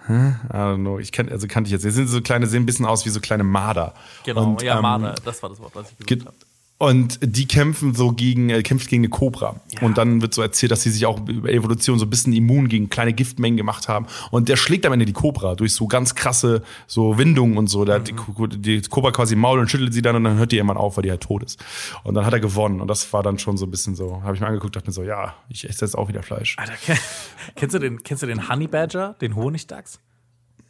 Hä? 0.07 0.33
I 0.49 0.53
don't 0.53 0.77
know. 0.77 0.97
Ich 0.97 1.11
kenn, 1.11 1.29
also 1.29 1.45
kannte 1.47 1.67
ich 1.67 1.71
jetzt. 1.71 1.85
Die 1.85 1.91
sind 1.91 2.07
so 2.07 2.19
kleine, 2.19 2.47
sehen 2.47 2.63
ein 2.63 2.65
bisschen 2.65 2.87
aus 2.87 3.05
wie 3.05 3.11
so 3.11 3.19
kleine 3.19 3.43
Marder. 3.43 3.93
Genau, 4.25 4.53
Und, 4.53 4.63
ja, 4.63 4.77
ähm, 4.77 4.81
Marder, 4.81 5.13
das 5.23 5.43
war 5.43 5.51
das 5.51 5.59
Wort, 5.59 5.75
was 5.75 5.91
ich 5.91 5.97
gesucht 6.03 6.25
habe. 6.25 6.35
Und 6.81 7.19
die 7.21 7.47
kämpfen 7.47 7.93
so 7.93 8.11
gegen, 8.11 8.49
äh, 8.49 8.63
kämpft 8.63 8.89
gegen 8.89 9.01
eine 9.03 9.09
Cobra. 9.09 9.61
Und 9.81 9.99
dann 9.99 10.19
wird 10.23 10.33
so 10.33 10.41
erzählt, 10.41 10.71
dass 10.71 10.81
sie 10.81 10.89
sich 10.89 11.05
auch 11.05 11.19
über 11.27 11.47
Evolution 11.51 11.99
so 11.99 12.05
ein 12.05 12.09
bisschen 12.09 12.33
immun 12.33 12.69
gegen 12.69 12.89
kleine 12.89 13.13
Giftmengen 13.13 13.55
gemacht 13.55 13.87
haben. 13.87 14.07
Und 14.31 14.49
der 14.49 14.55
schlägt 14.55 14.87
am 14.87 14.93
Ende 14.93 15.05
die 15.05 15.13
Cobra 15.13 15.53
durch 15.53 15.75
so 15.75 15.85
ganz 15.85 16.15
krasse 16.15 16.63
so 16.87 17.19
Windungen 17.19 17.59
und 17.59 17.67
so. 17.67 17.85
Da 17.85 17.93
hat 17.93 18.07
die, 18.07 18.13
Ko- 18.13 18.47
die 18.47 18.81
Cobra 18.81 19.11
quasi 19.11 19.35
im 19.35 19.41
Maul 19.41 19.59
und 19.59 19.69
schüttelt 19.69 19.93
sie 19.93 20.01
dann 20.01 20.15
und 20.15 20.23
dann 20.23 20.37
hört 20.39 20.51
die 20.51 20.55
irgendwann 20.57 20.77
auf, 20.77 20.97
weil 20.97 21.03
die 21.03 21.11
halt 21.11 21.21
tot 21.21 21.43
ist. 21.43 21.63
Und 22.03 22.15
dann 22.15 22.25
hat 22.25 22.33
er 22.33 22.39
gewonnen. 22.39 22.81
Und 22.81 22.87
das 22.87 23.13
war 23.13 23.21
dann 23.21 23.37
schon 23.37 23.57
so 23.57 23.67
ein 23.67 23.71
bisschen 23.71 23.93
so, 23.93 24.23
habe 24.23 24.33
ich 24.33 24.41
mir 24.41 24.47
angeguckt, 24.47 24.75
dachte 24.75 24.87
mir 24.87 24.93
so, 24.93 25.03
ja, 25.03 25.35
ich 25.49 25.69
esse 25.69 25.85
jetzt 25.85 25.95
auch 25.95 26.07
wieder 26.07 26.23
Fleisch. 26.23 26.55
Alter, 26.57 26.73
ke- 26.83 26.97
kennst, 27.55 27.75
du 27.75 27.79
den, 27.79 28.01
kennst 28.01 28.23
du 28.23 28.27
den 28.27 28.49
Honey 28.49 28.65
Badger, 28.67 29.15
den 29.21 29.35
Honigdachs? 29.35 29.99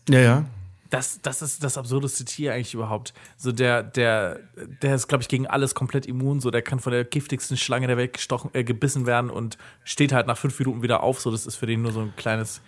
Ja, 0.10 0.20
ja. 0.20 0.46
Das, 0.92 1.22
das 1.22 1.42
ist 1.42 1.64
das 1.64 1.78
absurdeste 1.78 2.26
Tier 2.26 2.54
eigentlich 2.54 2.74
überhaupt. 2.74 3.14
So 3.38 3.52
der, 3.52 3.82
der, 3.82 4.42
der 4.82 4.96
ist, 4.96 5.08
glaube 5.08 5.22
ich, 5.22 5.30
gegen 5.30 5.48
alles 5.48 5.74
komplett 5.74 6.06
immun. 6.06 6.42
So, 6.42 6.52
der 6.52 6.62
kann 6.62 6.80
von 6.80 6.92
der 6.92 7.06
giftigsten 7.06 7.56
Schlange 7.56 7.88
der 7.88 7.96
Welt 7.96 8.14
gestochen, 8.14 8.52
äh, 8.54 8.66
gebissen 8.66 9.06
werden 9.06 9.30
und 9.30 9.58
steht 9.86 10.12
halt 10.12 10.28
nach 10.28 10.38
fünf 10.38 10.60
Minuten 10.60 10.84
wieder 10.84 11.02
auf. 11.02 11.22
So, 11.22 11.32
das 11.32 11.48
ist 11.48 11.56
für 11.56 11.66
den 11.66 11.82
nur 11.82 11.94
so 11.94 12.02
ein 12.02 12.14
kleines, 12.18 12.62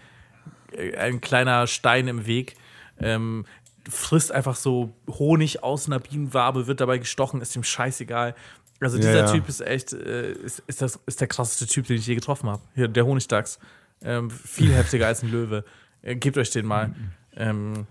äh, 0.71 0.95
ein 0.95 1.19
kleiner 1.19 1.67
Stein 1.67 2.07
im 2.07 2.25
Weg. 2.25 2.55
Ähm, 2.97 3.45
frisst 3.89 4.31
einfach 4.31 4.55
so 4.55 4.93
Honig 5.09 5.61
aus 5.61 5.87
einer 5.87 5.99
Bienenwabe, 5.99 6.65
wird 6.65 6.79
dabei 6.79 6.99
gestochen, 6.99 7.41
ist 7.41 7.55
ihm 7.57 7.63
scheißegal. 7.63 8.35
Also 8.79 8.97
dieser 8.97 9.25
ja. 9.25 9.31
Typ 9.31 9.49
ist 9.49 9.59
echt, 9.59 9.93
äh, 9.93 10.31
ist, 10.31 10.63
ist, 10.67 10.81
das, 10.81 10.99
ist 11.05 11.21
der 11.21 11.27
krasseste 11.27 11.67
Typ, 11.67 11.87
den 11.87 11.97
ich 11.97 12.07
je 12.07 12.15
getroffen 12.15 12.49
habe. 12.49 12.61
Hier, 12.75 12.87
der 12.87 13.05
Honigdachs. 13.05 13.59
Ähm, 14.01 14.29
viel 14.29 14.73
heftiger 14.75 15.07
als 15.07 15.23
ein 15.23 15.31
Löwe. 15.31 15.63
Äh, 16.01 16.15
gebt 16.15 16.37
euch 16.37 16.51
den 16.51 16.65
mal. 16.65 16.93
Ähm, 17.35 17.85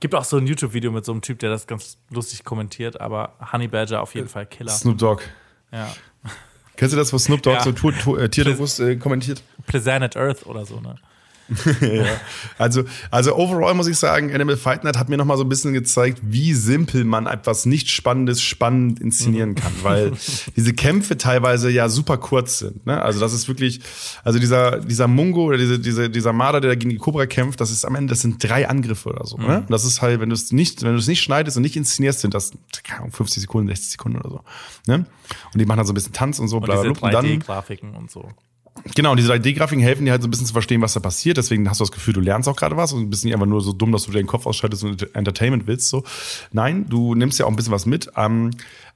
gibt 0.00 0.14
auch 0.14 0.24
so 0.24 0.36
ein 0.36 0.46
YouTube-Video 0.46 0.90
mit 0.92 1.04
so 1.04 1.12
einem 1.12 1.22
Typ, 1.22 1.38
der 1.38 1.50
das 1.50 1.66
ganz 1.66 1.98
lustig 2.10 2.44
kommentiert, 2.44 3.00
aber 3.00 3.34
Honey 3.52 3.68
Badger 3.68 4.02
auf 4.02 4.14
jeden 4.14 4.28
Fall 4.28 4.46
Killer. 4.46 4.70
Snoop 4.72 4.98
Dogg. 4.98 5.22
Ja. 5.72 5.94
Kennst 6.76 6.92
du 6.92 6.96
das, 6.98 7.12
wo 7.12 7.18
Snoop 7.18 7.42
Dogg 7.42 7.56
Ja. 7.56 7.62
so 7.62 7.72
Tour, 7.72 8.20
äh, 8.20 8.28
Tierdokus 8.28 8.78
äh, 8.80 8.96
kommentiert? 8.96 9.42
Planet 9.66 10.16
Earth 10.16 10.46
oder 10.46 10.66
so, 10.66 10.80
ne? 10.80 10.96
Also, 12.58 12.84
also 13.10 13.36
overall 13.36 13.74
muss 13.74 13.86
ich 13.86 13.98
sagen, 13.98 14.32
Animal 14.34 14.56
Fight 14.56 14.84
Night 14.84 14.96
hat 14.96 15.08
mir 15.08 15.16
noch 15.16 15.24
mal 15.24 15.36
so 15.36 15.44
ein 15.44 15.48
bisschen 15.48 15.72
gezeigt, 15.72 16.20
wie 16.22 16.54
simpel 16.54 17.04
man 17.04 17.26
etwas 17.26 17.66
nicht 17.66 17.90
Spannendes 17.90 18.42
spannend 18.42 19.00
inszenieren 19.00 19.54
kann, 19.54 19.72
weil 19.82 20.12
diese 20.56 20.72
Kämpfe 20.72 21.16
teilweise 21.16 21.70
ja 21.70 21.88
super 21.88 22.18
kurz 22.18 22.58
sind. 22.58 22.86
Ne? 22.86 23.00
Also 23.00 23.20
das 23.20 23.32
ist 23.32 23.48
wirklich, 23.48 23.80
also 24.24 24.38
dieser, 24.38 24.80
dieser 24.80 25.08
Mungo 25.08 25.44
oder 25.44 25.58
diese, 25.58 25.78
diese, 25.78 26.10
dieser 26.10 26.32
Marder, 26.32 26.60
der 26.60 26.76
gegen 26.76 26.90
die 26.90 26.98
Cobra 26.98 27.26
kämpft, 27.26 27.60
das 27.60 27.70
ist 27.70 27.84
am 27.84 27.94
Ende, 27.94 28.10
das 28.10 28.22
sind 28.22 28.42
drei 28.42 28.68
Angriffe 28.68 29.10
oder 29.10 29.26
so. 29.26 29.36
Ne? 29.36 29.58
Und 29.60 29.70
das 29.70 29.84
ist 29.84 30.02
halt, 30.02 30.20
wenn 30.20 30.30
du 30.30 30.34
es 30.34 30.52
nicht, 30.52 30.82
wenn 30.82 30.92
du 30.92 30.98
es 30.98 31.08
nicht 31.08 31.22
schneidest 31.22 31.56
und 31.56 31.62
nicht 31.62 31.76
inszenierst, 31.76 32.20
sind 32.20 32.34
das 32.34 32.52
keine 32.82 33.00
Ahnung, 33.00 33.12
50 33.12 33.42
Sekunden, 33.42 33.68
60 33.68 33.92
Sekunden 33.92 34.18
oder 34.18 34.30
so. 34.30 34.40
Ne? 34.86 35.06
Und 35.52 35.60
die 35.60 35.66
machen 35.66 35.78
dann 35.78 35.86
so 35.86 35.92
ein 35.92 35.94
bisschen 35.94 36.12
Tanz 36.12 36.38
und 36.38 36.48
so, 36.48 36.56
Und 36.56 36.64
bla 36.64 36.80
bla 36.80 36.92
bla. 36.92 37.06
Und 37.06 37.14
dann 37.14 37.26
3D-Grafiken 37.26 37.94
und 37.94 38.10
so. 38.10 38.28
Genau, 38.94 39.12
und 39.12 39.16
diese 39.18 39.32
3D-Grafiken 39.32 39.82
helfen 39.82 40.04
dir 40.04 40.12
halt 40.12 40.22
so 40.22 40.28
ein 40.28 40.30
bisschen 40.30 40.46
zu 40.46 40.52
verstehen, 40.52 40.80
was 40.80 40.94
da 40.94 41.00
passiert. 41.00 41.36
Deswegen 41.36 41.68
hast 41.68 41.80
du 41.80 41.84
das 41.84 41.92
Gefühl, 41.92 42.14
du 42.14 42.20
lernst 42.20 42.48
auch 42.48 42.56
gerade 42.56 42.76
was 42.76 42.92
und 42.92 43.10
bist 43.10 43.24
nicht 43.24 43.34
einfach 43.34 43.46
nur 43.46 43.60
so 43.60 43.72
dumm, 43.72 43.92
dass 43.92 44.04
du 44.04 44.12
deinen 44.12 44.26
Kopf 44.26 44.46
ausschaltest 44.46 44.84
und 44.84 45.14
Entertainment 45.14 45.66
willst. 45.66 45.88
So. 45.88 46.04
Nein, 46.52 46.86
du 46.88 47.14
nimmst 47.14 47.38
ja 47.38 47.46
auch 47.46 47.50
ein 47.50 47.56
bisschen 47.56 47.72
was 47.72 47.86
mit. 47.86 48.10
Ähm, 48.16 48.50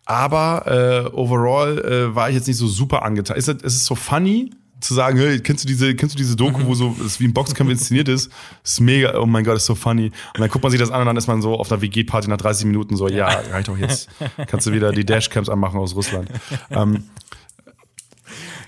aber 0.05 0.67
äh, 0.67 1.17
overall 1.17 1.79
äh, 1.79 2.15
war 2.15 2.29
ich 2.29 2.35
jetzt 2.35 2.49
nicht 2.49 2.57
so 2.57 2.67
super 2.67 3.03
angetan. 3.03 3.37
Ist 3.37 3.49
es, 3.49 3.63
ist 3.63 3.77
es 3.77 3.87
so 3.87 3.95
funny? 3.95 4.51
Zu 4.81 4.95
sagen, 4.95 5.19
hey, 5.19 5.39
kennst 5.41 5.65
du 5.65 5.69
diese, 5.69 5.95
kennst 5.95 6.15
du 6.15 6.17
diese 6.17 6.37
Doku, 6.37 6.65
wo 6.65 6.75
so 6.75 6.97
es 7.05 7.21
wie 7.21 7.27
ein 7.27 7.35
Boxkampf 7.35 7.71
inszeniert 7.71 8.09
ist? 8.09 8.31
ist 8.65 8.81
mega, 8.81 9.19
oh 9.21 9.27
mein 9.27 9.45
Gott, 9.45 9.59
ist 9.59 9.67
so 9.67 9.75
funny. 9.75 10.07
Und 10.07 10.41
dann 10.41 10.49
guckt 10.49 10.63
man 10.63 10.71
sich 10.71 10.81
das 10.81 10.91
an 10.91 11.01
und 11.03 11.07
dann 11.07 11.19
ist 11.19 11.27
man 11.27 11.43
so 11.43 11.55
auf 11.55 11.71
einer 11.71 11.83
WG-Party 11.83 12.31
nach 12.31 12.39
30 12.39 12.65
Minuten 12.65 12.97
so, 12.97 13.07
ja, 13.07 13.27
reicht 13.27 13.69
doch 13.69 13.77
jetzt. 13.77 14.09
Kannst 14.47 14.67
du 14.67 14.73
wieder 14.73 14.91
die 14.93 15.05
Dashcams 15.05 15.51
anmachen 15.51 15.79
aus 15.79 15.95
Russland. 15.95 16.31
Ähm, 16.71 17.05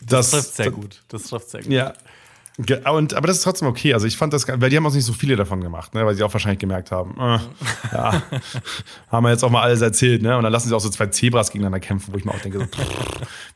Das 0.06 0.30
trifft 0.30 0.54
sehr 0.54 0.70
gut. 0.70 1.02
Das 1.08 1.24
trifft 1.24 1.48
sehr 1.50 1.62
gut. 1.62 1.72
ja. 1.72 1.92
Und, 2.92 3.14
aber 3.14 3.28
das 3.28 3.38
ist 3.38 3.44
trotzdem 3.44 3.66
okay. 3.66 3.94
Also 3.94 4.06
ich 4.06 4.18
fand 4.18 4.34
das, 4.34 4.46
weil 4.46 4.68
die 4.68 4.76
haben 4.76 4.84
auch 4.86 4.92
nicht 4.92 5.06
so 5.06 5.14
viele 5.14 5.36
davon 5.36 5.62
gemacht, 5.62 5.94
ne? 5.94 6.04
weil 6.04 6.14
sie 6.14 6.22
auch 6.22 6.32
wahrscheinlich 6.34 6.58
gemerkt 6.58 6.90
haben, 6.92 7.12
äh, 7.18 7.38
ja, 7.94 8.22
haben 9.10 9.24
wir 9.24 9.30
jetzt 9.30 9.42
auch 9.42 9.48
mal 9.50 9.62
alles 9.62 9.80
erzählt, 9.80 10.20
ne? 10.20 10.36
Und 10.36 10.42
dann 10.42 10.52
lassen 10.52 10.68
sie 10.68 10.74
auch 10.76 10.80
so 10.80 10.90
zwei 10.90 11.06
Zebras 11.06 11.50
gegeneinander 11.50 11.80
kämpfen, 11.80 12.12
wo 12.12 12.18
ich 12.18 12.26
mir 12.26 12.30
auch 12.32 12.40
denke, 12.40 12.58
so, 12.58 12.66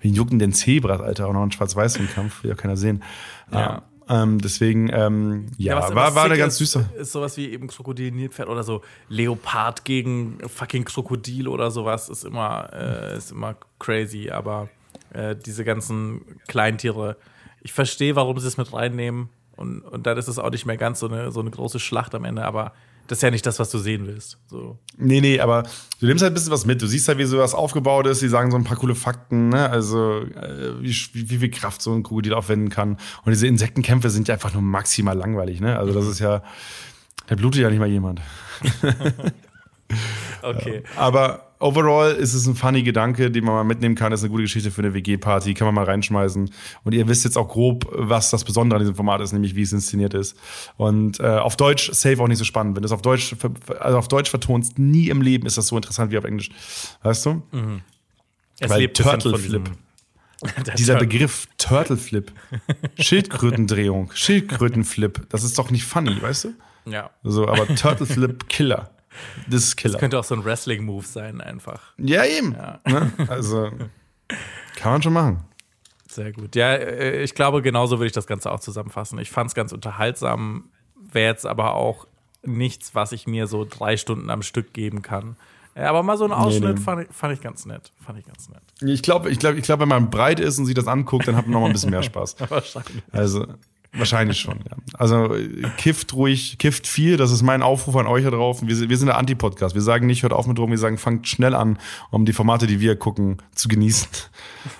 wen 0.00 0.14
jucken 0.14 0.38
denn 0.38 0.54
Zebras, 0.54 1.02
Alter? 1.02 1.28
Auch 1.28 1.34
noch 1.34 1.42
ein 1.42 1.52
schwarz-weiß 1.52 1.96
im 1.96 2.08
Kampf, 2.08 2.42
will 2.42 2.50
ja 2.50 2.56
keiner 2.56 2.78
sehen. 2.78 3.02
Ja. 3.52 3.82
Ähm, 4.08 4.40
deswegen, 4.40 4.88
ähm, 4.90 5.46
ja, 5.58 5.76
was- 5.76 5.94
war, 5.94 6.06
was 6.06 6.14
war 6.14 6.24
eine 6.24 6.38
ganz 6.38 6.54
ist, 6.54 6.72
süße. 6.72 6.88
Ist 6.98 7.12
sowas 7.12 7.36
wie 7.36 7.50
eben 7.52 7.66
Krokodil 7.66 8.12
Nilpferd 8.12 8.48
oder 8.48 8.62
so 8.62 8.80
Leopard 9.10 9.84
gegen 9.84 10.38
fucking 10.46 10.84
Krokodil 10.84 11.48
oder 11.48 11.70
sowas 11.70 12.08
ist 12.08 12.24
immer, 12.24 12.70
äh, 12.72 13.16
ist 13.18 13.32
immer 13.32 13.56
crazy, 13.78 14.30
aber 14.30 14.68
äh, 15.12 15.36
diese 15.36 15.64
ganzen 15.64 16.22
Kleintiere, 16.48 17.16
ich 17.62 17.72
verstehe, 17.72 18.16
warum 18.16 18.38
sie 18.38 18.46
es 18.46 18.56
mit 18.56 18.72
reinnehmen 18.72 19.28
und, 19.56 19.80
und 19.80 20.06
dann 20.06 20.18
ist 20.18 20.28
es 20.28 20.38
auch 20.38 20.50
nicht 20.50 20.66
mehr 20.66 20.76
ganz 20.76 21.00
so 21.00 21.08
eine, 21.08 21.32
so 21.32 21.40
eine 21.40 21.50
große 21.50 21.80
Schlacht 21.80 22.14
am 22.14 22.24
Ende, 22.24 22.44
aber 22.44 22.72
das 23.06 23.18
ist 23.18 23.22
ja 23.22 23.30
nicht 23.30 23.46
das, 23.46 23.58
was 23.58 23.70
du 23.70 23.78
sehen 23.78 24.06
willst. 24.06 24.38
So. 24.48 24.78
Nee, 24.98 25.20
nee, 25.20 25.38
aber 25.38 25.62
du 26.00 26.06
nimmst 26.06 26.22
halt 26.22 26.32
ein 26.32 26.34
bisschen 26.34 26.50
was 26.50 26.66
mit. 26.66 26.82
Du 26.82 26.88
siehst 26.88 27.06
halt, 27.06 27.18
wie 27.18 27.24
sowas 27.24 27.54
aufgebaut 27.54 28.06
ist. 28.08 28.20
Die 28.20 28.26
sagen 28.26 28.50
so 28.50 28.56
ein 28.56 28.64
paar 28.64 28.76
coole 28.76 28.96
Fakten, 28.96 29.50
ne? 29.50 29.70
Also, 29.70 30.22
äh, 30.22 30.82
wie, 30.82 30.90
wie, 31.12 31.38
viel 31.38 31.50
Kraft 31.50 31.82
so 31.82 31.92
ein 31.92 32.02
Krokodil 32.02 32.34
aufwenden 32.34 32.68
kann. 32.68 32.98
Und 33.24 33.30
diese 33.30 33.46
Insektenkämpfe 33.46 34.10
sind 34.10 34.26
ja 34.26 34.34
einfach 34.34 34.52
nur 34.52 34.62
maximal 34.62 35.16
langweilig, 35.16 35.60
ne? 35.60 35.78
Also, 35.78 35.94
das 35.94 36.06
ist 36.06 36.18
ja, 36.18 36.42
da 37.28 37.36
blutet 37.36 37.62
ja 37.62 37.70
nicht 37.70 37.78
mal 37.78 37.86
jemand. 37.86 38.20
Okay. 40.42 40.82
Aber 40.96 41.45
overall 41.58 42.12
ist 42.12 42.34
es 42.34 42.46
ein 42.46 42.54
funny 42.54 42.82
Gedanke, 42.82 43.30
den 43.30 43.44
man 43.44 43.54
mal 43.54 43.64
mitnehmen 43.64 43.94
kann. 43.94 44.12
ist 44.12 44.22
eine 44.22 44.30
gute 44.30 44.42
Geschichte 44.42 44.70
für 44.70 44.82
eine 44.82 44.94
WG-Party, 44.94 45.54
kann 45.54 45.66
man 45.66 45.74
mal 45.74 45.84
reinschmeißen. 45.84 46.50
Und 46.84 46.94
ihr 46.94 47.08
wisst 47.08 47.24
jetzt 47.24 47.36
auch 47.36 47.48
grob, 47.48 47.86
was 47.92 48.30
das 48.30 48.44
Besondere 48.44 48.78
an 48.78 48.82
diesem 48.82 48.94
Format 48.94 49.20
ist, 49.20 49.32
nämlich 49.32 49.54
wie 49.54 49.62
es 49.62 49.72
inszeniert 49.72 50.14
ist. 50.14 50.36
Und 50.76 51.20
äh, 51.20 51.26
auf 51.26 51.56
Deutsch 51.56 51.90
safe 51.92 52.22
auch 52.22 52.28
nicht 52.28 52.38
so 52.38 52.44
spannend. 52.44 52.76
Wenn 52.76 52.82
du 52.82 52.86
es 52.86 52.92
auf 52.92 53.02
Deutsch, 53.02 53.34
also 53.80 53.98
auf 53.98 54.08
Deutsch 54.08 54.30
vertonst, 54.30 54.78
nie 54.78 55.08
im 55.08 55.22
Leben 55.22 55.46
ist 55.46 55.58
das 55.58 55.68
so 55.68 55.76
interessant 55.76 56.10
wie 56.10 56.18
auf 56.18 56.24
Englisch. 56.24 56.50
Weißt 57.02 57.26
du? 57.26 57.42
Es 58.60 58.70
Weil 58.70 58.80
lebt 58.80 58.96
Turtle 59.02 59.36
Flip. 59.38 59.70
Dieser 60.76 60.96
Begriff 60.96 61.48
Turtle 61.56 61.96
Flip. 61.96 62.30
Schildkrötendrehung, 62.98 64.10
Schildkrötenflip, 64.14 65.28
das 65.30 65.44
ist 65.44 65.58
doch 65.58 65.70
nicht 65.70 65.84
funny, 65.84 66.20
weißt 66.20 66.44
du? 66.44 66.54
Ja. 66.90 67.10
So, 67.22 67.48
aber 67.48 67.66
Turtle 67.74 68.06
Flip 68.06 68.48
Killer. 68.48 68.90
Das 69.48 69.64
ist 69.64 69.76
Killer. 69.76 69.92
Das 69.92 70.00
könnte 70.00 70.18
auch 70.18 70.24
so 70.24 70.34
ein 70.34 70.44
Wrestling-Move 70.44 71.04
sein, 71.04 71.40
einfach. 71.40 71.94
Ja, 71.98 72.24
eben. 72.24 72.50
Ne? 72.50 73.12
Also, 73.28 73.70
kann 74.76 74.92
man 74.92 75.02
schon 75.02 75.12
machen. 75.12 75.44
Sehr 76.08 76.32
gut. 76.32 76.56
Ja, 76.56 76.74
äh, 76.74 77.22
ich 77.22 77.34
glaube, 77.34 77.62
genauso 77.62 77.98
würde 77.98 78.06
ich 78.06 78.12
das 78.12 78.26
Ganze 78.26 78.50
auch 78.50 78.60
zusammenfassen. 78.60 79.18
Ich 79.18 79.30
fand 79.30 79.48
es 79.48 79.54
ganz 79.54 79.72
unterhaltsam, 79.72 80.70
wäre 80.94 81.30
jetzt 81.30 81.46
aber 81.46 81.74
auch 81.74 82.06
nichts, 82.42 82.94
was 82.94 83.12
ich 83.12 83.26
mir 83.26 83.46
so 83.46 83.66
drei 83.68 83.96
Stunden 83.96 84.30
am 84.30 84.42
Stück 84.42 84.72
geben 84.72 85.02
kann. 85.02 85.36
Ja, 85.76 85.90
aber 85.90 86.02
mal 86.02 86.16
so 86.16 86.24
ein 86.24 86.32
Ausschnitt 86.32 86.78
nee. 86.78 86.82
Fand, 86.82 87.02
ich, 87.02 87.14
fand 87.14 87.34
ich 87.34 87.42
ganz 87.42 87.66
nett. 87.66 87.92
Fand 88.00 88.18
ich 88.18 88.24
ganz 88.24 88.48
nett. 88.48 88.62
Ich 88.80 89.02
glaube, 89.02 89.30
ich 89.30 89.38
glaube, 89.38 89.58
ich 89.58 89.64
glaube, 89.64 89.82
wenn 89.82 89.90
man 89.90 90.08
breit 90.08 90.40
ist 90.40 90.58
und 90.58 90.64
sich 90.64 90.74
das 90.74 90.86
anguckt, 90.86 91.28
dann 91.28 91.36
hat 91.36 91.44
man 91.44 91.52
noch 91.52 91.60
mal 91.60 91.66
ein 91.66 91.72
bisschen 91.72 91.90
mehr 91.90 92.02
Spaß. 92.02 92.36
Wahrscheinlich. 92.48 93.02
Also, 93.12 93.46
wahrscheinlich 93.98 94.38
schon, 94.40 94.58
ja. 94.68 94.76
Also, 94.94 95.34
kifft 95.76 96.14
ruhig, 96.14 96.58
kifft 96.58 96.86
viel. 96.86 97.16
Das 97.16 97.30
ist 97.32 97.42
mein 97.42 97.62
Aufruf 97.62 97.96
an 97.96 98.06
euch 98.06 98.24
da 98.24 98.30
drauf. 98.30 98.60
Wir, 98.62 98.76
sind- 98.76 98.88
wir 98.90 98.96
sind 98.96 99.06
der 99.08 99.18
Anti-Podcast. 99.18 99.74
Wir 99.74 99.82
sagen 99.82 100.06
nicht, 100.06 100.22
hört 100.22 100.32
auf 100.32 100.46
mit 100.46 100.56
Drogen. 100.58 100.70
Wir 100.72 100.78
sagen, 100.78 100.98
fangt 100.98 101.28
schnell 101.28 101.54
an, 101.54 101.78
um 102.10 102.24
die 102.26 102.32
Formate, 102.32 102.66
die 102.66 102.80
wir 102.80 102.96
gucken, 102.96 103.38
zu 103.54 103.68
genießen. 103.68 104.08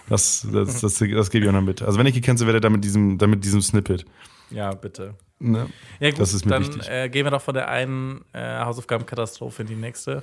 Das, 0.08 0.46
das, 0.52 0.80
das, 0.80 0.94
das 0.98 1.30
gebe 1.30 1.44
ich 1.44 1.48
auch 1.48 1.54
noch 1.54 1.62
mit. 1.62 1.82
Also, 1.82 1.98
wenn 1.98 2.06
ich 2.06 2.14
gecancelt 2.14 2.46
werde, 2.46 2.60
dann 2.60 2.72
mit 2.72 2.84
diesem, 2.84 3.18
dann 3.18 3.30
mit 3.30 3.44
diesem 3.44 3.60
Snippet. 3.62 4.04
Ja, 4.50 4.72
bitte. 4.74 5.14
Ne? 5.38 5.66
Ja, 6.00 6.10
gut, 6.10 6.20
Das 6.20 6.32
ist 6.32 6.44
mir 6.46 6.52
dann 6.52 6.62
wichtig. 6.66 6.88
äh, 6.88 7.08
gehen 7.08 7.24
wir 7.26 7.30
doch 7.30 7.42
von 7.42 7.54
der 7.54 7.68
einen 7.68 8.24
äh, 8.32 8.60
Hausaufgabenkatastrophe 8.60 9.62
in 9.62 9.68
die 9.68 9.74
nächste, 9.74 10.22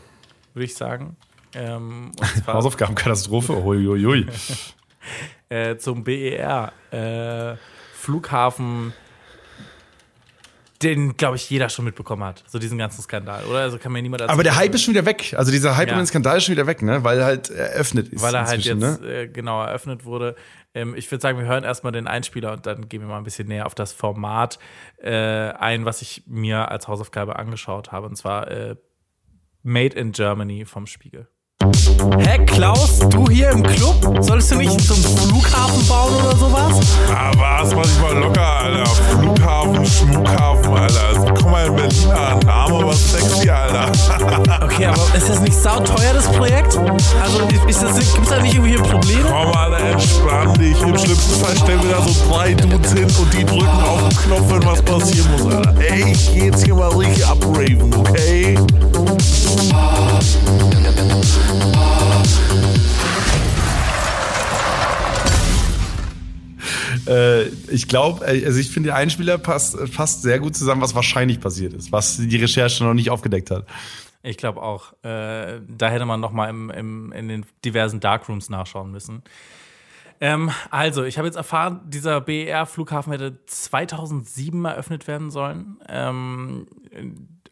würde 0.53 0.65
ich 0.65 0.73
sagen. 0.75 1.15
Ähm, 1.53 2.11
Hausaufgabenkatastrophe. 2.47 3.53
Ui, 3.63 3.85
ui, 3.87 4.05
ui. 4.05 4.25
äh, 5.49 5.77
zum 5.77 6.03
BER. 6.03 6.71
Äh, 6.91 7.55
Flughafen, 8.03 8.93
den, 10.81 11.15
glaube 11.15 11.37
ich, 11.37 11.49
jeder 11.49 11.69
schon 11.69 11.85
mitbekommen 11.85 12.25
hat. 12.25 12.43
So 12.47 12.59
diesen 12.59 12.77
ganzen 12.77 13.01
Skandal, 13.01 13.45
oder? 13.45 13.59
Also 13.59 13.77
kann 13.77 13.93
mir 13.93 14.01
niemand. 14.01 14.21
Aber 14.23 14.43
der 14.43 14.57
Hype 14.57 14.73
ist 14.75 14.83
schon 14.83 14.93
wieder 14.93 15.05
weg. 15.05 15.33
Also 15.37 15.49
dieser 15.49 15.77
Hype 15.77 15.87
Ja. 15.87 15.93
um 15.93 16.01
den 16.01 16.07
Skandal 16.07 16.37
ist 16.37 16.43
schon 16.43 16.51
wieder 16.55 16.67
weg, 16.67 16.81
ne? 16.81 17.05
Weil 17.05 17.23
halt 17.23 17.49
eröffnet 17.49 18.09
ist. 18.09 18.21
weil 18.21 18.35
er 18.35 18.45
halt 18.45 18.55
inzwischen, 18.65 18.81
jetzt 18.81 19.01
Ne? 19.01 19.29
genau 19.29 19.63
eröffnet 19.63 20.03
wurde. 20.03 20.35
Ähm, 20.73 20.93
ich 20.95 21.09
würde 21.09 21.21
sagen, 21.21 21.37
wir 21.39 21.45
hören 21.45 21.63
erstmal 21.63 21.93
den 21.93 22.05
Einspieler 22.07 22.51
und 22.51 22.65
dann 22.65 22.89
gehen 22.89 22.99
wir 22.99 23.07
mal 23.07 23.17
ein 23.17 23.23
bisschen 23.23 23.47
näher 23.47 23.65
auf 23.65 23.75
das 23.75 23.93
Format 23.93 24.59
äh, 24.97 25.11
ein, 25.13 25.85
was 25.85 26.01
ich 26.01 26.23
mir 26.27 26.69
als 26.69 26.89
Hausaufgabe 26.89 27.37
angeschaut 27.37 27.93
habe. 27.93 28.07
Und 28.07 28.17
zwar 28.17 28.49
äh, 28.51 28.75
Made 29.61 29.95
in 29.97 30.11
Germany 30.11 30.65
vom 30.65 30.85
Spiegel. 30.85 31.29
Hä, 31.63 32.39
Klaus, 32.45 32.99
du 33.09 33.29
hier 33.29 33.51
im 33.51 33.63
Club? 33.63 33.95
Solltest 34.19 34.51
du 34.51 34.55
nicht 34.55 34.81
zum 34.81 34.97
Flughafen 34.97 35.87
bauen 35.87 36.13
oder 36.15 36.35
sowas? 36.35 36.79
Ah, 37.09 37.31
was? 37.37 37.73
Mach 37.73 37.83
dich 37.83 38.01
mal 38.01 38.17
locker, 38.17 38.41
Alter. 38.41 38.85
Flughafen, 38.85 39.85
Schmuckhafen, 39.85 40.73
Alter. 40.75 41.07
Also, 41.07 41.33
Komm 41.41 41.51
mal 41.51 41.67
in 41.67 41.75
Berlin 41.75 42.11
an. 42.11 42.39
Name 42.39 42.85
was 42.85 43.11
sexy, 43.11 43.49
Alter. 43.49 43.91
Okay, 44.63 44.87
aber 44.87 45.15
ist 45.15 45.29
das 45.29 45.39
nicht 45.41 45.55
sauteuer, 45.55 46.13
das 46.13 46.27
Projekt? 46.31 46.77
Also 47.21 47.39
ist 47.67 47.83
das, 47.83 48.13
gibt's 48.13 48.29
da 48.29 48.41
nicht 48.41 48.55
irgendwie 48.55 48.75
Probleme? 48.75 49.23
Komm, 49.29 49.55
Alter, 49.55 49.79
entspann 49.79 50.53
dich. 50.55 50.81
Im 50.81 50.97
schlimmsten 50.97 51.45
Fall 51.45 51.55
stellen 51.57 51.81
wir 51.83 51.91
da 51.91 52.01
so 52.01 52.29
drei 52.29 52.53
Dudes 52.53 52.93
hin 52.93 53.07
und 53.19 53.33
die 53.33 53.45
drücken 53.45 53.67
auf 53.67 54.01
den 54.09 54.17
Knopf, 54.17 54.51
wenn 54.51 54.65
was 54.65 54.81
passieren 54.81 55.31
muss, 55.31 55.53
Alter. 55.53 55.75
Ey, 55.79 56.11
ich 56.11 56.33
geh 56.33 56.45
jetzt 56.45 56.65
hier 56.65 56.75
mal 56.75 56.89
richtig 56.89 57.25
abraven, 57.25 57.93
okay? 57.93 58.57
Äh, 67.07 67.47
ich 67.69 67.87
glaube, 67.87 68.25
also 68.25 68.59
ich 68.59 68.69
finde, 68.69 68.87
der 68.87 68.95
Einspieler 68.95 69.37
passt, 69.37 69.77
passt 69.93 70.21
sehr 70.21 70.39
gut 70.39 70.55
zusammen, 70.55 70.81
was 70.81 70.95
wahrscheinlich 70.95 71.39
passiert 71.39 71.73
ist, 71.73 71.91
was 71.91 72.17
die 72.17 72.37
Recherche 72.37 72.83
noch 72.83 72.93
nicht 72.93 73.09
aufgedeckt 73.09 73.51
hat. 73.51 73.65
Ich 74.21 74.37
glaube 74.37 74.61
auch. 74.61 74.93
Äh, 75.03 75.59
da 75.67 75.89
hätte 75.89 76.05
man 76.05 76.21
noch 76.21 76.31
mal 76.31 76.49
im, 76.49 76.69
im, 76.69 77.11
in 77.11 77.27
den 77.27 77.45
diversen 77.65 77.99
Darkrooms 77.99 78.49
nachschauen 78.49 78.91
müssen. 78.91 79.21
Ähm, 80.21 80.51
also, 80.69 81.03
ich 81.03 81.17
habe 81.17 81.27
jetzt 81.27 81.35
erfahren, 81.35 81.81
dieser 81.85 82.21
BER-Flughafen 82.21 83.11
hätte 83.11 83.43
2007 83.45 84.63
eröffnet 84.63 85.07
werden 85.07 85.31
sollen 85.31 85.77
ähm, 85.89 86.67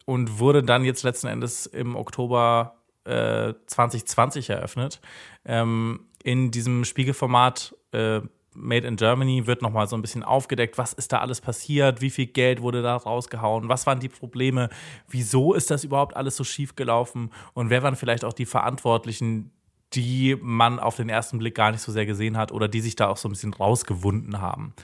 und 0.06 0.38
wurde 0.38 0.62
dann 0.62 0.84
jetzt 0.84 1.02
letzten 1.02 1.26
Endes 1.26 1.66
im 1.66 1.94
Oktober 1.94 2.81
äh, 3.04 3.54
2020 3.66 4.50
eröffnet. 4.50 5.00
Ähm, 5.44 6.06
in 6.22 6.50
diesem 6.50 6.84
Spiegelformat 6.84 7.74
äh, 7.92 8.20
Made 8.54 8.86
in 8.86 8.96
Germany 8.96 9.46
wird 9.46 9.62
nochmal 9.62 9.86
so 9.86 9.96
ein 9.96 10.02
bisschen 10.02 10.22
aufgedeckt, 10.22 10.76
was 10.76 10.92
ist 10.92 11.12
da 11.12 11.18
alles 11.20 11.40
passiert, 11.40 12.00
wie 12.00 12.10
viel 12.10 12.26
Geld 12.26 12.60
wurde 12.60 12.82
da 12.82 12.96
rausgehauen, 12.96 13.68
was 13.68 13.86
waren 13.86 14.00
die 14.00 14.08
Probleme, 14.08 14.68
wieso 15.08 15.54
ist 15.54 15.70
das 15.70 15.84
überhaupt 15.84 16.16
alles 16.16 16.36
so 16.36 16.44
schief 16.44 16.76
gelaufen 16.76 17.30
und 17.54 17.70
wer 17.70 17.82
waren 17.82 17.96
vielleicht 17.96 18.24
auch 18.24 18.34
die 18.34 18.44
Verantwortlichen, 18.44 19.50
die 19.94 20.36
man 20.40 20.78
auf 20.78 20.96
den 20.96 21.08
ersten 21.08 21.38
Blick 21.38 21.54
gar 21.54 21.70
nicht 21.70 21.80
so 21.80 21.92
sehr 21.92 22.06
gesehen 22.06 22.36
hat 22.36 22.52
oder 22.52 22.68
die 22.68 22.80
sich 22.80 22.96
da 22.96 23.08
auch 23.08 23.16
so 23.16 23.28
ein 23.28 23.32
bisschen 23.32 23.54
rausgewunden 23.54 24.40
haben. 24.40 24.74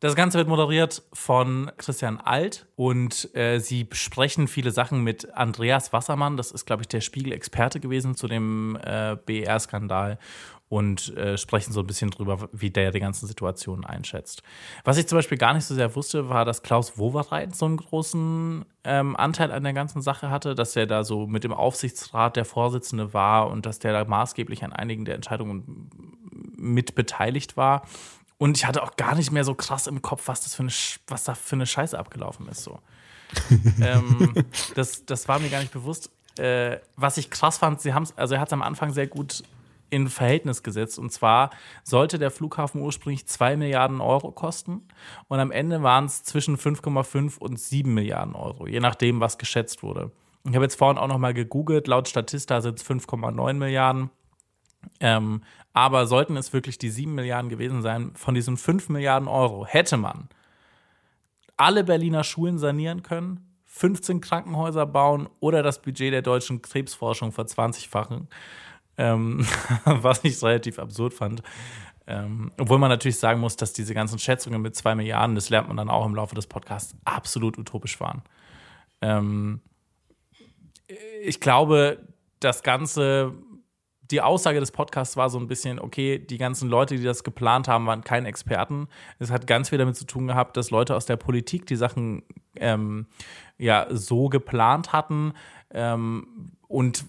Das 0.00 0.14
Ganze 0.14 0.36
wird 0.36 0.48
moderiert 0.48 1.02
von 1.14 1.70
Christian 1.78 2.20
Alt 2.20 2.66
und 2.76 3.34
äh, 3.34 3.60
sie 3.60 3.84
besprechen 3.84 4.46
viele 4.46 4.70
Sachen 4.70 5.02
mit 5.02 5.32
Andreas 5.34 5.92
Wassermann. 5.94 6.36
Das 6.36 6.50
ist, 6.50 6.66
glaube 6.66 6.82
ich, 6.82 6.88
der 6.88 7.00
Spiegel-Experte 7.00 7.80
gewesen 7.80 8.14
zu 8.14 8.28
dem 8.28 8.78
äh, 8.82 9.16
BR-Skandal 9.24 10.18
und 10.68 11.16
äh, 11.16 11.38
sprechen 11.38 11.72
so 11.72 11.80
ein 11.80 11.86
bisschen 11.86 12.10
drüber, 12.10 12.48
wie 12.52 12.70
der 12.70 12.90
die 12.90 13.00
ganzen 13.00 13.26
Situationen 13.26 13.86
einschätzt. 13.86 14.42
Was 14.84 14.98
ich 14.98 15.06
zum 15.06 15.16
Beispiel 15.16 15.38
gar 15.38 15.54
nicht 15.54 15.64
so 15.64 15.74
sehr 15.74 15.94
wusste, 15.94 16.28
war, 16.28 16.44
dass 16.44 16.62
Klaus 16.62 16.98
Wowereit 16.98 17.54
so 17.54 17.64
einen 17.64 17.78
großen 17.78 18.66
ähm, 18.84 19.16
Anteil 19.16 19.52
an 19.52 19.62
der 19.62 19.72
ganzen 19.72 20.02
Sache 20.02 20.28
hatte, 20.28 20.54
dass 20.54 20.76
er 20.76 20.86
da 20.86 21.04
so 21.04 21.26
mit 21.26 21.44
dem 21.44 21.52
Aufsichtsrat 21.54 22.36
der 22.36 22.44
Vorsitzende 22.44 23.14
war 23.14 23.48
und 23.48 23.64
dass 23.64 23.78
der 23.78 23.92
da 23.92 24.04
maßgeblich 24.04 24.62
an 24.62 24.72
einigen 24.72 25.04
der 25.04 25.14
Entscheidungen 25.14 25.88
mit 26.58 26.94
beteiligt 26.94 27.56
war. 27.56 27.82
Und 28.38 28.56
ich 28.56 28.66
hatte 28.66 28.82
auch 28.82 28.96
gar 28.96 29.14
nicht 29.14 29.32
mehr 29.32 29.44
so 29.44 29.54
krass 29.54 29.86
im 29.86 30.02
Kopf, 30.02 30.28
was 30.28 30.42
das 30.42 30.54
für 30.54 30.62
eine, 30.62 30.72
was 31.06 31.24
da 31.24 31.34
für 31.34 31.56
eine 31.56 31.66
Scheiße 31.66 31.98
abgelaufen 31.98 32.48
ist. 32.48 32.62
So. 32.62 32.80
ähm, 33.82 34.34
das, 34.74 35.06
das 35.06 35.26
war 35.28 35.38
mir 35.38 35.48
gar 35.48 35.60
nicht 35.60 35.72
bewusst. 35.72 36.10
Äh, 36.38 36.78
was 36.96 37.16
ich 37.16 37.30
krass 37.30 37.58
fand, 37.58 37.80
sie 37.80 37.94
haben's, 37.94 38.12
also 38.16 38.34
er 38.34 38.40
hat 38.40 38.48
es 38.48 38.52
am 38.52 38.62
Anfang 38.62 38.92
sehr 38.92 39.06
gut 39.06 39.42
in 39.88 40.08
Verhältnis 40.08 40.62
gesetzt. 40.62 40.98
Und 40.98 41.12
zwar 41.12 41.50
sollte 41.82 42.18
der 42.18 42.30
Flughafen 42.30 42.80
ursprünglich 42.82 43.26
2 43.26 43.56
Milliarden 43.56 44.00
Euro 44.00 44.32
kosten 44.32 44.82
und 45.28 45.38
am 45.38 45.50
Ende 45.50 45.82
waren 45.82 46.06
es 46.06 46.24
zwischen 46.24 46.56
5,5 46.56 47.38
und 47.38 47.58
7 47.58 47.92
Milliarden 47.92 48.34
Euro, 48.34 48.66
je 48.66 48.80
nachdem, 48.80 49.20
was 49.20 49.38
geschätzt 49.38 49.82
wurde. 49.82 50.10
Ich 50.44 50.54
habe 50.54 50.64
jetzt 50.64 50.78
vorhin 50.78 50.98
auch 50.98 51.08
noch 51.08 51.18
mal 51.18 51.34
gegoogelt, 51.34 51.88
laut 51.88 52.08
Statista 52.08 52.60
sind 52.60 52.78
es 52.78 52.86
5,9 52.86 53.54
Milliarden. 53.54 54.10
Ähm, 55.00 55.42
aber 55.72 56.06
sollten 56.06 56.36
es 56.36 56.52
wirklich 56.52 56.78
die 56.78 56.90
7 56.90 57.14
Milliarden 57.14 57.50
gewesen 57.50 57.82
sein, 57.82 58.12
von 58.14 58.34
diesen 58.34 58.56
5 58.56 58.88
Milliarden 58.88 59.28
Euro 59.28 59.66
hätte 59.66 59.96
man 59.96 60.28
alle 61.56 61.84
Berliner 61.84 62.24
Schulen 62.24 62.58
sanieren 62.58 63.02
können, 63.02 63.40
15 63.64 64.20
Krankenhäuser 64.20 64.86
bauen 64.86 65.28
oder 65.40 65.62
das 65.62 65.82
Budget 65.82 66.12
der 66.12 66.22
deutschen 66.22 66.62
Krebsforschung 66.62 67.32
verzwanzigfachen. 67.32 68.28
Ähm, 68.98 69.46
was 69.84 70.24
ich 70.24 70.42
relativ 70.42 70.78
absurd 70.78 71.12
fand. 71.12 71.42
Ähm, 72.06 72.52
obwohl 72.58 72.78
man 72.78 72.88
natürlich 72.88 73.18
sagen 73.18 73.40
muss, 73.40 73.56
dass 73.56 73.72
diese 73.72 73.92
ganzen 73.92 74.18
Schätzungen 74.18 74.62
mit 74.62 74.76
2 74.76 74.94
Milliarden, 74.94 75.34
das 75.34 75.50
lernt 75.50 75.68
man 75.68 75.76
dann 75.76 75.90
auch 75.90 76.06
im 76.06 76.14
Laufe 76.14 76.34
des 76.34 76.46
Podcasts, 76.46 76.94
absolut 77.04 77.58
utopisch 77.58 78.00
waren. 78.00 78.22
Ähm, 79.02 79.60
ich 81.22 81.40
glaube, 81.40 81.98
das 82.40 82.62
Ganze, 82.62 83.32
die 84.10 84.20
Aussage 84.20 84.60
des 84.60 84.72
Podcasts 84.72 85.16
war 85.16 85.30
so 85.30 85.38
ein 85.38 85.48
bisschen, 85.48 85.78
okay, 85.78 86.18
die 86.18 86.38
ganzen 86.38 86.68
Leute, 86.68 86.96
die 86.96 87.02
das 87.02 87.24
geplant 87.24 87.68
haben, 87.68 87.86
waren 87.86 88.02
keine 88.02 88.28
Experten. 88.28 88.88
Es 89.18 89.30
hat 89.30 89.46
ganz 89.46 89.70
viel 89.70 89.78
damit 89.78 89.96
zu 89.96 90.06
tun 90.06 90.26
gehabt, 90.26 90.56
dass 90.56 90.70
Leute 90.70 90.94
aus 90.94 91.06
der 91.06 91.16
Politik 91.16 91.66
die 91.66 91.76
Sachen 91.76 92.22
ähm, 92.56 93.06
ja 93.58 93.86
so 93.90 94.28
geplant 94.28 94.92
hatten 94.92 95.32
ähm, 95.70 96.52
und 96.68 97.04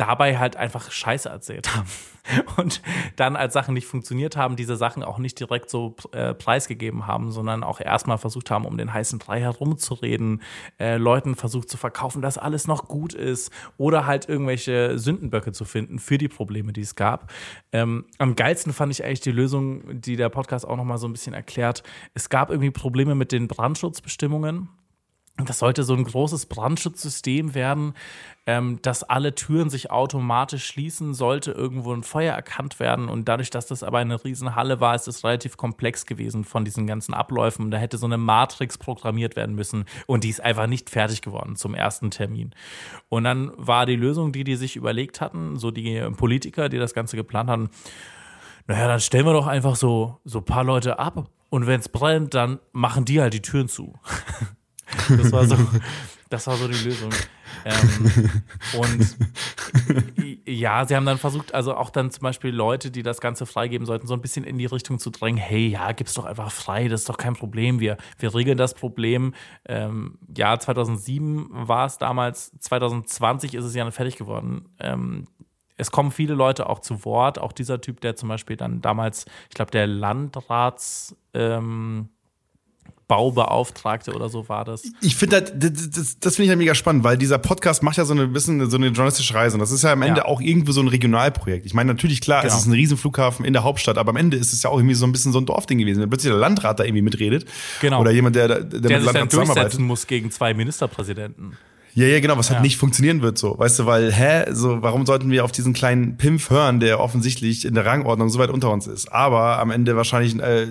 dabei 0.00 0.38
halt 0.38 0.56
einfach 0.56 0.90
Scheiße 0.90 1.28
erzählt 1.28 1.76
haben. 1.76 1.88
Und 2.56 2.80
dann, 3.16 3.36
als 3.36 3.52
Sachen 3.52 3.74
nicht 3.74 3.86
funktioniert 3.86 4.36
haben, 4.36 4.56
diese 4.56 4.76
Sachen 4.76 5.02
auch 5.02 5.18
nicht 5.18 5.38
direkt 5.38 5.68
so 5.68 5.94
äh, 6.12 6.32
preisgegeben 6.32 7.06
haben, 7.06 7.32
sondern 7.32 7.62
auch 7.62 7.80
erstmal 7.80 8.18
versucht 8.18 8.50
haben, 8.50 8.64
um 8.64 8.78
den 8.78 8.92
heißen 8.92 9.18
Brei 9.18 9.40
herumzureden, 9.40 10.42
äh, 10.78 10.96
Leuten 10.96 11.34
versucht 11.34 11.68
zu 11.68 11.76
verkaufen, 11.76 12.22
dass 12.22 12.38
alles 12.38 12.66
noch 12.66 12.88
gut 12.88 13.12
ist 13.12 13.52
oder 13.76 14.06
halt 14.06 14.28
irgendwelche 14.28 14.98
Sündenböcke 14.98 15.52
zu 15.52 15.64
finden 15.64 15.98
für 15.98 16.18
die 16.18 16.28
Probleme, 16.28 16.72
die 16.72 16.82
es 16.82 16.94
gab. 16.94 17.30
Ähm, 17.72 18.06
am 18.18 18.36
geilsten 18.36 18.72
fand 18.72 18.92
ich 18.92 19.04
eigentlich 19.04 19.20
die 19.20 19.32
Lösung, 19.32 20.00
die 20.00 20.16
der 20.16 20.30
Podcast 20.30 20.66
auch 20.66 20.76
nochmal 20.76 20.98
so 20.98 21.08
ein 21.08 21.12
bisschen 21.12 21.34
erklärt. 21.34 21.82
Es 22.14 22.30
gab 22.30 22.50
irgendwie 22.50 22.70
Probleme 22.70 23.14
mit 23.14 23.32
den 23.32 23.48
Brandschutzbestimmungen. 23.48 24.68
Das 25.36 25.58
sollte 25.58 25.84
so 25.84 25.94
ein 25.94 26.04
großes 26.04 26.46
Brandschutzsystem 26.46 27.54
werden, 27.54 27.94
ähm, 28.46 28.80
dass 28.82 29.02
alle 29.02 29.34
Türen 29.34 29.70
sich 29.70 29.90
automatisch 29.90 30.66
schließen, 30.66 31.14
sollte 31.14 31.52
irgendwo 31.52 31.92
ein 31.92 32.02
Feuer 32.02 32.34
erkannt 32.34 32.78
werden. 32.80 33.08
Und 33.08 33.28
dadurch, 33.28 33.50
dass 33.50 33.66
das 33.66 33.82
aber 33.82 33.98
eine 33.98 34.22
Riesenhalle 34.22 34.80
war, 34.80 34.94
ist 34.94 35.08
es 35.08 35.24
relativ 35.24 35.56
komplex 35.56 36.04
gewesen 36.04 36.44
von 36.44 36.64
diesen 36.64 36.86
ganzen 36.86 37.14
Abläufen. 37.14 37.70
Da 37.70 37.78
hätte 37.78 37.96
so 37.96 38.06
eine 38.06 38.18
Matrix 38.18 38.76
programmiert 38.76 39.36
werden 39.36 39.54
müssen 39.54 39.84
und 40.06 40.24
die 40.24 40.30
ist 40.30 40.42
einfach 40.42 40.66
nicht 40.66 40.90
fertig 40.90 41.22
geworden 41.22 41.56
zum 41.56 41.74
ersten 41.74 42.10
Termin. 42.10 42.50
Und 43.08 43.24
dann 43.24 43.52
war 43.56 43.86
die 43.86 43.96
Lösung, 43.96 44.32
die 44.32 44.44
die 44.44 44.56
sich 44.56 44.76
überlegt 44.76 45.20
hatten, 45.20 45.56
so 45.56 45.70
die 45.70 46.00
Politiker, 46.16 46.68
die 46.68 46.78
das 46.78 46.94
Ganze 46.94 47.16
geplant 47.16 47.48
hatten, 47.48 47.70
naja, 48.66 48.86
dann 48.86 49.00
stellen 49.00 49.26
wir 49.26 49.32
doch 49.32 49.46
einfach 49.46 49.74
so, 49.74 50.20
so 50.24 50.38
ein 50.38 50.44
paar 50.44 50.64
Leute 50.64 50.98
ab. 50.98 51.28
Und 51.48 51.66
wenn 51.66 51.80
es 51.80 51.88
brennt, 51.88 52.34
dann 52.34 52.60
machen 52.72 53.04
die 53.04 53.20
halt 53.20 53.34
die 53.34 53.42
Türen 53.42 53.68
zu. 53.68 53.94
Das 55.08 55.32
war 55.32 55.44
so, 55.44 55.56
das 56.28 56.46
war 56.46 56.56
so 56.56 56.68
die 56.68 56.84
Lösung. 56.84 57.10
Ähm, 57.64 58.30
und 58.80 59.16
ja, 60.46 60.84
sie 60.84 60.96
haben 60.96 61.06
dann 61.06 61.18
versucht, 61.18 61.54
also 61.54 61.74
auch 61.74 61.90
dann 61.90 62.10
zum 62.10 62.22
Beispiel 62.22 62.50
Leute, 62.50 62.90
die 62.90 63.02
das 63.02 63.20
Ganze 63.20 63.46
freigeben 63.46 63.86
sollten, 63.86 64.06
so 64.06 64.14
ein 64.14 64.20
bisschen 64.20 64.44
in 64.44 64.58
die 64.58 64.66
Richtung 64.66 64.98
zu 64.98 65.10
drängen, 65.10 65.38
hey, 65.38 65.68
ja, 65.68 65.92
gib's 65.92 66.14
doch 66.14 66.24
einfach 66.24 66.50
frei, 66.50 66.88
das 66.88 67.02
ist 67.02 67.08
doch 67.08 67.18
kein 67.18 67.34
Problem. 67.34 67.80
Wir, 67.80 67.96
wir 68.18 68.34
regeln 68.34 68.58
das 68.58 68.74
Problem. 68.74 69.34
Ähm, 69.66 70.18
ja, 70.36 70.58
2007 70.58 71.48
war 71.50 71.86
es 71.86 71.98
damals, 71.98 72.52
2020 72.58 73.54
ist 73.54 73.64
es 73.64 73.74
ja 73.74 73.90
fertig 73.90 74.16
geworden. 74.16 74.68
Ähm, 74.78 75.26
es 75.76 75.90
kommen 75.90 76.10
viele 76.10 76.34
Leute 76.34 76.68
auch 76.68 76.80
zu 76.80 77.04
Wort, 77.04 77.38
auch 77.38 77.52
dieser 77.52 77.80
Typ, 77.80 78.00
der 78.02 78.14
zum 78.14 78.28
Beispiel 78.28 78.56
dann 78.56 78.82
damals, 78.82 79.24
ich 79.48 79.54
glaube, 79.54 79.70
der 79.70 79.86
Landrats 79.86 81.16
ähm, 81.32 82.10
Baubeauftragte 83.10 84.12
oder 84.14 84.28
so 84.28 84.48
war 84.48 84.64
das. 84.64 84.84
Ich 85.00 85.16
finde 85.16 85.42
das, 85.42 85.52
das, 85.54 85.90
das, 85.90 86.18
das 86.20 86.36
finde 86.36 86.44
ich 86.44 86.50
ja 86.50 86.56
mega 86.56 86.74
spannend, 86.74 87.02
weil 87.04 87.18
dieser 87.18 87.38
Podcast 87.38 87.82
macht 87.82 87.96
ja 87.96 88.04
so 88.04 88.12
eine 88.14 88.28
bisschen 88.28 88.70
so 88.70 88.76
eine 88.76 88.86
journalistische 88.86 89.34
Reise 89.34 89.54
und 89.56 89.60
das 89.60 89.72
ist 89.72 89.82
ja 89.82 89.92
am 89.92 90.02
Ende 90.02 90.20
Ja. 90.20 90.24
auch 90.26 90.40
irgendwo 90.40 90.72
so 90.72 90.80
ein 90.80 90.88
Regionalprojekt. 90.88 91.66
Ich 91.66 91.74
meine, 91.74 91.92
natürlich 91.92 92.20
klar, 92.20 92.44
es 92.44 92.50
Genau. 92.52 92.58
ist 92.60 92.66
ein 92.66 92.72
Riesenflughafen 92.72 93.44
in 93.44 93.52
der 93.52 93.64
Hauptstadt, 93.64 93.98
aber 93.98 94.10
am 94.10 94.16
Ende 94.16 94.36
ist 94.36 94.52
es 94.52 94.62
ja 94.62 94.70
auch 94.70 94.78
irgendwie 94.78 94.94
so 94.94 95.04
ein 95.06 95.12
bisschen 95.12 95.32
so 95.32 95.40
ein 95.40 95.46
Dorfding 95.46 95.78
gewesen. 95.78 96.00
Wenn 96.00 96.08
plötzlich 96.08 96.30
der 96.32 96.40
Landrat 96.40 96.78
da 96.80 96.84
irgendwie 96.84 97.02
mitredet. 97.02 97.44
Genau. 97.80 98.00
Oder 98.00 98.12
jemand, 98.12 98.36
der, 98.36 98.48
der, 98.48 98.60
der 98.64 98.80
Der 98.80 98.80
mit 98.80 98.82
sich 98.82 98.90
dann 98.90 99.04
Landrat 99.04 99.30
zusammenarbeitet. 99.30 99.62
durchsetzen 99.64 99.84
muss 99.86 100.06
gegen 100.06 100.30
zwei 100.30 100.54
Ministerpräsidenten. 100.54 101.56
Ja, 101.94 102.06
ja, 102.06 102.20
genau, 102.20 102.36
was 102.38 102.50
halt 102.50 102.58
Ja. 102.58 102.62
nicht 102.62 102.76
funktionieren 102.76 103.20
wird 103.22 103.36
so. 103.38 103.58
Weißt 103.58 103.78
du, 103.80 103.86
weil, 103.86 104.12
hä, 104.12 104.44
so, 104.52 104.80
warum 104.82 105.06
sollten 105.06 105.30
wir 105.30 105.44
auf 105.44 105.52
diesen 105.52 105.72
kleinen 105.72 106.16
Pimpf 106.16 106.50
hören, 106.50 106.78
der 106.80 107.00
offensichtlich 107.00 107.64
in 107.64 107.74
der 107.74 107.84
Rangordnung 107.84 108.28
so 108.28 108.38
weit 108.38 108.50
unter 108.50 108.70
uns 108.70 108.86
ist, 108.86 109.12
aber 109.12 109.58
am 109.58 109.70
Ende 109.70 109.96
wahrscheinlich 109.96 110.38
äh, 110.38 110.68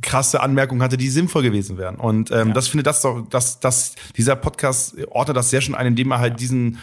krasse 0.00 0.40
Anmerkungen 0.40 0.82
hatte, 0.82 0.96
die 0.96 1.08
sinnvoll 1.10 1.42
gewesen 1.42 1.76
wären. 1.78 1.96
Und 1.96 2.30
ähm, 2.30 2.54
das 2.54 2.68
finde 2.68 2.84
das 2.84 3.02
doch, 3.02 3.28
dass, 3.28 3.60
dass 3.60 3.94
dieser 4.16 4.36
Podcast 4.36 4.96
ortet 5.08 5.36
das 5.36 5.50
sehr 5.50 5.60
schön 5.60 5.74
ein, 5.74 5.86
indem 5.86 6.10
er 6.12 6.20
halt 6.20 6.40
diesen 6.40 6.78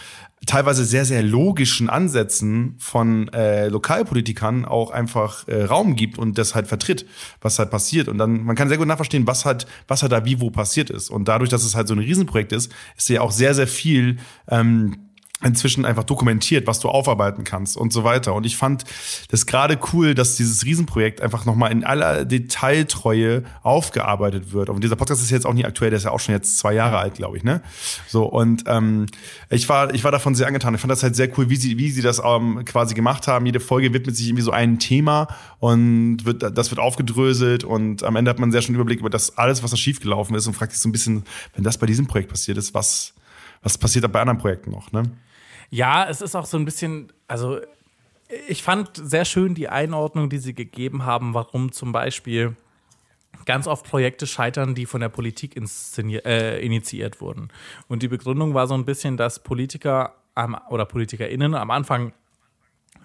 teilweise 0.45 0.85
sehr, 0.85 1.05
sehr 1.05 1.21
logischen 1.21 1.89
Ansätzen 1.89 2.75
von 2.79 3.27
äh, 3.29 3.67
Lokalpolitikern 3.67 4.65
auch 4.65 4.91
einfach 4.91 5.47
äh, 5.47 5.63
Raum 5.63 5.95
gibt 5.95 6.17
und 6.17 6.37
das 6.37 6.55
halt 6.55 6.67
vertritt, 6.67 7.05
was 7.41 7.59
halt 7.59 7.71
passiert. 7.71 8.07
Und 8.07 8.17
dann, 8.17 8.43
man 8.43 8.55
kann 8.55 8.69
sehr 8.69 8.77
gut 8.77 8.87
nachverstehen, 8.87 9.27
was 9.27 9.45
halt, 9.45 9.67
was 9.87 10.01
halt 10.01 10.11
da 10.11 10.25
wie 10.25 10.39
wo 10.39 10.49
passiert 10.49 10.89
ist. 10.89 11.09
Und 11.09 11.27
dadurch, 11.27 11.49
dass 11.49 11.63
es 11.63 11.75
halt 11.75 11.87
so 11.87 11.93
ein 11.93 11.99
Riesenprojekt 11.99 12.51
ist, 12.51 12.71
ist 12.97 13.09
ja 13.09 13.21
auch 13.21 13.31
sehr, 13.31 13.53
sehr 13.53 13.67
viel 13.67 14.17
ähm, 14.47 15.08
inzwischen 15.41 15.85
einfach 15.85 16.03
dokumentiert, 16.03 16.67
was 16.67 16.79
du 16.79 16.89
aufarbeiten 16.89 17.45
kannst 17.45 17.77
und 17.77 17.93
so 17.93 18.03
weiter. 18.03 18.33
Und 18.33 18.45
ich 18.45 18.57
fand 18.57 18.83
das 19.29 19.45
gerade 19.45 19.79
cool, 19.93 20.13
dass 20.13 20.35
dieses 20.35 20.65
Riesenprojekt 20.65 21.21
einfach 21.21 21.45
nochmal 21.45 21.71
in 21.71 21.85
aller 21.85 22.25
Detailtreue 22.25 23.43
aufgearbeitet 23.63 24.51
wird. 24.51 24.69
Und 24.69 24.83
dieser 24.83 24.97
Podcast 24.97 25.21
ist 25.21 25.29
jetzt 25.29 25.45
auch 25.45 25.53
nicht 25.53 25.65
aktuell, 25.65 25.91
der 25.91 25.97
ist 25.97 26.03
ja 26.03 26.11
auch 26.11 26.19
schon 26.19 26.35
jetzt 26.35 26.57
zwei 26.57 26.73
Jahre 26.73 26.97
alt, 26.97 27.13
glaube 27.15 27.37
ich, 27.37 27.43
ne? 27.43 27.61
So, 28.07 28.25
und 28.25 28.63
ähm, 28.67 29.05
ich 29.49 29.69
war, 29.69 29.93
ich 29.93 30.03
war 30.03 30.11
davon 30.11 30.35
sehr 30.35 30.47
angetan. 30.47 30.75
Ich 30.75 30.81
fand 30.81 30.91
das 30.91 31.03
halt 31.03 31.15
sehr 31.15 31.29
cool, 31.37 31.49
wie 31.49 31.55
sie, 31.55 31.77
wie 31.77 31.89
sie 31.89 32.01
das 32.01 32.21
ähm, 32.23 32.65
quasi 32.65 32.93
gemacht 32.93 33.27
haben. 33.27 33.45
Jede 33.45 33.61
Folge 33.61 33.93
widmet 33.93 34.17
sich 34.17 34.27
irgendwie 34.27 34.43
so 34.43 34.51
einem 34.51 34.77
Thema 34.79 35.29
und 35.59 36.25
wird, 36.25 36.43
das 36.57 36.69
wird 36.69 36.79
aufgedröselt 36.79 37.63
und 37.63 38.03
am 38.03 38.17
Ende 38.17 38.29
hat 38.29 38.39
man 38.39 38.51
sehr 38.51 38.61
schönen 38.61 38.75
Überblick 38.75 38.99
über 38.99 39.09
das 39.09 39.37
alles, 39.37 39.63
was 39.63 39.71
da 39.71 39.77
schiefgelaufen 39.77 40.35
ist 40.35 40.47
und 40.47 40.53
fragt 40.53 40.73
sich 40.73 40.81
so 40.81 40.89
ein 40.89 40.91
bisschen, 40.91 41.23
wenn 41.55 41.63
das 41.63 41.77
bei 41.77 41.85
diesem 41.85 42.07
Projekt 42.07 42.29
passiert 42.29 42.57
ist, 42.57 42.73
was, 42.73 43.13
was 43.63 43.77
passiert 43.77 44.03
da 44.03 44.09
bei 44.09 44.19
anderen 44.19 44.37
Projekten 44.37 44.71
noch, 44.71 44.91
ne? 44.91 45.03
Ja, 45.69 46.07
es 46.09 46.21
ist 46.21 46.35
auch 46.35 46.45
so 46.45 46.57
ein 46.57 46.65
bisschen, 46.65 47.11
also 47.27 47.59
ich 48.47 48.63
fand 48.63 48.91
sehr 48.93 49.25
schön 49.25 49.55
die 49.55 49.69
Einordnung, 49.69 50.29
die 50.29 50.37
sie 50.37 50.53
gegeben 50.53 51.05
haben, 51.05 51.33
warum 51.33 51.71
zum 51.71 51.91
Beispiel 51.91 52.55
ganz 53.45 53.67
oft 53.67 53.85
Projekte 53.85 54.27
scheitern, 54.27 54.75
die 54.75 54.85
von 54.85 55.01
der 55.01 55.09
Politik 55.09 55.55
äh, 55.55 56.63
initiiert 56.63 57.21
wurden. 57.21 57.49
Und 57.87 58.03
die 58.03 58.07
Begründung 58.07 58.53
war 58.53 58.67
so 58.67 58.75
ein 58.75 58.85
bisschen, 58.85 59.17
dass 59.17 59.43
Politiker 59.43 60.15
am, 60.35 60.57
oder 60.69 60.85
PolitikerInnen 60.85 61.55
am 61.55 61.71
Anfang 61.71 62.13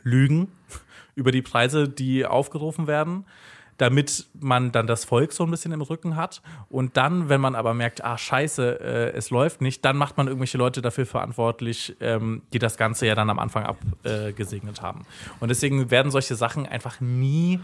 lügen 0.03 0.53
über 1.15 1.33
die 1.33 1.43
Preise, 1.43 1.89
die 1.89 2.27
aufgerufen 2.27 2.87
werden, 2.87 3.25
damit 3.79 4.27
man 4.39 4.73
dann 4.73 4.87
das 4.87 5.05
Volk 5.05 5.33
so 5.33 5.45
ein 5.45 5.51
bisschen 5.51 5.73
im 5.73 5.83
Rücken 5.83 6.17
hat. 6.17 6.43
Und 6.69 6.97
dann, 6.97 7.29
wenn 7.29 7.41
man 7.41 7.55
aber 7.55 7.75
merkt, 7.75 8.05
ah, 8.05 8.17
scheiße, 8.17 8.81
äh, 8.81 9.17
es 9.17 9.31
läuft 9.31 9.61
nicht, 9.61 9.85
dann 9.85 9.97
macht 9.97 10.17
man 10.17 10.27
irgendwelche 10.27 10.59
Leute 10.59 10.83
dafür 10.83 11.07
verantwortlich, 11.07 11.97
ähm, 12.01 12.43
die 12.53 12.59
das 12.59 12.77
Ganze 12.77 13.07
ja 13.07 13.15
dann 13.15 13.31
am 13.31 13.39
Anfang 13.39 13.65
abgesegnet 13.65 14.79
äh, 14.79 14.83
haben. 14.83 15.07
Und 15.41 15.49
deswegen 15.49 15.91
werden 15.91 16.11
solche 16.11 16.37
Sachen 16.37 16.67
einfach 16.67 17.01
nie 17.01 17.61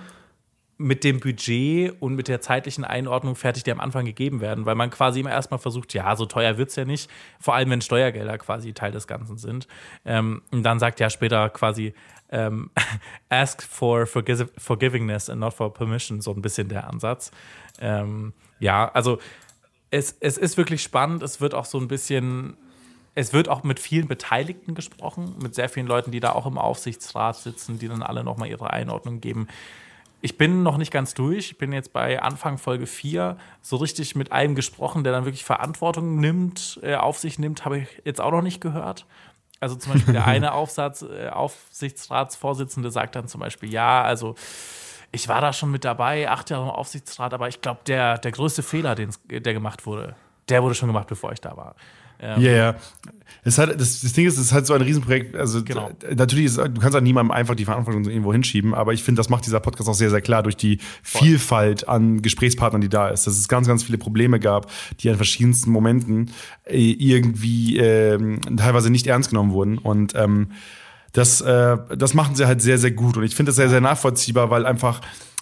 mit 0.81 1.05
dem 1.05 1.21
Budget 1.21 1.95
und 2.01 2.15
mit 2.15 2.27
der 2.27 2.41
zeitlichen 2.41 2.85
Einordnung 2.85 3.37
fertig, 3.37 3.65
die 3.65 3.71
am 3.71 3.81
Anfang 3.81 4.07
gegeben 4.07 4.41
werden, 4.41 4.65
weil 4.65 4.75
man 4.75 4.89
quasi 4.89 5.21
immer 5.21 5.31
erstmal 5.31 5.61
versucht, 5.61 5.93
ja, 5.93 6.17
so 6.17 6.25
teuer 6.25 6.57
wird's 6.57 6.75
ja 6.75 6.87
nicht, 6.87 7.11
vor 7.39 7.55
allem 7.55 7.69
wenn 7.69 7.83
Steuergelder 7.83 8.39
quasi 8.39 8.73
Teil 8.73 8.91
des 8.91 9.07
Ganzen 9.07 9.37
sind. 9.37 9.69
Ähm, 10.07 10.41
und 10.51 10.63
dann 10.63 10.79
sagt 10.79 10.99
ja 10.99 11.11
später 11.11 11.51
quasi, 11.51 11.93
ähm, 12.31 12.71
ask 13.29 13.63
for 13.63 14.07
forgive, 14.07 14.49
forgivingness 14.57 15.29
and 15.29 15.41
not 15.41 15.53
for 15.53 15.71
permission, 15.71 16.23
so 16.23 16.33
ein 16.33 16.41
bisschen 16.41 16.71
der 16.71 16.89
Ansatz. 16.89 17.31
Ähm, 17.79 18.33
ja, 18.59 18.91
also 18.91 19.19
es, 19.91 20.17
es 20.21 20.39
ist 20.39 20.57
wirklich 20.57 20.83
spannend, 20.83 21.23
es 21.23 21.43
wird 21.43 21.53
auch 21.53 21.67
so 21.67 21.79
ein 21.79 21.89
bisschen 21.89 22.57
es 23.15 23.35
wird 23.35 23.51
auch 23.51 23.65
mit 23.65 23.81
vielen 23.81 24.09
Beteiligten 24.09 24.75
gesprochen, 24.75 25.35
mit 25.43 25.55
sehr 25.55 25.69
vielen 25.69 25.89
Leuten, 25.89 26.11
die 26.11 26.21
da 26.21 26.33
auch 26.33 26.47
im 26.47 26.57
Aufsichtsrat 26.57 27.37
sitzen, 27.37 27.79
die 27.79 27.89
dann 27.89 28.03
alle 28.03 28.25
nochmal 28.25 28.49
ihre 28.49 28.71
Einordnung 28.71 29.21
geben. 29.21 29.49
Ich 30.23 30.37
bin 30.37 30.63
noch 30.63 30.77
nicht 30.77 30.93
ganz 30.93 31.15
durch. 31.15 31.51
Ich 31.53 31.59
bin 31.59 31.73
jetzt 31.73 31.93
bei 31.93 32.21
Anfang 32.21 32.59
Folge 32.59 32.87
4 32.87 33.37
so 33.63 33.77
richtig 33.77 34.15
mit 34.17 34.33
einem 34.33 34.55
gesprochen, 34.55 35.03
der 35.03 35.13
dann 35.13 35.25
wirklich 35.25 35.45
Verantwortung 35.45 36.17
nimmt, 36.21 36.79
äh, 36.83 36.95
auf 36.97 37.19
sich 37.19 37.39
nimmt, 37.39 37.65
habe 37.65 37.79
ich 37.79 37.89
jetzt 38.05 38.21
auch 38.21 38.31
noch 38.31 38.43
nicht 38.43 38.61
gehört. 38.61 39.07
Also 39.61 39.77
zum 39.77 39.95
Beispiel 39.95 40.13
der 40.15 40.27
eine 40.27 40.53
Aufsatz, 40.53 41.03
äh, 41.03 41.29
Aufsichtsratsvorsitzende 41.29 42.91
sagt 42.91 43.17
dann 43.17 43.29
zum 43.29 43.41
Beispiel, 43.41 43.73
ja, 43.73 44.03
also 44.03 44.35
ich 45.13 45.27
war 45.29 45.41
da 45.41 45.53
schon 45.53 45.71
mit 45.71 45.85
dabei, 45.85 46.29
acht 46.29 46.51
Jahre 46.51 46.65
im 46.65 46.71
Aufsichtsrat, 46.71 47.35
aber 47.35 47.49
ich 47.49 47.61
glaube, 47.61 47.81
der, 47.87 48.19
der 48.19 48.31
größte 48.33 48.63
Fehler, 48.63 48.95
den's- 48.95 49.21
der 49.29 49.53
gemacht 49.55 49.87
wurde, 49.87 50.15
der 50.49 50.63
wurde 50.63 50.75
schon 50.75 50.89
gemacht, 50.89 51.09
bevor 51.09 51.33
ich 51.33 51.41
da 51.41 51.57
war. 51.57 51.75
Ja, 52.21 52.39
ja. 52.39 52.75
Es 53.43 53.57
hat, 53.57 53.71
das, 53.81 54.03
das 54.03 54.13
Ding 54.13 54.27
ist, 54.27 54.37
es 54.37 54.47
ist 54.47 54.53
halt 54.53 54.67
so 54.67 54.75
ein 54.75 54.83
Riesenprojekt. 54.83 55.35
Also 55.35 55.65
Genau. 55.65 55.91
natürlich 56.15 56.47
ist, 56.47 56.59
du 56.59 56.81
kannst 56.81 56.95
an 56.95 57.05
niemandem 57.05 57.31
einfach 57.31 57.55
die 57.55 57.65
Verantwortung 57.65 58.05
irgendwo 58.05 58.33
hinschieben, 58.33 58.75
aber 58.75 58.93
ich 58.93 59.03
finde, 59.03 59.19
das 59.21 59.31
macht 59.31 59.47
dieser 59.47 59.61
Podcast 59.61 59.89
auch 59.89 59.95
sehr, 59.95 60.11
sehr 60.11 60.21
klar 60.21 60.43
durch 60.43 60.57
die 60.57 60.79
Vielfalt 61.03 61.89
an 61.89 62.21
Gesprächspartnern, 62.21 62.83
die 62.83 62.91
da 62.91 63.09
ist. 63.09 63.27
Dass 63.27 63.39
es 63.39 63.49
ganz, 63.49 63.67
ganz 63.67 63.83
viele 63.83 63.97
Probleme 63.99 64.41
gab, 64.41 64.71
die 65.01 65.09
an 65.09 65.17
verschiedensten 65.17 65.71
Momenten 65.71 66.31
äh, 66.65 66.77
irgendwie 66.93 67.79
ähm, 67.79 68.41
teilweise 68.57 68.91
nicht 68.91 69.07
ernst 69.07 69.31
genommen 69.31 69.53
wurden. 69.53 69.79
Und 69.79 70.15
ähm, 70.17 70.51
das, 71.13 71.41
äh, 71.41 71.79
das 71.97 72.15
machen 72.15 72.35
sie 72.37 72.47
halt 72.47 72.61
sehr, 72.61 72.79
sehr 72.79 72.91
gut. 72.91 73.17
Und 73.17 73.25
ich 73.25 73.35
finde 73.35 73.51
das 73.51 73.57
sehr, 73.57 73.71
sehr 73.71 73.81
nachvollziehbar, 73.81 74.51
weil 74.51 74.67
einfach 74.67 75.01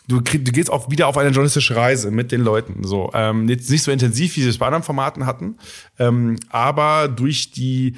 du, 0.08 0.20
krieg, 0.22 0.44
du 0.44 0.52
gehst 0.52 0.70
auch 0.70 0.90
wieder 0.90 1.06
auf 1.06 1.16
eine 1.16 1.28
journalistische 1.30 1.76
Reise 1.76 2.10
mit 2.10 2.32
den 2.32 2.40
Leuten. 2.40 2.82
So, 2.84 3.10
ähm, 3.14 3.48
jetzt 3.48 3.70
nicht 3.70 3.82
so 3.82 3.92
intensiv, 3.92 4.36
wie 4.36 4.42
sie 4.42 4.48
es 4.48 4.58
bei 4.58 4.66
anderen 4.66 4.82
Formaten 4.82 5.26
hatten, 5.26 5.56
ähm, 5.98 6.36
aber 6.48 7.08
durch 7.08 7.52
die 7.52 7.94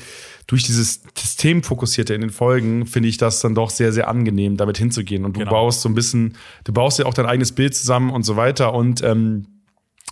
durch 0.47 0.65
dieses 0.65 1.03
Systemfokussierte 1.17 2.13
in 2.13 2.23
den 2.23 2.31
Folgen 2.31 2.85
finde 2.87 3.09
ich 3.09 3.19
das 3.19 3.39
dann 3.41 3.55
doch 3.55 3.71
sehr, 3.71 3.93
sehr 3.93 4.09
angenehm, 4.09 4.57
damit 4.57 4.79
hinzugehen. 4.79 5.25
Und 5.25 5.37
du 5.37 5.41
Genau. 5.41 5.53
baust 5.53 5.81
so 5.81 5.89
ein 5.89 5.95
bisschen, 5.95 6.37
du 6.65 6.73
baust 6.73 6.99
ja 6.99 7.07
auch 7.07 7.15
dein 7.15 7.27
eigenes 7.27 7.53
Bild 7.53 7.75
zusammen 7.77 8.11
und 8.11 8.25
so 8.25 8.35
weiter. 8.35 8.75
Und 8.75 9.01
ähm, 9.05 9.47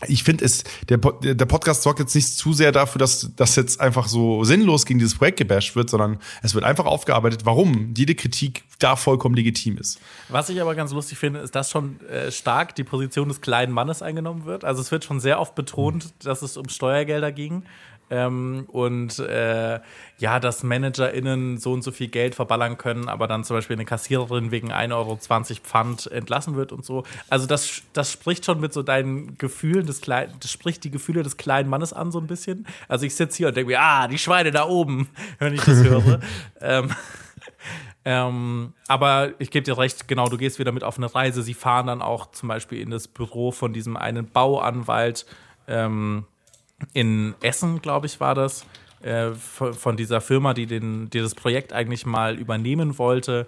ich 0.06 0.22
finde 0.22 0.44
es, 0.44 0.62
der, 0.88 0.98
der 0.98 1.46
Podcast 1.46 1.82
sorgt 1.82 1.98
jetzt 1.98 2.14
nicht 2.14 2.28
zu 2.28 2.52
sehr 2.52 2.70
dafür, 2.70 3.00
dass 3.00 3.30
das 3.34 3.56
jetzt 3.56 3.80
einfach 3.80 4.06
so 4.06 4.44
sinnlos 4.44 4.86
gegen 4.86 5.00
dieses 5.00 5.16
Projekt 5.16 5.38
gebasht 5.38 5.74
wird, 5.74 5.90
sondern 5.90 6.18
es 6.42 6.54
wird 6.54 6.64
einfach 6.64 6.86
aufgearbeitet, 6.86 7.40
warum 7.44 7.94
jede 7.96 8.14
Kritik 8.14 8.62
da 8.78 8.94
vollkommen 8.94 9.34
legitim 9.34 9.76
ist. 9.76 9.98
Was 10.28 10.50
ich 10.50 10.60
aber 10.60 10.76
ganz 10.76 10.92
lustig 10.92 11.18
finde, 11.18 11.40
ist, 11.40 11.56
dass 11.56 11.70
schon 11.70 12.00
äh, 12.06 12.30
stark 12.30 12.76
die 12.76 12.84
Position 12.84 13.28
des 13.28 13.40
kleinen 13.40 13.72
Mannes 13.72 14.00
eingenommen 14.00 14.44
wird. 14.44 14.64
Also 14.64 14.80
es 14.80 14.92
wird 14.92 15.04
schon 15.04 15.18
sehr 15.18 15.40
oft 15.40 15.56
betont, 15.56 16.12
dass 16.22 16.42
es 16.42 16.56
um 16.56 16.68
Steuergelder 16.68 17.32
ging. 17.32 17.64
Ähm, 18.10 18.64
und 18.68 19.18
äh, 19.18 19.80
ja, 20.18 20.40
dass 20.40 20.62
ManagerInnen 20.62 21.58
so 21.58 21.72
und 21.72 21.82
so 21.82 21.92
viel 21.92 22.08
Geld 22.08 22.34
verballern 22.34 22.78
können, 22.78 23.08
aber 23.08 23.26
dann 23.26 23.44
zum 23.44 23.56
Beispiel 23.56 23.76
eine 23.76 23.84
Kassiererin 23.84 24.50
wegen 24.50 24.72
1,20 24.72 24.94
Euro 24.94 25.16
Pfand 25.62 26.06
entlassen 26.10 26.56
wird 26.56 26.72
und 26.72 26.84
so. 26.84 27.04
Also 27.28 27.46
das, 27.46 27.82
das 27.92 28.10
spricht 28.10 28.44
schon 28.44 28.60
mit 28.60 28.72
so 28.72 28.82
deinen 28.82 29.36
Gefühlen 29.38 29.86
des 29.86 30.00
kleinen, 30.00 30.32
das 30.40 30.50
spricht 30.50 30.84
die 30.84 30.90
Gefühle 30.90 31.22
des 31.22 31.36
kleinen 31.36 31.68
Mannes 31.68 31.92
an, 31.92 32.10
so 32.10 32.18
ein 32.18 32.26
bisschen. 32.26 32.66
Also 32.88 33.04
ich 33.04 33.14
sitze 33.14 33.36
hier 33.36 33.48
und 33.48 33.56
denke 33.56 33.72
mir, 33.72 33.80
ah, 33.80 34.08
die 34.08 34.18
Schweine 34.18 34.50
da 34.50 34.66
oben, 34.66 35.08
wenn 35.38 35.54
ich 35.54 35.62
das 35.62 35.84
höre. 35.84 36.20
ähm, 36.60 36.90
ähm, 38.04 38.72
aber 38.86 39.32
ich 39.38 39.50
gebe 39.50 39.64
dir 39.64 39.76
recht, 39.76 40.08
genau, 40.08 40.28
du 40.28 40.38
gehst 40.38 40.58
wieder 40.58 40.72
mit 40.72 40.82
auf 40.82 40.96
eine 40.96 41.14
Reise. 41.14 41.42
Sie 41.42 41.54
fahren 41.54 41.88
dann 41.88 42.00
auch 42.00 42.30
zum 42.30 42.48
Beispiel 42.48 42.80
in 42.80 42.90
das 42.90 43.06
Büro 43.06 43.52
von 43.52 43.72
diesem 43.72 43.96
einen 43.96 44.26
Bauanwalt 44.30 45.26
ähm, 45.66 46.24
in 46.92 47.34
Essen, 47.40 47.80
glaube 47.82 48.06
ich, 48.06 48.20
war 48.20 48.34
das, 48.34 48.64
äh, 49.02 49.30
von, 49.32 49.96
dieser 49.96 50.20
Firma, 50.20 50.54
die, 50.54 50.66
den, 50.66 51.10
die 51.10 51.20
das 51.20 51.34
Projekt 51.34 51.72
eigentlich 51.72 52.06
mal 52.06 52.36
übernehmen 52.36 52.98
wollte. 52.98 53.46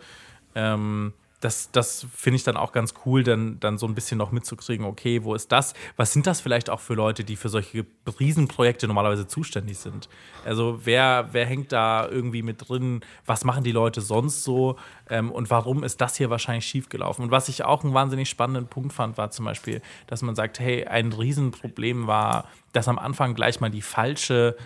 Ähm, 0.55 1.13
das, 1.41 1.71
das 1.73 2.07
finde 2.15 2.37
ich 2.37 2.45
dann 2.45 2.59
auch 2.59 2.73
ganz 2.73 2.95
cool, 3.05 3.25
dann, 3.25 3.59
dann 3.61 3.79
so 3.79 3.87
ein 3.87 3.95
bisschen 3.95 4.19
noch 4.19 4.31
mitzukriegen, 4.31 4.85
okay, 4.85 5.25
wo 5.25 5.35
ist 5.35 5.51
das? 5.51 5.73
Was 5.97 6.13
sind 6.13 6.27
das 6.27 6.43
vielleicht 6.43 6.69
auch 6.69 6.81
für 6.81 6.93
Leute, 6.93 7.25
die 7.25 7.37
für 7.37 7.49
solche 7.49 7.87
Riesenprojekte 8.21 8.87
normalerweise 8.87 9.27
zuständig 9.27 9.79
sind? 9.79 10.11
Also 10.45 10.81
wer, 10.85 11.29
wer 11.33 11.47
hängt 11.47 11.73
da 11.73 12.07
irgendwie 12.07 12.43
mit 12.43 12.69
drin? 12.69 13.01
Was 13.25 13.45
machen 13.45 13.65
die 13.65 13.73
Leute 13.73 14.03
sonst 14.03 14.45
so? 14.45 14.77
Ähm, 15.09 15.31
und 15.33 15.49
warum 15.51 15.83
ist 15.83 16.03
das 16.03 16.17
hier 16.17 16.29
wahrscheinlich 16.29 16.67
schiefgelaufen? 16.67 17.25
Und 17.25 17.31
was 17.31 17.49
ich 17.49 17.65
auch 17.65 17.85
einen 17.85 17.95
wahnsinnig 17.95 18.29
spannenden 18.29 18.69
Punkt 18.69 18.93
fand, 18.93 19.17
war 19.17 19.31
zum 19.31 19.47
Beispiel, 19.47 19.81
dass 20.09 20.21
man 20.21 20.35
sagt, 20.35 20.61
hey, 20.61 20.85
ein 20.85 21.11
Riesenproblem 21.11 22.07
war, 22.07 22.49
dass 22.73 22.87
am 22.87 22.99
Anfang 22.99 23.35
gleich 23.35 23.61
mal 23.61 23.71
die 23.71 23.83
falsche 23.83 24.57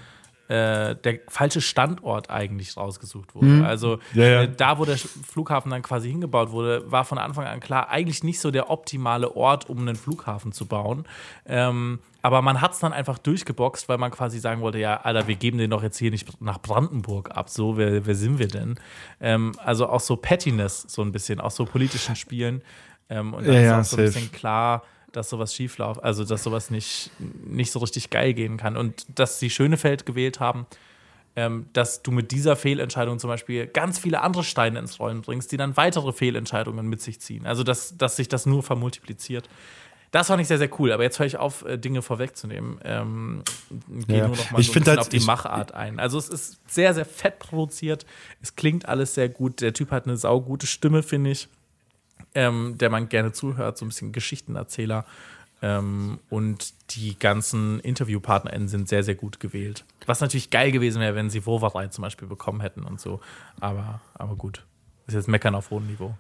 äh, 0.48 0.94
der 0.96 1.20
falsche 1.28 1.60
Standort 1.60 2.28
eigentlich 2.30 2.76
rausgesucht 2.76 3.34
wurde. 3.34 3.64
Also 3.64 3.98
Ja, 4.12 4.24
ja. 4.24 4.42
äh, 4.42 4.48
da, 4.54 4.78
wo 4.78 4.84
der 4.84 4.98
Flughafen 4.98 5.70
dann 5.70 5.82
quasi 5.82 6.10
hingebaut 6.10 6.50
wurde, 6.50 6.90
war 6.90 7.04
von 7.04 7.18
Anfang 7.18 7.46
an 7.46 7.60
klar, 7.60 7.88
eigentlich 7.88 8.22
nicht 8.22 8.40
so 8.40 8.50
der 8.50 8.70
optimale 8.70 9.34
Ort, 9.36 9.68
um 9.70 9.78
einen 9.78 9.96
Flughafen 9.96 10.52
zu 10.52 10.66
bauen. 10.66 11.04
Ähm, 11.46 11.98
aber 12.20 12.40
man 12.42 12.60
hat 12.60 12.72
es 12.72 12.78
dann 12.78 12.92
einfach 12.92 13.18
durchgeboxt, 13.18 13.88
weil 13.88 13.98
man 13.98 14.10
quasi 14.10 14.38
sagen 14.38 14.60
wollte, 14.62 14.78
ja, 14.78 14.96
Alter, 15.02 15.26
wir 15.28 15.34
geben 15.36 15.58
den 15.58 15.70
doch 15.70 15.82
jetzt 15.82 15.98
hier 15.98 16.10
nicht 16.10 16.40
nach 16.40 16.60
Brandenburg 16.60 17.30
ab. 17.36 17.50
So, 17.50 17.76
wer, 17.76 18.06
wer 18.06 18.14
sind 18.14 18.38
wir 18.38 18.48
denn? 18.48 18.78
Ähm, 19.20 19.52
also 19.62 19.88
auch 19.88 20.00
so 20.00 20.16
Pettiness, 20.16 20.82
so 20.88 21.02
ein 21.02 21.12
bisschen, 21.12 21.40
auch 21.40 21.50
so 21.50 21.64
politischen 21.66 22.16
Spielen. 22.16 22.62
Ähm, 23.10 23.34
und 23.34 23.46
dann 23.46 23.54
Ja, 23.54 23.80
ist 23.80 23.92
auch 23.92 23.96
so 23.96 24.02
ein 24.02 24.04
bisschen 24.06 24.32
klar, 24.32 24.82
dass 25.16 25.30
sowas 25.30 25.54
schief 25.54 25.78
läuft, 25.78 26.02
also 26.02 26.24
dass 26.24 26.42
sowas 26.42 26.70
nicht, 26.70 27.10
nicht 27.46 27.70
so 27.72 27.78
richtig 27.78 28.10
geil 28.10 28.34
gehen 28.34 28.56
kann. 28.56 28.76
Und 28.76 29.06
dass 29.14 29.38
sie 29.38 29.50
Schönefeld 29.50 30.06
gewählt 30.06 30.40
haben, 30.40 30.66
ähm, 31.36 31.66
dass 31.72 32.02
du 32.02 32.10
mit 32.12 32.30
dieser 32.30 32.54
Fehlentscheidung 32.56 33.18
zum 33.18 33.28
Beispiel 33.28 33.66
ganz 33.66 33.98
viele 33.98 34.20
andere 34.22 34.44
Steine 34.44 34.78
ins 34.78 35.00
Rollen 35.00 35.22
bringst, 35.22 35.50
die 35.52 35.56
dann 35.56 35.76
weitere 35.76 36.12
Fehlentscheidungen 36.12 36.86
mit 36.86 37.00
sich 37.00 37.20
ziehen. 37.20 37.46
Also 37.46 37.64
dass, 37.64 37.96
dass 37.98 38.16
sich 38.16 38.28
das 38.28 38.46
nur 38.46 38.62
vermultipliziert. 38.62 39.48
Das 40.12 40.28
fand 40.28 40.40
ich 40.40 40.46
sehr, 40.46 40.58
sehr 40.58 40.70
cool. 40.78 40.92
Aber 40.92 41.02
jetzt 41.02 41.18
höre 41.18 41.26
ich 41.26 41.36
auf, 41.38 41.64
äh, 41.64 41.76
Dinge 41.76 42.00
vorwegzunehmen. 42.00 42.78
Ähm, 42.84 43.42
Gehe 44.06 44.18
Ja. 44.18 44.28
nur 44.28 44.36
noch 44.36 44.50
mal 44.52 44.60
Ich 44.60 44.68
so 44.70 44.78
ein 44.78 44.86
halt- 44.86 45.00
auf 45.00 45.08
die 45.08 45.18
Machart 45.18 45.74
ein. 45.74 45.98
Also 45.98 46.18
es 46.18 46.28
ist 46.28 46.58
sehr, 46.68 46.94
sehr 46.94 47.04
fett 47.04 47.40
produziert. 47.40 48.06
Es 48.40 48.54
klingt 48.54 48.86
alles 48.88 49.14
sehr 49.14 49.28
gut. 49.28 49.60
Der 49.60 49.72
Typ 49.72 49.90
hat 49.90 50.06
eine 50.06 50.16
saugute 50.16 50.68
Stimme, 50.68 51.02
finde 51.02 51.30
ich, 51.30 51.48
ähm, 52.34 52.76
der 52.78 52.90
man 52.90 53.08
gerne 53.08 53.32
zuhört. 53.32 53.78
So 53.78 53.84
ein 53.84 53.88
bisschen 53.88 54.12
Geschichtenerzähler. 54.12 55.04
Ähm, 55.62 56.18
und 56.28 56.74
die 56.94 57.18
ganzen 57.18 57.80
InterviewpartnerInnen 57.80 58.68
sind 58.68 58.88
sehr, 58.88 59.02
sehr 59.02 59.14
gut 59.14 59.40
gewählt. 59.40 59.84
Was 60.06 60.20
natürlich 60.20 60.50
geil 60.50 60.72
gewesen 60.72 61.00
wäre, 61.00 61.14
wenn 61.14 61.30
sie 61.30 61.46
Woverei 61.46 61.88
zum 61.88 62.02
Beispiel 62.02 62.28
bekommen 62.28 62.60
hätten 62.60 62.82
und 62.82 63.00
so. 63.00 63.20
Aber, 63.60 64.00
aber 64.14 64.36
gut. 64.36 64.64
Ist 65.06 65.14
jetzt 65.14 65.28
Meckern 65.28 65.54
auf 65.54 65.70
hohem 65.70 65.86
Niveau. 65.86 66.14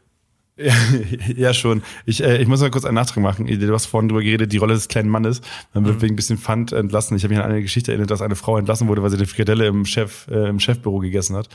Ja, 1.36 1.52
schon. 1.52 1.82
Ich, 2.06 2.22
äh, 2.22 2.40
ich 2.40 2.46
muss 2.46 2.60
mal 2.60 2.70
kurz 2.70 2.84
einen 2.84 2.94
Nachtrag 2.94 3.22
machen. 3.22 3.46
Du 3.46 3.74
hast 3.74 3.86
vorhin 3.86 4.08
drüber 4.08 4.22
geredet, 4.22 4.52
die 4.52 4.58
Rolle 4.58 4.74
des 4.74 4.88
kleinen 4.88 5.08
Mannes. 5.08 5.40
Man 5.72 5.84
wird 5.84 6.00
wegen 6.00 6.14
ein 6.14 6.16
bisschen 6.16 6.38
Pfand 6.38 6.72
entlassen. 6.72 7.16
Ich 7.16 7.24
habe 7.24 7.34
mich 7.34 7.42
an 7.42 7.50
eine 7.50 7.62
Geschichte 7.62 7.90
erinnert, 7.90 8.10
dass 8.10 8.22
eine 8.22 8.36
Frau 8.36 8.56
entlassen 8.56 8.86
wurde, 8.86 9.02
weil 9.02 9.10
sie 9.10 9.16
eine 9.16 9.26
Frikadelle 9.26 9.66
im, 9.66 9.84
Chef, 9.84 10.28
äh, 10.28 10.48
im 10.48 10.60
Chefbüro 10.60 10.98
gegessen 10.98 11.36
hat. 11.36 11.48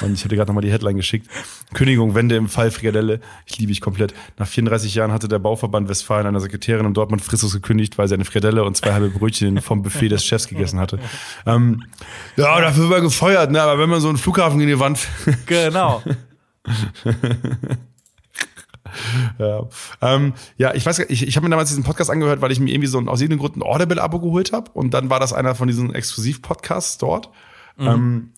Und 0.00 0.14
ich 0.14 0.24
hatte 0.24 0.36
gerade 0.36 0.48
nochmal 0.48 0.62
die 0.62 0.72
Headline 0.72 0.96
geschickt. 0.96 1.28
Kündigung, 1.74 2.14
Wende 2.14 2.36
im 2.36 2.48
Fall 2.48 2.70
Frikadelle. 2.70 3.20
Ich 3.44 3.58
liebe 3.58 3.72
ich 3.72 3.80
komplett. 3.80 4.14
Nach 4.38 4.46
34 4.48 4.94
Jahren 4.94 5.12
hatte 5.12 5.28
der 5.28 5.38
Bauverband 5.38 5.88
Westfalen 5.88 6.26
einer 6.26 6.40
Sekretärin 6.40 6.86
in 6.86 6.94
Dortmund 6.94 7.22
fristlos 7.22 7.52
gekündigt, 7.52 7.98
weil 7.98 8.08
sie 8.08 8.14
eine 8.14 8.24
Frikadelle 8.24 8.64
und 8.64 8.76
zwei 8.76 8.92
halbe 8.92 9.10
Brötchen 9.10 9.60
vom 9.60 9.82
Buffet 9.82 10.08
des 10.08 10.24
Chefs 10.24 10.48
gegessen 10.48 10.80
hatte. 10.80 10.98
Ähm, 11.44 11.84
ja, 12.36 12.58
dafür 12.60 12.88
war 12.88 13.00
gefeuert, 13.02 13.50
ne? 13.50 13.60
Aber 13.60 13.78
wenn 13.78 13.90
man 13.90 14.00
so 14.00 14.08
einen 14.08 14.18
Flughafen 14.18 14.60
in 14.60 14.68
die 14.68 14.78
Wand 14.78 15.06
Genau. 15.46 16.02
Ja, 19.38 19.68
ähm, 20.00 20.32
ja 20.56 20.74
ich 20.74 20.84
weiß, 20.86 20.98
gar- 20.98 21.10
ich, 21.10 21.26
ich 21.26 21.36
habe 21.36 21.46
mir 21.46 21.50
damals 21.50 21.68
diesen 21.70 21.84
Podcast 21.84 22.10
angehört, 22.10 22.40
weil 22.40 22.52
ich 22.52 22.60
mir 22.60 22.70
irgendwie 22.70 22.88
so 22.88 22.98
ein, 22.98 23.08
aus 23.08 23.20
irgendeinem 23.20 23.40
Grund 23.40 23.56
ein 23.56 23.62
Audible-Abo 23.62 24.20
geholt 24.20 24.52
habe 24.52 24.70
und 24.72 24.94
dann 24.94 25.10
war 25.10 25.20
das 25.20 25.32
einer 25.32 25.54
von 25.54 25.68
diesen 25.68 25.94
Exklusiv-Podcasts 25.94 26.98
dort. 26.98 27.30
Ähm, 27.78 28.30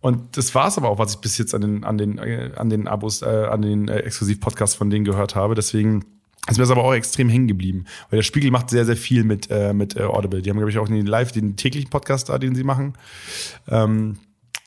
und 0.00 0.36
das 0.36 0.54
war 0.54 0.68
es 0.68 0.78
aber 0.78 0.88
auch, 0.88 0.98
was 0.98 1.14
ich 1.14 1.20
bis 1.20 1.36
jetzt 1.38 1.54
an 1.54 1.60
den, 1.60 1.84
an 1.84 1.98
den, 1.98 2.18
äh, 2.18 2.52
an 2.56 2.70
den 2.70 2.86
Abos, 2.88 3.22
äh, 3.22 3.26
an 3.26 3.62
den 3.62 3.88
äh, 3.88 3.98
Exklusiv-Podcasts 3.98 4.76
von 4.76 4.88
denen 4.88 5.04
gehört 5.04 5.34
habe. 5.34 5.54
Deswegen 5.54 6.04
ist 6.48 6.58
mir 6.58 6.62
das 6.62 6.70
aber 6.70 6.84
auch 6.84 6.94
extrem 6.94 7.28
hängen 7.28 7.48
geblieben. 7.48 7.86
Weil 8.08 8.18
der 8.18 8.22
Spiegel 8.22 8.50
macht 8.52 8.70
sehr, 8.70 8.84
sehr 8.84 8.96
viel 8.96 9.24
mit, 9.24 9.50
äh, 9.50 9.72
mit 9.72 9.96
äh, 9.96 10.02
Audible. 10.02 10.42
Die 10.42 10.50
haben, 10.50 10.58
glaube 10.58 10.70
ich, 10.70 10.78
auch 10.78 10.86
den 10.86 11.06
live, 11.06 11.32
den 11.32 11.56
täglichen 11.56 11.90
Podcast 11.90 12.28
da, 12.28 12.38
den 12.38 12.54
sie 12.54 12.62
machen. 12.62 12.94
Ähm, 13.68 14.18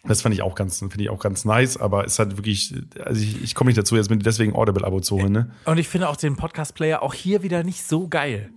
das 0.05 0.21
fand 0.21 0.33
ich 0.33 0.41
auch 0.41 0.55
ganz, 0.55 0.79
finde 0.79 1.01
ich 1.01 1.09
auch 1.09 1.19
ganz 1.19 1.43
nice, 1.45 1.77
aber 1.77 2.05
ist 2.05 2.19
halt 2.19 2.37
wirklich, 2.37 2.73
also 3.03 3.21
ich, 3.21 3.43
ich 3.43 3.55
komme 3.55 3.67
nicht 3.69 3.77
dazu, 3.77 3.95
jetzt 3.95 4.09
mir 4.09 4.17
deswegen 4.17 4.55
Audible-Abo 4.55 5.01
zu 5.01 5.17
holen, 5.17 5.31
ne? 5.33 5.51
Und 5.65 5.77
ich 5.77 5.87
finde 5.89 6.07
auch 6.09 6.15
den 6.15 6.35
Podcast-Player 6.37 7.01
auch 7.03 7.13
hier 7.13 7.43
wieder 7.43 7.63
nicht 7.63 7.83
so 7.83 8.07
geil. 8.07 8.49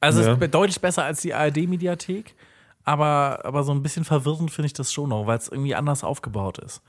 Also 0.00 0.22
Ja. 0.22 0.32
es 0.34 0.40
ist 0.40 0.54
deutlich 0.54 0.80
besser 0.80 1.02
als 1.04 1.20
die 1.22 1.34
ARD-Mediathek, 1.34 2.34
aber, 2.84 3.40
aber 3.44 3.64
so 3.64 3.72
ein 3.72 3.82
bisschen 3.82 4.04
verwirrend 4.04 4.50
finde 4.50 4.66
ich 4.66 4.72
das 4.74 4.92
schon 4.92 5.08
noch, 5.08 5.26
weil 5.26 5.38
es 5.38 5.48
irgendwie 5.48 5.74
anders 5.74 6.04
aufgebaut 6.04 6.58
ist. 6.58 6.82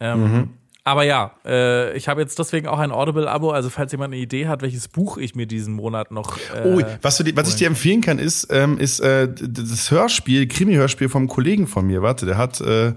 Ähm, 0.00 0.50
Aber 0.86 1.02
ja, 1.04 1.32
äh, 1.46 1.96
ich 1.96 2.08
habe 2.08 2.20
jetzt 2.20 2.38
deswegen 2.38 2.66
auch 2.68 2.78
ein 2.78 2.92
Audible-Abo. 2.92 3.52
Also 3.52 3.70
falls 3.70 3.90
jemand 3.92 4.12
eine 4.12 4.20
Idee 4.22 4.48
hat, 4.48 4.60
welches 4.60 4.86
Buch 4.88 5.16
ich 5.16 5.34
mir 5.34 5.46
diesen 5.46 5.72
Monat 5.74 6.10
noch. 6.10 6.36
Äh, 6.54 6.62
Oh, 6.66 6.82
was, 7.00 7.16
dir- 7.16 7.34
was 7.36 7.48
ich 7.48 7.54
dir 7.56 7.68
empfehlen 7.68 8.02
kann, 8.02 8.18
ist, 8.18 8.48
ähm, 8.50 8.76
ist 8.78 9.00
äh, 9.00 9.28
das 9.32 9.90
Hörspiel, 9.90 10.46
Krimi-Hörspiel 10.46 11.08
vom 11.08 11.26
Kollegen 11.26 11.66
von 11.68 11.86
mir. 11.86 12.02
Warte, 12.02 12.26
der 12.26 12.36
hat, 12.36 12.60
äh, 12.60 12.92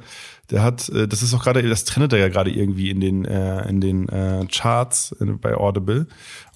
der 0.51 0.63
hat, 0.63 0.89
äh, 0.89 1.07
das 1.07 1.21
ist 1.23 1.33
auch 1.33 1.43
gerade, 1.43 1.61
das 1.67 1.83
trennt 1.85 2.13
er 2.13 2.19
ja 2.19 2.29
gerade 2.29 2.51
irgendwie 2.51 2.89
in 2.89 2.99
den, 3.01 3.25
äh, 3.25 3.67
in 3.69 3.81
den 3.81 4.07
äh, 4.09 4.45
Charts 4.51 5.15
äh, 5.19 5.25
bei 5.25 5.55
Audible. 5.55 6.07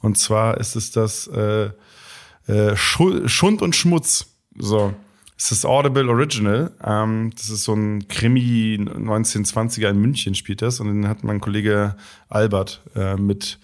Und 0.02 0.18
zwar 0.18 0.58
ist 0.60 0.76
es 0.76 0.92
das 0.92 1.28
äh, 1.28 1.70
äh, 2.48 2.76
Schu- 2.76 3.28
Schund 3.28 3.62
und 3.62 3.76
Schmutz. 3.76 4.28
So. 4.58 4.94
Es 5.38 5.52
ist 5.52 5.66
Audible 5.66 6.08
Original. 6.10 6.72
Ähm, 6.84 7.32
das 7.36 7.50
ist 7.50 7.64
so 7.64 7.74
ein 7.74 8.08
Krimi 8.08 8.78
1920er 8.80 9.89
in 9.89 9.98
München 10.00 10.36
spielt 10.36 10.62
das. 10.62 10.80
Und 10.80 10.88
den 10.88 11.08
hat 11.08 11.24
mein 11.24 11.39
Kollege 11.42 11.96
Albert 12.30 12.82
äh, 12.96 13.16
mit 13.16 13.58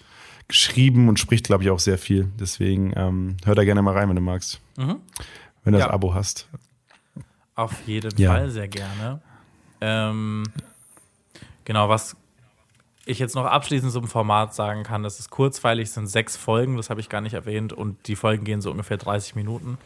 geschrieben 0.48 1.08
und 1.08 1.18
spricht, 1.20 1.46
glaube 1.46 1.62
ich, 1.62 1.70
auch 1.70 1.78
sehr 1.78 1.98
viel. 1.98 2.28
Deswegen 2.40 2.92
ähm, 2.96 3.36
hör 3.44 3.54
da 3.54 3.64
gerne 3.64 3.82
mal 3.82 3.92
rein, 3.94 4.08
wenn 4.08 4.16
du 4.16 4.22
magst. 4.22 4.60
Wenn 4.76 4.88
du 5.64 5.70
das 5.72 5.80
Ja. 5.82 5.90
Abo 5.90 6.14
hast. 6.14 6.48
Auf 7.54 7.74
jeden 7.86 8.16
Ja. 8.18 8.32
Fall 8.32 8.50
sehr 8.50 8.66
gerne. 8.68 9.20
Ähm, 9.80 10.44
genau, 11.64 11.88
was 11.88 12.16
ich 13.06 13.18
jetzt 13.18 13.34
noch 13.34 13.46
abschließend 13.46 13.92
zum 13.92 14.06
Format 14.06 14.54
sagen 14.54 14.82
kann, 14.82 15.02
das 15.02 15.18
ist 15.18 15.30
kurzweilig, 15.30 15.90
sind 15.90 16.08
sechs 16.08 16.36
Folgen, 16.36 16.76
das 16.76 16.90
habe 16.90 17.00
ich 17.00 17.08
gar 17.08 17.22
nicht 17.22 17.34
erwähnt, 17.34 17.72
und 17.72 18.06
die 18.06 18.16
Folgen 18.16 18.44
gehen 18.44 18.60
so 18.60 18.70
ungefähr 18.70 18.98
30 18.98 19.34
Minuten. 19.34 19.78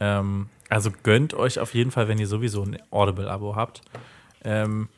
Ähm, 0.00 0.48
also 0.70 0.90
gönnt 1.02 1.34
euch 1.34 1.58
auf 1.58 1.74
jeden 1.74 1.90
Fall, 1.90 2.08
wenn 2.08 2.18
ihr 2.18 2.26
sowieso 2.26 2.62
ein 2.62 2.78
Audible-Abo 2.90 3.54
habt. 3.54 3.82
Ähm, 4.44 4.88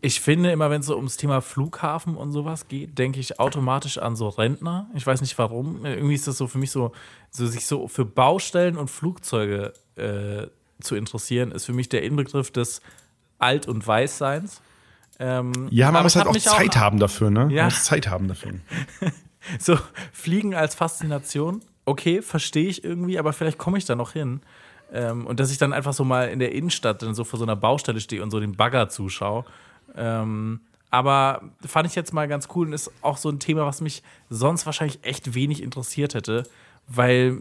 ich 0.00 0.20
finde 0.20 0.52
immer, 0.52 0.70
wenn 0.70 0.80
es 0.80 0.86
so 0.86 0.96
ums 0.96 1.16
Thema 1.16 1.40
Flughafen 1.40 2.16
und 2.16 2.30
sowas 2.30 2.68
geht, 2.68 2.96
denke 2.96 3.18
ich 3.18 3.40
automatisch 3.40 3.98
an 3.98 4.14
so 4.14 4.28
Rentner. 4.28 4.88
Ich 4.94 5.04
weiß 5.04 5.20
nicht 5.20 5.36
warum. 5.38 5.84
Irgendwie 5.84 6.14
ist 6.14 6.28
das 6.28 6.38
so 6.38 6.46
für 6.46 6.58
mich 6.58 6.70
so, 6.70 6.92
so 7.30 7.46
sich 7.46 7.66
so 7.66 7.88
für 7.88 8.04
Baustellen 8.04 8.76
und 8.76 8.88
Flugzeuge 8.88 9.72
äh, 9.96 10.46
zu 10.80 10.94
interessieren, 10.94 11.50
ist 11.50 11.64
für 11.64 11.72
mich 11.72 11.88
der 11.88 12.02
Inbegriff 12.02 12.50
des 12.50 12.82
Alt- 13.38 13.68
und 13.68 13.86
Weißseins. 13.86 14.60
Ähm, 15.18 15.52
Ja, 15.70 15.86
man 15.86 15.96
aber 15.96 16.02
muss 16.04 16.12
es 16.12 16.16
halt 16.24 16.28
hat 16.28 16.36
auch 16.36 16.56
Zeit 16.56 16.76
haben 16.76 16.98
dafür, 16.98 17.30
ne? 17.30 17.48
Ja. 17.50 17.64
Man 17.64 17.72
muss 17.72 17.84
Zeit 17.84 18.08
haben 18.08 18.28
dafür. 18.28 18.52
So, 19.60 19.78
Fliegen 20.12 20.54
als 20.56 20.74
Faszination, 20.74 21.62
okay, 21.84 22.20
verstehe 22.20 22.68
ich 22.68 22.82
irgendwie, 22.82 23.16
aber 23.16 23.32
vielleicht 23.32 23.58
komme 23.58 23.78
ich 23.78 23.84
da 23.84 23.94
noch 23.94 24.12
hin. 24.12 24.40
Ähm, 24.92 25.24
und 25.26 25.38
dass 25.40 25.52
ich 25.52 25.58
dann 25.58 25.72
einfach 25.72 25.92
so 25.92 26.04
mal 26.04 26.28
in 26.28 26.40
der 26.40 26.52
Innenstadt 26.52 27.02
dann 27.02 27.14
so 27.14 27.22
vor 27.22 27.38
so 27.38 27.44
einer 27.44 27.54
Baustelle 27.56 28.00
stehe 28.00 28.22
und 28.22 28.30
so 28.32 28.40
den 28.40 28.56
Bagger 28.56 28.88
zuschaue. 28.88 29.44
Ähm, 29.96 30.60
aber 30.90 31.42
fand 31.64 31.88
ich 31.88 31.94
jetzt 31.94 32.12
mal 32.12 32.26
ganz 32.28 32.48
cool 32.54 32.66
und 32.66 32.72
ist 32.72 32.90
auch 33.02 33.16
so 33.16 33.28
ein 33.28 33.38
Thema, 33.38 33.66
was 33.66 33.80
mich 33.80 34.02
sonst 34.30 34.66
wahrscheinlich 34.66 34.98
echt 35.02 35.34
wenig 35.34 35.62
interessiert 35.62 36.14
hätte, 36.14 36.44
weil 36.88 37.38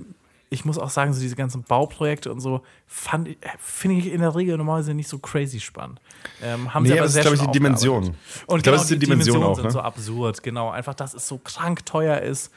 ich 0.49 0.65
muss 0.65 0.77
auch 0.77 0.89
sagen, 0.89 1.13
so 1.13 1.19
diese 1.19 1.35
ganzen 1.35 1.63
Bauprojekte 1.63 2.31
und 2.31 2.39
so 2.39 2.61
fand 2.87 3.29
finde 3.59 3.97
ich 3.97 4.11
in 4.11 4.21
der 4.21 4.35
Regel 4.35 4.57
normalerweise 4.57 4.93
nicht 4.93 5.07
so 5.07 5.17
crazy 5.19 5.59
spannend. 5.59 5.99
Ähm, 6.41 6.73
haben 6.73 6.83
Nee, 6.83 6.89
sie 6.89 6.93
aber 6.93 7.03
das 7.03 7.15
ist, 7.15 7.21
glaube 7.21 7.35
ich, 7.35 7.41
die 7.41 7.51
Dimension. 7.51 8.03
Und 8.03 8.13
Ich 8.13 8.45
glaube, 8.45 8.61
genau, 8.61 8.75
ist 8.75 8.89
die 8.89 8.99
die 8.99 9.05
Dimension 9.05 9.35
Dimensionen 9.35 9.43
auch, 9.49 9.55
sind 9.55 9.65
ne? 9.65 9.71
so 9.71 9.81
absurd, 9.81 10.43
genau. 10.43 10.69
Einfach, 10.69 10.93
dass 10.93 11.13
es 11.13 11.27
so 11.27 11.39
krank 11.39 11.85
teuer 11.85 12.19
ist, 12.19 12.51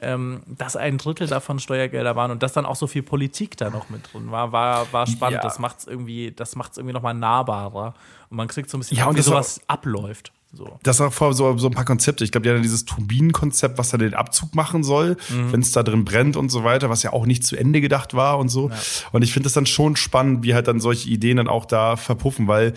ähm, 0.00 0.42
dass 0.46 0.76
ein 0.76 0.98
Drittel 0.98 1.26
davon 1.26 1.58
Steuergelder 1.58 2.16
waren 2.16 2.30
und 2.30 2.42
dass 2.42 2.52
dann 2.52 2.66
auch 2.66 2.76
so 2.76 2.86
viel 2.86 3.02
Politik 3.02 3.56
da 3.56 3.70
noch 3.70 3.90
mit 3.90 4.12
drin 4.12 4.30
war, 4.30 4.52
war, 4.52 4.92
war 4.92 5.06
spannend. 5.06 5.36
Ja. 5.36 5.42
Das 5.42 5.58
macht 5.58 5.80
es 5.80 5.86
irgendwie, 5.86 6.32
das 6.32 6.56
macht's 6.56 6.78
irgendwie 6.78 6.94
nochmal 6.94 7.14
nahbarer. 7.14 7.94
Und 8.30 8.36
man 8.36 8.48
kriegt 8.48 8.68
so 8.70 8.76
ein 8.76 8.80
bisschen, 8.80 8.96
Ja, 8.96 9.06
ab, 9.06 9.16
wie 9.16 9.22
sowas 9.22 9.60
abläuft. 9.66 10.32
So. 10.54 10.78
Das 10.82 11.00
auch 11.00 11.12
vor 11.12 11.34
so, 11.34 11.56
so 11.58 11.66
ein 11.68 11.72
paar 11.74 11.84
Konzepte. 11.84 12.24
Ich 12.24 12.32
glaube, 12.32 12.42
die 12.48 12.54
ja 12.54 12.58
dieses 12.60 12.84
Turbinenkonzept, 12.84 13.76
was 13.78 13.90
da 13.90 13.98
den 13.98 14.14
Abzug 14.14 14.54
machen 14.54 14.84
soll, 14.84 15.16
Mhm. 15.30 15.52
wenn 15.52 15.60
es 15.60 15.72
da 15.72 15.82
drin 15.82 16.04
brennt 16.04 16.36
und 16.36 16.48
so 16.50 16.64
weiter, 16.64 16.88
was 16.90 17.02
ja 17.02 17.12
auch 17.12 17.26
nicht 17.26 17.44
zu 17.46 17.56
Ende 17.56 17.80
gedacht 17.80 18.14
war 18.14 18.38
und 18.38 18.48
so. 18.48 18.70
Und 19.12 19.22
ich 19.22 19.32
finde 19.32 19.44
das 19.46 19.52
dann 19.54 19.66
schon 19.66 19.96
spannend, 19.96 20.42
wie 20.44 20.54
halt 20.54 20.68
dann 20.68 20.80
solche 20.80 21.08
Ideen 21.08 21.36
dann 21.38 21.48
auch 21.48 21.64
da 21.64 21.96
verpuffen, 21.96 22.46
weil 22.48 22.74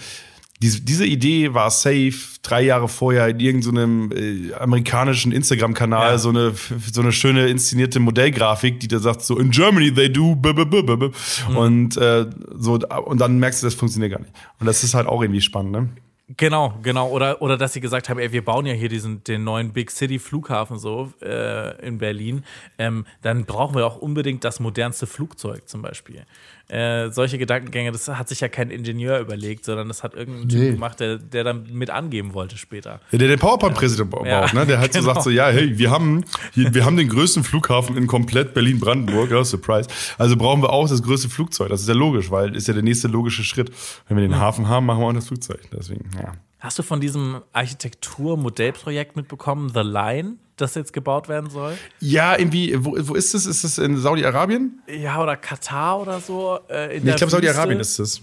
diese, 0.59 0.82
diese 0.82 1.05
Idee 1.05 1.53
war 1.53 1.69
safe 1.69 2.13
drei 2.41 2.63
Jahre 2.63 2.88
vorher 2.88 3.28
in 3.28 3.39
irgendeinem 3.39 4.11
äh, 4.11 4.53
amerikanischen 4.55 5.32
Instagram-Kanal 5.32 6.13
Ja. 6.13 6.17
so 6.17 6.30
eine 6.30 6.53
so 6.91 7.01
eine 7.01 7.11
schöne 7.11 7.47
inszenierte 7.47 7.99
Modellgrafik, 7.99 8.80
die 8.80 8.88
da 8.88 8.97
sagt 8.97 9.21
so 9.21 9.38
in 9.38 9.51
Germany 9.51 9.93
they 9.93 10.11
do 10.11 10.34
b 10.36 10.49
-b 10.49 10.63
-b 10.63 10.80
-b 10.82 11.11
-b. 11.11 11.55
und 11.55 11.95
äh, 11.97 12.25
so 12.57 12.80
und 13.05 13.21
dann 13.21 13.38
merkst 13.38 13.61
du, 13.61 13.67
das 13.67 13.75
funktioniert 13.75 14.11
gar 14.13 14.19
nicht. 14.19 14.34
Und 14.59 14.65
das 14.65 14.84
ist 14.84 14.95
halt 14.95 15.05
auch 15.07 15.21
irgendwie 15.21 15.41
spannend, 15.41 15.73
ne? 15.73 15.89
Genau, 16.36 16.78
genau. 16.84 17.09
Oder, 17.09 17.41
oder 17.41 17.55
dass 17.57 17.71
sie 17.71 17.80
gesagt 17.80 18.09
haben, 18.09 18.19
ey, 18.19 18.34
wir 18.34 18.43
bauen 18.43 18.65
ja 18.65 18.73
hier 18.73 18.89
diesen, 18.89 19.23
den 19.23 19.45
neuen 19.45 19.71
Big 19.71 19.89
City 19.91 20.19
Flughafen 20.19 20.78
so 20.78 21.13
äh, 21.21 21.80
in 21.86 21.99
Berlin. 21.99 22.43
Ähm, 22.78 23.05
dann 23.21 23.45
brauchen 23.45 23.75
wir 23.75 23.86
auch 23.86 23.95
unbedingt 23.97 24.43
das 24.43 24.59
modernste 24.59 25.07
Flugzeug 25.07 25.69
zum 25.69 25.82
Beispiel. 25.82 26.25
Äh, 26.70 27.11
solche 27.11 27.38
Gedankengänge, 27.38 27.93
das 27.93 28.09
hat 28.09 28.28
sich 28.28 28.41
ja 28.41 28.49
kein 28.49 28.70
Ingenieur 28.72 29.20
überlegt, 29.20 29.63
sondern 29.63 29.88
das 29.88 30.03
hat 30.03 30.15
irgendein 30.15 30.49
Typ 30.49 30.74
gemacht, 30.74 30.99
der, 30.99 31.18
der 31.18 31.45
dann 31.45 31.65
mit 31.72 31.89
angeben 31.89 32.34
wollte 32.34 32.57
später. 32.57 32.99
Ja, 33.11 33.20
der 33.20 33.30
den 33.30 33.39
PowerPoint-Präsident 33.39 34.09
baut, 34.09 34.28
Ja, 34.28 34.53
ne? 34.53 34.65
Der 34.65 34.80
halt 34.80 34.91
so 34.93 34.99
genau. 34.99 35.13
sagt 35.13 35.24
so, 35.24 35.30
ja, 35.30 35.47
hey, 35.47 35.78
wir 35.78 35.91
haben, 35.91 36.26
wir 36.55 36.84
haben 36.84 36.97
den 36.97 37.07
größten 37.07 37.45
Flughafen 37.45 37.95
in 37.95 38.05
komplett 38.05 38.53
Berlin-Brandenburg, 38.53 39.32
ja, 39.32 39.45
Surprise. 39.45 39.89
Also 40.18 40.36
brauchen 40.36 40.61
wir 40.61 40.72
auch 40.72 40.89
das 40.89 41.01
größte 41.01 41.30
Flugzeug. 41.30 41.70
Das 41.70 41.80
ist 41.80 41.88
ja 41.88 41.93
logisch, 41.93 42.32
weil 42.32 42.53
ist 42.53 42.68
ja 42.68 42.74
der 42.74 42.84
nächste 42.84 43.07
logische 43.07 43.45
Schritt. 43.45 43.72
Wenn 44.09 44.18
wir 44.18 44.28
den 44.28 44.38
Hafen 44.38 44.68
haben, 44.68 44.86
machen 44.86 44.99
wir 44.99 45.07
auch 45.07 45.13
das 45.13 45.28
Flugzeug. 45.28 45.61
Deswegen, 45.72 46.09
ja. 46.22 46.34
Hast 46.59 46.78
du 46.80 46.84
von 46.84 46.99
diesem 46.99 47.41
Architektur-Modellprojekt 47.53 49.15
mitbekommen, 49.15 49.72
The 49.74 49.82
Line, 49.82 50.36
das 50.58 50.76
jetzt 50.76 50.93
gebaut 50.93 51.30
werden 51.30 51.49
soll? 51.49 51.78
Ja, 51.99 52.38
irgendwie, 52.38 52.76
wo, 52.84 52.95
wo 52.99 53.16
ist 53.16 53.34
das? 53.34 53.45
Ist 53.45 53.64
das 53.64 53.78
in 53.78 53.97
Saudi-Arabien? 53.97 54.82
Ja, 54.88 55.22
oder 55.22 55.36
Katar 55.38 55.99
oder 55.99 56.20
so? 56.20 56.60
Äh, 56.70 56.99
Nee, 56.99 57.12
ich 57.12 57.16
glaube, 57.16 57.32
Saudi-Arabien 57.32 57.80
ist 57.80 57.99
es. 57.99 58.22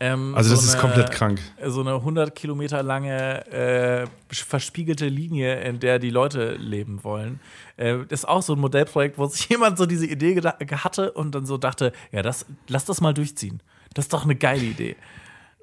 Ähm, 0.00 0.34
Also, 0.34 0.50
das 0.50 0.64
so 0.64 0.68
ist 0.72 0.78
komplett 0.78 1.12
krank. 1.12 1.40
So 1.64 1.80
eine 1.80 1.94
100 1.94 2.34
Kilometer 2.34 2.82
lange 2.82 3.46
äh, 3.52 4.06
verspiegelte 4.28 5.06
Linie, 5.06 5.60
in 5.62 5.78
der 5.78 5.98
die 6.00 6.10
Leute 6.10 6.54
leben 6.54 7.04
wollen. 7.04 7.38
Äh, 7.76 7.98
das 8.08 8.20
ist 8.20 8.24
auch 8.28 8.42
so 8.42 8.54
ein 8.54 8.58
Modellprojekt, 8.60 9.18
wo 9.18 9.26
sich 9.26 9.48
jemand 9.50 9.78
so 9.78 9.86
diese 9.86 10.06
Idee 10.06 10.40
hatte 10.42 11.12
und 11.12 11.34
dann 11.34 11.46
so 11.46 11.58
dachte, 11.58 11.92
ja, 12.10 12.22
das, 12.22 12.44
lass 12.68 12.84
das 12.84 13.00
mal 13.00 13.14
durchziehen. 13.14 13.62
Das 13.94 14.06
ist 14.06 14.12
doch 14.12 14.24
eine 14.24 14.34
geile 14.34 14.64
Idee. 14.64 14.96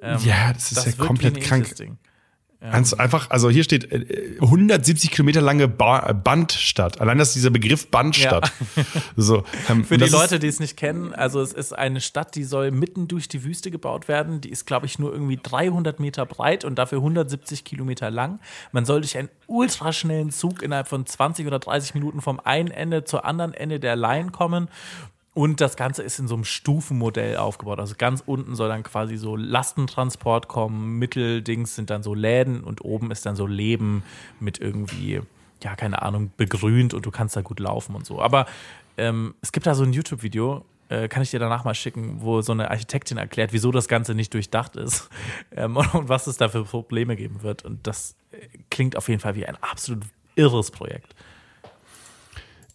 Ähm, 0.02 0.18
Ja, 0.24 0.54
das 0.54 0.72
ist 0.72 0.78
ja 0.78 0.86
wird 0.86 0.98
komplett 1.00 1.42
krank. 1.42 1.76
Ding. 1.76 1.98
Ganz 2.62 2.93
einfach, 2.93 3.32
also 3.32 3.49
hier 3.49 3.64
steht 3.64 3.91
äh, 3.91 4.38
170 4.39 5.09
Kilometer 5.09 5.41
lange 5.41 5.68
ba 5.68 6.14
Bandstadt. 6.14 7.01
Allein 7.01 7.18
das 7.18 7.30
ist 7.30 7.36
dieser 7.38 7.49
Begriff 7.49 7.88
Bandstadt. 7.88 8.51
So, 9.16 9.43
ähm, 9.70 9.84
Für 9.84 9.97
die 9.97 10.05
Leute, 10.05 10.38
die 10.38 10.47
es 10.47 10.59
nicht 10.59 10.78
kennen, 10.78 11.14
also 11.14 11.41
es 11.41 11.53
ist 11.53 11.74
eine 11.74 12.01
Stadt, 12.01 12.36
die 12.36 12.43
soll 12.43 12.72
mitten 12.72 13.07
durch 13.07 13.28
die 13.28 13.43
Wüste 13.43 13.72
gebaut 13.72 14.07
werden. 14.07 14.41
Die 14.41 14.49
ist, 14.49 14.66
glaube 14.66 14.86
ich, 14.86 14.99
nur 14.99 15.12
irgendwie 15.12 15.39
300 15.41 15.99
Meter 15.99 16.26
breit 16.26 16.64
und 16.64 16.76
dafür 16.76 16.99
170 16.99 17.64
Kilometer 17.64 18.12
lang. 18.12 18.39
Man 18.72 18.86
soll 18.86 19.01
durch 19.01 19.18
einen 19.18 19.30
ultraschnellen 19.47 20.32
Zug 20.32 20.62
innerhalb 20.62 20.88
von 20.88 21.05
20 21.05 21.47
oder 21.47 21.59
30 21.59 21.95
Minuten 21.95 22.22
vom 22.22 22.39
einen 22.39 22.70
Ende 22.70 23.03
zur 23.03 23.26
anderen 23.26 23.53
Ende 23.53 23.80
der 23.80 23.95
Line 23.95 24.32
kommen. 24.32 24.70
Und 25.34 25.62
das 25.62 25.78
Ganze 25.78 26.04
ist 26.04 26.20
in 26.20 26.28
so 26.28 26.36
einem 26.36 26.44
Stufenmodell 26.44 27.38
aufgebaut. 27.38 27.80
Also 27.80 27.96
ganz 27.98 28.22
unten 28.26 28.56
soll 28.56 28.68
dann 28.68 28.84
quasi 28.84 29.16
so 29.16 29.38
Lastentransport 29.38 30.50
kommen, 30.50 31.00
Mitteldings 31.00 31.76
sind 31.76 31.90
dann 31.90 32.04
so 32.04 32.14
Läden 32.14 32.64
und 32.64 32.84
oben 32.84 33.12
ist 33.12 33.26
dann 33.26 33.38
so 33.38 33.48
Leben 33.48 34.04
mit 34.42 34.60
irgendwie, 34.60 35.22
ja, 35.64 35.76
keine 35.76 36.02
Ahnung, 36.02 36.32
begrünt 36.36 36.94
und 36.94 37.06
du 37.06 37.12
kannst 37.12 37.38
da 37.38 37.42
gut 37.42 37.62
laufen 37.62 37.96
und 37.96 38.06
so. 38.06 38.22
Aber 38.22 38.46
ähm, 38.98 39.34
es 39.42 39.54
gibt 39.54 39.68
da 39.68 39.74
so 39.74 39.84
ein 39.84 39.94
YouTube-Video, 39.94 40.66
äh, 40.90 41.08
kann 41.08 41.24
ich 41.24 41.32
dir 41.32 41.40
danach 41.40 41.64
mal 41.64 41.76
schicken, 41.76 42.18
wo 42.20 42.42
so 42.42 42.52
eine 42.52 42.70
Architektin 42.70 43.18
erklärt, 43.18 43.54
wieso 43.54 43.72
das 43.72 43.88
Ganze 43.88 44.14
nicht 44.14 44.34
durchdacht 44.34 44.76
ist 44.76 45.10
ähm, 45.56 45.78
und, 45.78 45.94
und 45.94 46.10
was 46.10 46.28
es 46.28 46.36
da 46.36 46.50
für 46.50 46.66
Probleme 46.66 47.16
geben 47.16 47.42
wird. 47.42 47.64
Und 47.64 47.88
das 47.88 48.16
äh, 48.32 48.48
klingt 48.70 48.98
auf 48.98 49.08
jeden 49.08 49.22
Fall 49.22 49.36
wie 49.36 49.46
ein 49.46 49.56
absolut 49.62 50.04
irres 50.36 50.72
Projekt. 50.72 51.16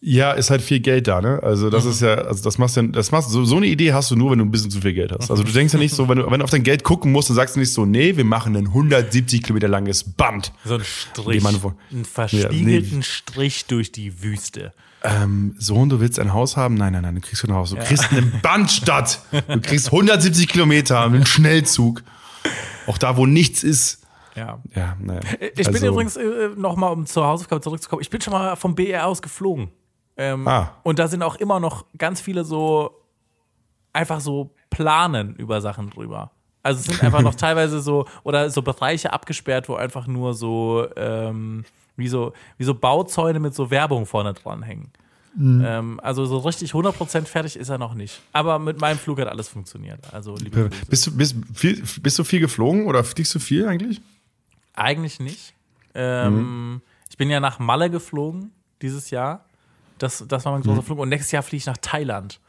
Ja, 0.00 0.32
ist 0.32 0.50
halt 0.50 0.62
viel 0.62 0.80
Geld 0.80 1.08
da, 1.08 1.20
ne? 1.20 1.40
Also 1.42 1.66
Mhm. 1.66 1.70
das 1.70 1.84
ist 1.84 2.00
ja, 2.02 2.14
also 2.16 2.44
das 2.44 2.58
machst 2.58 2.76
du, 2.76 2.82
das 2.88 3.10
machst 3.12 3.30
so, 3.30 3.44
so 3.44 3.56
eine 3.56 3.66
Idee 3.66 3.92
hast 3.92 4.10
du 4.10 4.16
nur, 4.16 4.30
wenn 4.30 4.38
du 4.38 4.44
ein 4.44 4.50
bisschen 4.50 4.70
zu 4.70 4.80
viel 4.80 4.92
Geld 4.92 5.10
hast. 5.12 5.30
Also 5.30 5.42
du 5.42 5.50
denkst 5.52 5.72
ja 5.72 5.78
nicht 5.78 5.94
so, 5.94 6.08
wenn 6.08 6.18
du, 6.18 6.30
wenn 6.30 6.38
du 6.40 6.44
auf 6.44 6.50
dein 6.50 6.62
Geld 6.62 6.84
gucken 6.84 7.12
musst, 7.12 7.28
dann 7.30 7.34
sagst 7.36 7.56
du 7.56 7.60
nicht 7.60 7.72
so, 7.72 7.86
nee, 7.86 8.16
wir 8.16 8.24
machen 8.24 8.54
ein 8.56 8.68
170 8.68 9.42
Kilometer 9.42 9.68
langes 9.68 10.04
Band. 10.04 10.52
So 10.64 10.74
ein 10.74 10.84
Strich, 10.84 11.44
einen 11.44 12.04
verspiegelten 12.04 12.90
Ja, 12.92 12.96
nee. 12.98 13.02
Strich 13.02 13.66
durch 13.66 13.90
die 13.92 14.22
Wüste. 14.22 14.72
Ähm, 15.02 15.54
Sohn, 15.58 15.88
du 15.88 16.00
willst 16.00 16.18
ein 16.18 16.32
Haus 16.32 16.56
haben? 16.56 16.74
Nein, 16.74 16.92
nein, 16.92 17.02
nein, 17.02 17.14
du 17.14 17.20
kriegst 17.20 17.42
kein 17.42 17.54
Haus. 17.54 17.70
Du 17.70 17.76
kriegst 17.76 18.10
eine 18.12 18.22
Bandstadt. 18.42 19.20
Du 19.48 19.60
kriegst 19.60 19.86
170 19.86 20.48
Kilometer, 20.48 21.00
einen 21.02 21.26
Schnellzug. 21.26 22.02
Auch 22.86 22.98
da, 22.98 23.16
wo 23.16 23.26
nichts 23.26 23.62
ist. 23.62 24.02
Ja. 24.34 24.60
Ja, 24.74 24.96
naja. 25.00 25.20
Ich 25.56 25.66
bin 25.66 25.74
Also, 25.74 25.86
übrigens 25.88 26.16
äh, 26.16 26.50
nochmal, 26.56 26.92
um 26.92 27.06
zur 27.06 27.24
Hausaufgabe 27.26 27.60
zurückzukommen, 27.62 28.02
ich 28.02 28.10
bin 28.10 28.20
schon 28.20 28.32
mal 28.32 28.54
vom 28.56 28.74
BR 28.74 29.06
aus 29.06 29.22
geflogen. 29.22 29.68
Ähm, 30.16 30.46
Ah. 30.48 30.72
Und 30.82 30.98
da 30.98 31.08
sind 31.08 31.22
auch 31.22 31.36
immer 31.36 31.60
noch 31.60 31.84
ganz 31.98 32.20
viele 32.20 32.44
so 32.44 33.02
einfach 33.92 34.20
so 34.20 34.50
Planen 34.70 35.34
über 35.36 35.60
Sachen 35.60 35.90
drüber. 35.90 36.30
Also 36.62 36.80
es 36.80 36.86
sind 36.86 37.02
einfach 37.02 37.22
noch 37.22 37.34
teilweise 37.46 37.80
so, 37.80 38.06
oder 38.24 38.50
so 38.50 38.62
Bereiche 38.62 39.12
abgesperrt, 39.12 39.68
wo 39.68 39.74
einfach 39.74 40.06
nur 40.06 40.34
so, 40.34 40.86
ähm, 40.96 41.64
wie 41.96 42.08
so, 42.08 42.32
wie 42.58 42.64
so 42.64 42.74
Bauzäune 42.74 43.40
mit 43.40 43.54
so 43.54 43.70
Werbung 43.70 44.04
vorne 44.06 44.34
dran 44.34 44.62
hängen. 44.62 44.90
Mhm. 45.34 45.62
Ähm, 45.66 46.00
also 46.02 46.24
so 46.24 46.38
richtig 46.38 46.72
100% 46.72 47.24
fertig 47.26 47.56
ist 47.56 47.68
er 47.68 47.78
noch 47.78 47.94
nicht. 47.94 48.20
Aber 48.32 48.58
mit 48.58 48.80
meinem 48.80 48.98
Flug 48.98 49.18
hat 49.20 49.28
alles 49.28 49.48
funktioniert. 49.48 50.00
Also 50.12 50.34
liebe. 50.36 50.70
Bist 50.88 51.06
du, 51.06 51.16
bist, 51.16 51.36
viel, 51.54 51.82
bist 52.02 52.18
du 52.18 52.24
viel 52.24 52.40
geflogen 52.40 52.86
oder 52.86 53.04
fliegst 53.04 53.34
du 53.34 53.38
viel 53.38 53.68
eigentlich? 53.68 54.00
Eigentlich 54.74 55.20
nicht. 55.20 55.54
Ähm, 55.94 56.80
Ich 57.08 57.16
bin 57.16 57.30
ja 57.30 57.40
nach 57.40 57.58
Malle 57.58 57.88
geflogen 57.90 58.52
dieses 58.82 59.10
Jahr. 59.10 59.45
Das, 59.98 60.24
das 60.28 60.44
war 60.44 60.52
mein 60.52 60.62
großer 60.62 60.82
Flug. 60.82 60.98
Und 60.98 61.08
nächstes 61.08 61.32
Jahr 61.32 61.42
fliege 61.42 61.58
ich 61.58 61.66
nach 61.66 61.78
Thailand. 61.78 62.40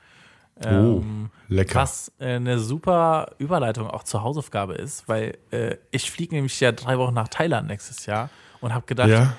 oh, 0.66 1.04
lecker. 1.50 1.76
Was 1.82 2.12
äh, 2.20 2.36
eine 2.36 2.60
super 2.60 3.32
Überleitung 3.38 3.88
auch 3.90 4.04
zur 4.04 4.24
Hausaufgabe 4.24 4.74
ist, 4.74 5.08
weil 5.08 5.38
äh, 5.52 5.78
ich 5.92 6.10
fliege 6.10 6.36
nämlich 6.36 6.60
ja 6.60 6.72
drei 6.72 6.98
Wochen 6.98 7.14
nach 7.14 7.28
Thailand 7.28 7.68
nächstes 7.68 8.06
Jahr 8.08 8.30
und 8.60 8.74
habe 8.74 8.86
gedacht, 8.88 9.10
Ja. 9.10 9.34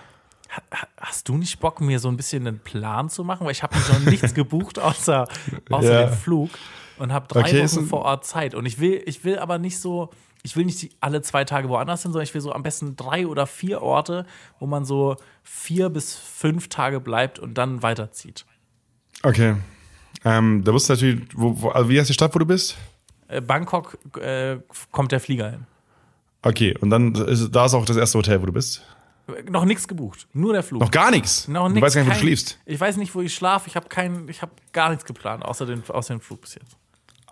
ha- 0.51 0.87
hast 0.97 1.29
du 1.29 1.37
nicht 1.37 1.59
Bock, 1.59 1.81
mir 1.81 1.99
so 1.99 2.09
ein 2.09 2.17
bisschen 2.17 2.47
einen 2.47 2.61
Plan 2.61 3.09
zu 3.11 3.25
machen? 3.25 3.45
Weil 3.45 3.53
ich 3.53 3.63
habe 3.65 3.77
noch 3.77 3.99
nichts 4.01 4.33
gebucht 4.35 4.79
außer, 4.79 5.27
außer 5.71 5.93
Ja. 6.03 6.07
den 6.07 6.15
Flug 6.17 6.51
und 6.99 7.13
habe 7.13 7.27
drei 7.27 7.41
Okay, 7.41 7.65
Wochen 7.65 7.87
vor 7.87 8.03
Ort 8.03 8.25
Zeit. 8.25 8.55
Und 8.55 8.65
ich 8.67 8.79
will, 8.79 9.03
ich 9.05 9.25
will 9.25 9.39
aber 9.41 9.59
nicht 9.59 9.81
so, 9.81 10.11
ich 10.49 10.57
will 10.57 10.65
nicht 10.65 10.97
alle 11.01 11.21
zwei 11.21 11.45
Tage 11.45 11.69
woanders 11.69 12.03
hin, 12.03 12.13
sondern 12.13 12.25
ich 12.25 12.33
will 12.33 12.41
so 12.41 12.53
am 12.53 12.63
besten 12.63 12.97
drei 12.97 13.27
oder 13.27 13.47
vier 13.47 13.83
Orte, 13.83 14.25
wo 14.59 14.67
man 14.67 14.87
so 14.87 15.17
vier 15.43 15.91
bis 15.91 16.17
fünf 16.17 16.69
Tage 16.69 17.01
bleibt 17.01 17.39
und 17.39 17.55
dann 17.55 17.83
weiterzieht. 17.83 18.47
Okay. 19.23 19.57
Ähm, 20.25 20.65
da 20.65 20.73
musst 20.73 20.89
du 20.89 20.95
natürlich, 20.95 21.29
wo, 21.35 21.61
wo, 21.61 21.69
also 21.69 21.91
wie 21.91 21.99
heißt 22.01 22.09
die 22.09 22.15
Stadt, 22.15 22.35
wo 22.35 22.39
du 22.39 22.47
bist? 22.47 22.79
Äh, 23.29 23.43
Bangkok 23.43 23.99
äh, 24.17 24.59
kommt 24.91 25.13
der 25.13 25.21
Flieger 25.21 25.51
hin. 25.51 25.67
Okay, 26.41 26.75
und 26.81 26.89
dann 26.89 27.15
ist, 27.15 27.51
da 27.51 27.67
ist 27.67 27.75
auch 27.75 27.85
das 27.85 27.99
erste 27.99 28.17
Hotel, 28.17 28.41
wo 28.41 28.47
du 28.47 28.53
bist. 28.53 28.83
Noch 29.51 29.67
nichts 29.67 29.87
gebucht, 29.87 30.27
nur 30.33 30.55
der 30.55 30.63
Flug. 30.63 30.81
Noch 30.81 30.91
gar 30.91 31.11
nichts. 31.11 31.47
Noch 31.49 31.69
du 31.69 31.75
nix, 31.75 31.85
weißt 31.85 31.95
gar 31.97 32.01
nicht, 32.03 32.07
wo 32.09 32.13
du 32.13 32.17
kein- 32.17 32.27
schläfst. 32.27 32.59
Ich 32.65 32.81
weiß 32.81 32.97
nicht, 32.97 33.15
wo 33.15 33.21
ich 33.21 33.35
schlafe. 33.35 33.69
Ich 33.69 33.77
habe 33.77 33.87
kein, 33.89 34.27
ich 34.31 34.41
habe 34.41 34.53
gar 34.73 34.89
nichts 34.89 35.05
geplant, 35.05 35.45
außer 35.45 35.67
den, 35.67 35.83
außer 35.87 36.15
den 36.15 36.23
Flug 36.23 36.41
bis 36.41 36.55
jetzt. 36.55 36.78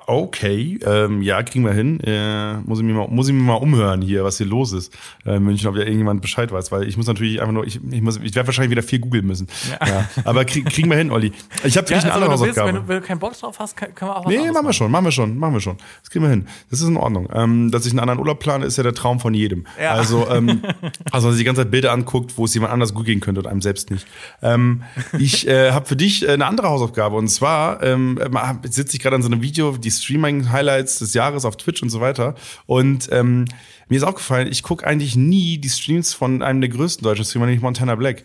Okay, 0.09 0.79
ähm, 0.85 1.21
ja, 1.21 1.43
kriegen 1.43 1.65
wir 1.65 1.73
hin. 1.73 1.99
Äh, 2.01 2.59
muss, 2.59 2.79
ich 2.79 2.85
mir 2.85 2.95
mal, 2.95 3.09
muss 3.09 3.27
ich 3.27 3.35
mir 3.35 3.43
mal 3.43 3.55
umhören 3.55 4.03
hier, 4.03 4.23
was 4.23 4.39
hier 4.39 4.47
los 4.47 4.73
ist 4.73 4.97
äh, 5.25 5.37
in 5.37 5.43
München, 5.43 5.69
ob 5.69 5.75
ja 5.75 5.83
irgendjemand 5.83 6.23
Bescheid 6.23 6.53
weiß, 6.53 6.71
weil 6.71 6.89
ich 6.89 6.97
muss 6.97 7.09
natürlich 7.09 7.41
einfach 7.41 7.53
nur, 7.53 7.67
ich, 7.67 7.81
ich, 7.91 8.03
muss, 8.03 8.17
ich 8.17 8.35
werde 8.37 8.47
wahrscheinlich 8.47 8.71
wieder 8.71 8.85
viel 8.85 9.01
googeln 9.01 9.27
müssen. 9.27 9.49
Ja. 9.81 10.09
Aber 10.25 10.45
krieg, 10.45 10.67
kriegen 10.67 10.89
wir 10.91 10.97
hin, 10.97 11.11
Olli. 11.11 11.33
Ich 11.65 11.77
habe 11.77 11.89
für 11.89 11.95
dich 11.95 12.05
eine 12.05 12.13
andere 12.13 12.31
wenn, 12.31 12.39
du 12.39 12.45
willst, 12.45 12.59
Hausaufgabe. 12.59 12.69
wenn, 12.69 12.83
du, 12.83 12.89
wenn 12.89 13.01
du 13.01 13.07
keinen 13.07 13.19
Bock 13.19 13.37
drauf 13.37 13.59
hast, 13.59 13.77
können 13.77 13.93
wir 13.99 14.17
auch 14.17 14.25
was 14.25 14.33
Nee, 14.33 14.51
machen 14.53 14.67
wir 14.67 14.73
schon, 14.73 14.91
machen 14.93 15.05
wir 15.07 15.13
schon, 15.13 15.37
machen 15.37 15.55
wir 15.55 15.61
schon. 15.61 15.77
Das 16.03 16.11
kriegen 16.11 16.25
wir 16.25 16.31
hin. 16.31 16.47
Das 16.71 16.81
ist 16.81 16.87
in 16.87 16.97
Ordnung. 16.97 17.29
Ähm, 17.33 17.73
dass 17.73 17.85
ich 17.85 17.93
einen 17.93 18.01
anderen 18.01 18.21
Urlaub 18.21 18.39
plane, 18.39 18.65
ist 18.65 18.77
ja 18.77 18.85
der 18.85 18.95
Traum 18.95 19.19
von 19.19 19.35
jedem. 19.35 19.67
Ja. 19.81 19.93
Also, 19.93 20.29
ähm, 20.31 20.63
also, 21.11 21.27
wenn 21.27 21.31
man 21.31 21.33
sich 21.33 21.39
die 21.39 21.45
ganze 21.45 21.63
Zeit 21.63 21.71
Bilder 21.73 21.93
anguckt, 21.93 22.39
wo 22.39 22.45
es 22.45 22.55
jemand 22.55 22.73
anders 22.73 22.95
gut 22.95 23.07
gehen 23.07 23.21
könnte 23.21 23.41
und 23.41 23.49
einem 23.49 23.61
selbst 23.61 23.91
nicht. 23.91 24.07
Ähm, 24.41 24.85
ich 25.19 25.49
äh, 25.49 25.73
habe 25.73 25.87
für 25.87 25.97
dich 25.97 26.27
äh, 26.27 26.33
eine 26.33 26.47
andere 26.47 26.69
Hausaufgabe 26.69 27.17
und 27.17 27.29
zwar 27.29 27.83
ähm, 27.83 28.19
äh, 28.21 28.69
sitze 28.69 28.97
ich 28.97 29.03
gerade 29.03 29.17
an 29.17 29.23
so 29.23 29.29
einem 29.29 29.43
Video, 29.43 29.77
die 29.77 29.96
Streaming-Highlights 30.03 30.99
des 30.99 31.15
Jahres 31.15 31.45
auf 31.45 31.57
Twitch 31.57 31.83
und 31.83 31.91
so 31.91 32.01
weiter. 32.01 32.35
Und 32.67 33.09
ähm, 33.13 33.47
mir 33.89 33.97
ist 33.97 34.05
aufgefallen, 34.05 34.49
ich 34.51 34.63
gucke 34.63 34.87
eigentlich 34.87 35.17
nie 35.17 35.59
die 35.59 35.69
Streams 35.69 36.15
von 36.15 36.43
einem 36.43 36.61
der 36.61 36.71
größten 36.71 37.05
deutschen 37.05 37.25
Streamer, 37.25 37.47
nämlich 37.47 37.63
Montana 37.63 37.95
Black. 37.95 38.25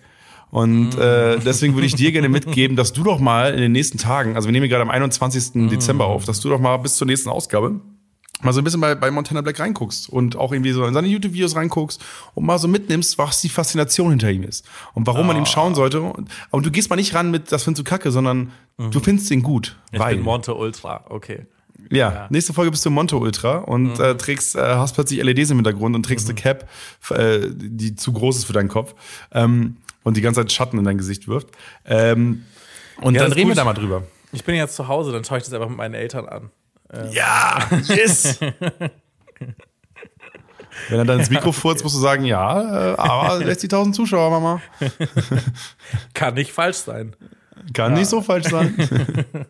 Und 0.50 0.98
äh, 0.98 1.40
deswegen 1.40 1.76
würde 1.76 1.88
ich 1.88 1.96
dir 1.96 2.12
gerne 2.12 2.28
mitgeben, 2.28 2.76
dass 2.76 2.92
du 2.92 3.04
doch 3.04 3.20
mal 3.20 3.54
in 3.54 3.62
den 3.62 3.72
nächsten 3.72 3.98
Tagen, 3.98 4.36
also 4.36 4.48
wir 4.48 4.52
nehmen 4.52 4.68
gerade 4.68 4.82
am 4.82 4.90
21. 4.90 5.70
Dezember 5.70 6.06
auf, 6.06 6.26
dass 6.26 6.42
du 6.42 6.50
doch 6.50 6.60
mal 6.60 6.76
bis 6.78 6.98
zur 6.98 7.08
nächsten 7.08 7.30
Ausgabe 7.30 7.80
mal 8.44 8.54
so 8.54 8.62
ein 8.62 8.64
bisschen 8.64 8.82
bei, 8.82 8.96
bei 8.96 9.12
Montana 9.12 9.42
Black 9.42 9.60
reinguckst 9.60 10.10
und 10.10 10.36
auch 10.36 10.52
irgendwie 10.52 10.72
so 10.72 10.86
in 10.86 10.94
seine 10.94 11.08
YouTube-Videos 11.08 11.56
reinguckst 11.56 12.04
und 12.34 12.46
mal 12.46 12.58
so 12.58 12.68
mitnimmst, 12.68 13.18
was 13.18 13.42
die 13.42 13.50
Faszination 13.50 14.10
hinter 14.10 14.32
ihm 14.32 14.44
ist 14.44 14.66
und 14.94 15.08
warum 15.08 15.28
man 15.28 15.38
ihm 15.38 15.46
schauen 15.46 15.76
sollte. 15.76 16.02
Und, 16.02 16.30
und 16.50 16.66
du 16.66 16.72
gehst 16.72 16.90
mal 16.90 16.96
nicht 16.96 17.14
ran 17.14 17.32
mit, 17.32 17.52
das 17.52 17.64
findest 17.64 17.86
du 17.86 17.90
kacke, 17.90 18.12
sondern 18.12 18.52
du 18.78 19.00
findest 19.00 19.32
ihn 19.32 19.44
gut. 19.44 19.78
Ich 19.92 20.00
weil, 20.00 20.16
bin 20.16 20.26
Monte 20.26 20.56
Ultra, 20.56 21.06
okay. 21.10 21.46
Ja, 21.92 22.28
nächste 22.30 22.54
Folge 22.54 22.72
bist 22.72 22.86
du 22.86 22.90
Monte 22.90 23.18
Ultra 23.18 23.58
und 23.58 24.00
äh, 24.00 24.16
trägst, 24.18 24.56
äh, 24.56 24.62
hast 24.62 24.94
plötzlich 24.96 25.22
LEDs 25.24 25.50
im 25.52 25.58
Hintergrund 25.58 25.96
und 25.96 26.04
trägst 26.04 26.28
eine 26.28 26.36
Cap, 26.36 26.68
äh, 27.12 27.42
die 27.52 27.96
zu 27.96 28.14
groß 28.14 28.38
ist 28.38 28.46
für 28.46 28.54
deinen 28.54 28.70
Kopf 28.70 28.96
ähm, 29.32 29.78
und 30.04 30.18
die 30.18 30.22
ganze 30.22 30.42
Zeit 30.42 30.52
Schatten 30.52 30.78
in 30.78 30.84
dein 30.86 30.98
Gesicht 30.98 31.28
wirft. 31.28 31.50
Ähm, 31.86 32.46
und 33.02 33.16
Ja, 33.16 33.24
dann 33.24 33.34
reden 33.34 33.50
wir 33.50 33.56
da 33.56 33.64
mal 33.66 33.74
drüber. 33.74 34.04
Ich 34.32 34.44
bin 34.44 34.56
jetzt 34.56 34.76
zu 34.76 34.88
Hause, 34.88 35.12
dann 35.12 35.24
schaue 35.26 35.38
ich 35.38 35.44
das 35.44 35.54
einfach 35.54 35.70
mit 35.70 35.78
meinen 35.78 35.94
Eltern 35.94 36.28
an. 36.28 36.50
Ja, 37.12 37.60
yes! 37.88 38.40
Wenn 40.90 41.00
er 41.00 41.06
dann 41.06 41.20
ins 41.20 41.30
Mikro 41.30 41.52
furzt, 41.52 41.84
musst 41.84 41.96
du 41.96 42.00
sagen, 42.00 42.26
ja, 42.26 42.94
äh, 42.94 42.98
aber 42.98 43.36
60.000 43.46 43.94
Zuschauer, 43.94 44.30
Mama. 44.30 44.62
Kann 46.14 46.34
nicht 46.36 46.52
falsch 46.52 46.78
sein. 46.78 47.16
Kann 47.74 47.94
nicht 47.94 48.08
so 48.08 48.22
falsch 48.22 48.48
sein. 48.48 48.76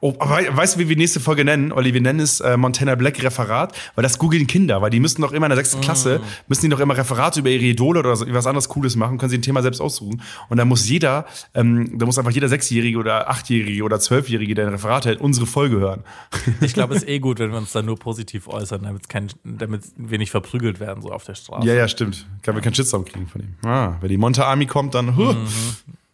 Oh, 0.00 0.14
weißt 0.18 0.76
du, 0.76 0.78
wie 0.78 0.88
wir 0.88 0.94
die 0.94 1.02
nächste 1.02 1.18
Folge 1.18 1.44
nennen, 1.44 1.72
Olli? 1.72 1.92
Wir 1.92 2.00
nennen 2.00 2.20
es 2.20 2.40
äh, 2.40 2.56
Montana 2.56 2.94
Black 2.94 3.20
Referat, 3.22 3.76
weil 3.96 4.02
das 4.02 4.18
googeln 4.18 4.46
Kinder, 4.46 4.80
weil 4.80 4.90
die 4.90 5.00
müssen 5.00 5.22
doch 5.22 5.32
immer 5.32 5.46
in 5.46 5.50
der 5.50 5.56
sechsten 5.56 5.80
Klasse, 5.80 6.20
müssen 6.46 6.62
die 6.62 6.68
doch 6.68 6.78
immer 6.78 6.96
Referate 6.96 7.40
über 7.40 7.50
ihre 7.50 7.64
Idole 7.64 7.98
oder 8.00 8.14
so, 8.14 8.24
was 8.28 8.46
anderes 8.46 8.68
Cooles 8.68 8.94
machen, 8.94 9.18
können 9.18 9.30
sie 9.30 9.38
ein 9.38 9.42
Thema 9.42 9.60
selbst 9.60 9.80
aussuchen. 9.80 10.22
Und 10.48 10.58
da 10.58 10.64
muss 10.64 10.88
jeder, 10.88 11.26
ähm, 11.54 11.98
da 11.98 12.06
muss 12.06 12.16
einfach 12.16 12.30
jeder 12.30 12.48
Sechsjährige 12.48 12.96
oder 12.98 13.28
Achtjährige 13.28 13.82
oder 13.82 13.98
Zwölfjährige, 13.98 14.54
der 14.54 14.68
ein 14.68 14.72
Referat 14.72 15.04
hält, 15.06 15.20
unsere 15.20 15.46
Folge 15.46 15.76
hören. 15.78 16.04
Ich 16.60 16.74
glaube, 16.74 16.94
es 16.94 17.02
ist 17.02 17.08
eh 17.08 17.18
gut, 17.18 17.38
wenn 17.38 17.50
wir 17.50 17.58
uns 17.58 17.72
dann 17.72 17.86
nur 17.86 17.98
positiv 17.98 18.48
äußern, 18.48 18.82
damit, 18.82 19.08
kein, 19.08 19.28
damit 19.44 19.82
wir 19.96 20.18
nicht 20.18 20.30
verprügelt 20.30 20.80
werden, 20.80 21.02
so 21.02 21.10
auf 21.10 21.24
der 21.24 21.34
Straße. 21.34 21.66
ja, 21.66 21.74
ja, 21.74 21.88
stimmt. 21.88 22.26
Kann 22.42 22.54
wir 22.54 22.62
keinen 22.62 22.74
Shitstorm 22.74 23.04
kriegen 23.04 23.26
von 23.26 23.42
ihm. 23.42 23.54
Ah, 23.64 23.96
wenn 24.00 24.08
die 24.08 24.16
Monta 24.16 24.44
Army 24.44 24.66
kommt, 24.66 24.94
dann, 24.94 25.16
huh. 25.16 25.34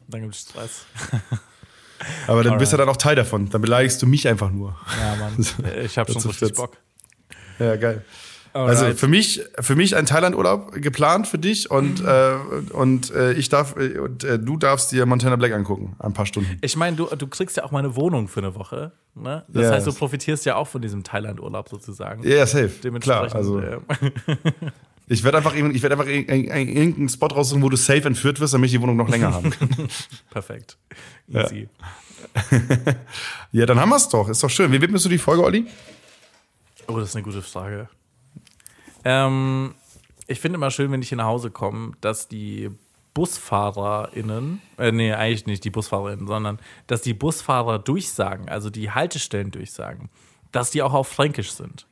Dann 0.08 0.22
gibt 0.22 0.34
es 0.34 0.42
Stress. 0.42 0.86
aber 2.26 2.42
dann 2.42 2.58
bist 2.58 2.72
du 2.72 2.76
dann 2.76 2.88
auch 2.88 2.96
Teil 2.96 3.16
davon. 3.16 3.48
Dann 3.50 3.60
beleidigst 3.62 4.00
du 4.02 4.06
mich 4.06 4.26
einfach 4.28 4.50
nur. 4.50 4.76
Ja, 5.00 5.16
Mann. 5.16 5.46
Ich 5.84 5.96
habe 5.98 6.12
schon 6.12 6.22
richtig. 6.22 6.54
Bock. 6.54 6.76
Ja, 7.58 7.76
geil. 7.76 8.04
Also 8.52 8.94
für 8.94 9.08
mich, 9.08 9.42
für 9.60 9.74
mich 9.74 9.96
ein 9.96 10.06
Thailand-Urlaub 10.06 10.74
geplant 10.80 11.26
für 11.26 11.38
dich 11.38 11.72
und, 11.72 12.00
Mhm. 12.02 12.06
äh, 12.70 12.72
und 12.72 13.10
äh, 13.12 13.32
ich 13.32 13.48
darf 13.48 13.74
äh, 13.76 13.98
und 13.98 14.22
äh, 14.22 14.38
du 14.38 14.56
darfst 14.56 14.92
dir 14.92 15.06
Montana 15.06 15.34
Black 15.34 15.52
angucken, 15.52 15.96
ein 15.98 16.12
paar 16.12 16.24
Stunden. 16.24 16.58
Ich 16.60 16.76
meine, 16.76 16.96
du, 16.96 17.06
du 17.06 17.26
kriegst 17.26 17.56
ja 17.56 17.64
auch 17.64 17.72
mal 17.72 17.80
eine 17.80 17.96
Wohnung 17.96 18.28
für 18.28 18.38
eine 18.40 18.54
Woche. 18.54 18.92
Ne? 19.16 19.44
Das 19.48 19.64
Ja. 19.64 19.70
heißt, 19.72 19.86
du 19.88 19.92
profitierst 19.92 20.44
ja 20.46 20.54
auch 20.54 20.68
von 20.68 20.80
diesem 20.82 21.02
Thailand-Urlaub 21.02 21.68
sozusagen. 21.68 22.22
Ja, 22.22 22.36
ja, 22.36 22.46
safe. 22.46 22.70
Dementsprechend. 22.82 23.30
Klar, 23.30 23.34
also 23.34 23.58
äh, 23.58 23.78
Ich 25.06 25.22
werde 25.22 25.36
einfach, 25.38 25.54
ich 25.54 25.82
werd 25.82 25.92
einfach 25.92 26.06
irg- 26.06 26.26
irg- 26.28 26.50
irgendeinen 26.54 27.08
Spot 27.10 27.26
raussuchen, 27.26 27.62
wo 27.62 27.68
du 27.68 27.76
safe 27.76 28.04
entführt 28.06 28.40
wirst, 28.40 28.54
damit 28.54 28.66
ich 28.68 28.72
die 28.72 28.80
Wohnung 28.80 28.96
noch 28.96 29.08
länger 29.08 29.32
haben 29.34 29.50
kann. 29.50 29.68
Perfekt. 30.30 30.78
Easy. 31.28 31.68
ja, 33.52 33.66
dann 33.66 33.78
haben 33.78 33.90
wir 33.90 33.96
es 33.96 34.08
doch. 34.08 34.28
Ist 34.28 34.42
doch 34.42 34.48
schön. 34.50 34.72
Wie 34.72 34.80
widmest 34.80 35.04
du 35.04 35.08
die 35.10 35.18
Folge, 35.18 35.42
Olli? 35.44 35.66
Oh, 36.88 36.98
das 36.98 37.10
ist 37.10 37.16
eine 37.16 37.22
gute 37.24 37.42
Frage. 37.42 37.88
Ähm, 39.04 39.74
ich 40.26 40.40
finde 40.40 40.56
immer 40.56 40.70
schön, 40.70 40.90
wenn 40.90 41.02
ich 41.02 41.10
hier 41.10 41.18
nach 41.18 41.26
Hause 41.26 41.50
komme, 41.50 41.92
dass 42.00 42.28
die 42.28 42.70
BusfahrerInnen, 43.12 44.60
äh, 44.78 44.90
nee, 44.90 45.12
eigentlich 45.12 45.46
nicht 45.46 45.64
die 45.64 45.70
BusfahrerInnen, 45.70 46.26
sondern 46.26 46.58
dass 46.86 47.02
die 47.02 47.14
Busfahrer 47.14 47.78
durchsagen, 47.78 48.48
also 48.48 48.70
die 48.70 48.90
Haltestellen 48.90 49.50
durchsagen, 49.50 50.08
dass 50.52 50.70
die 50.70 50.82
auch 50.82 50.92
auf 50.94 51.08
Fränkisch 51.08 51.52
sind. 51.52 51.86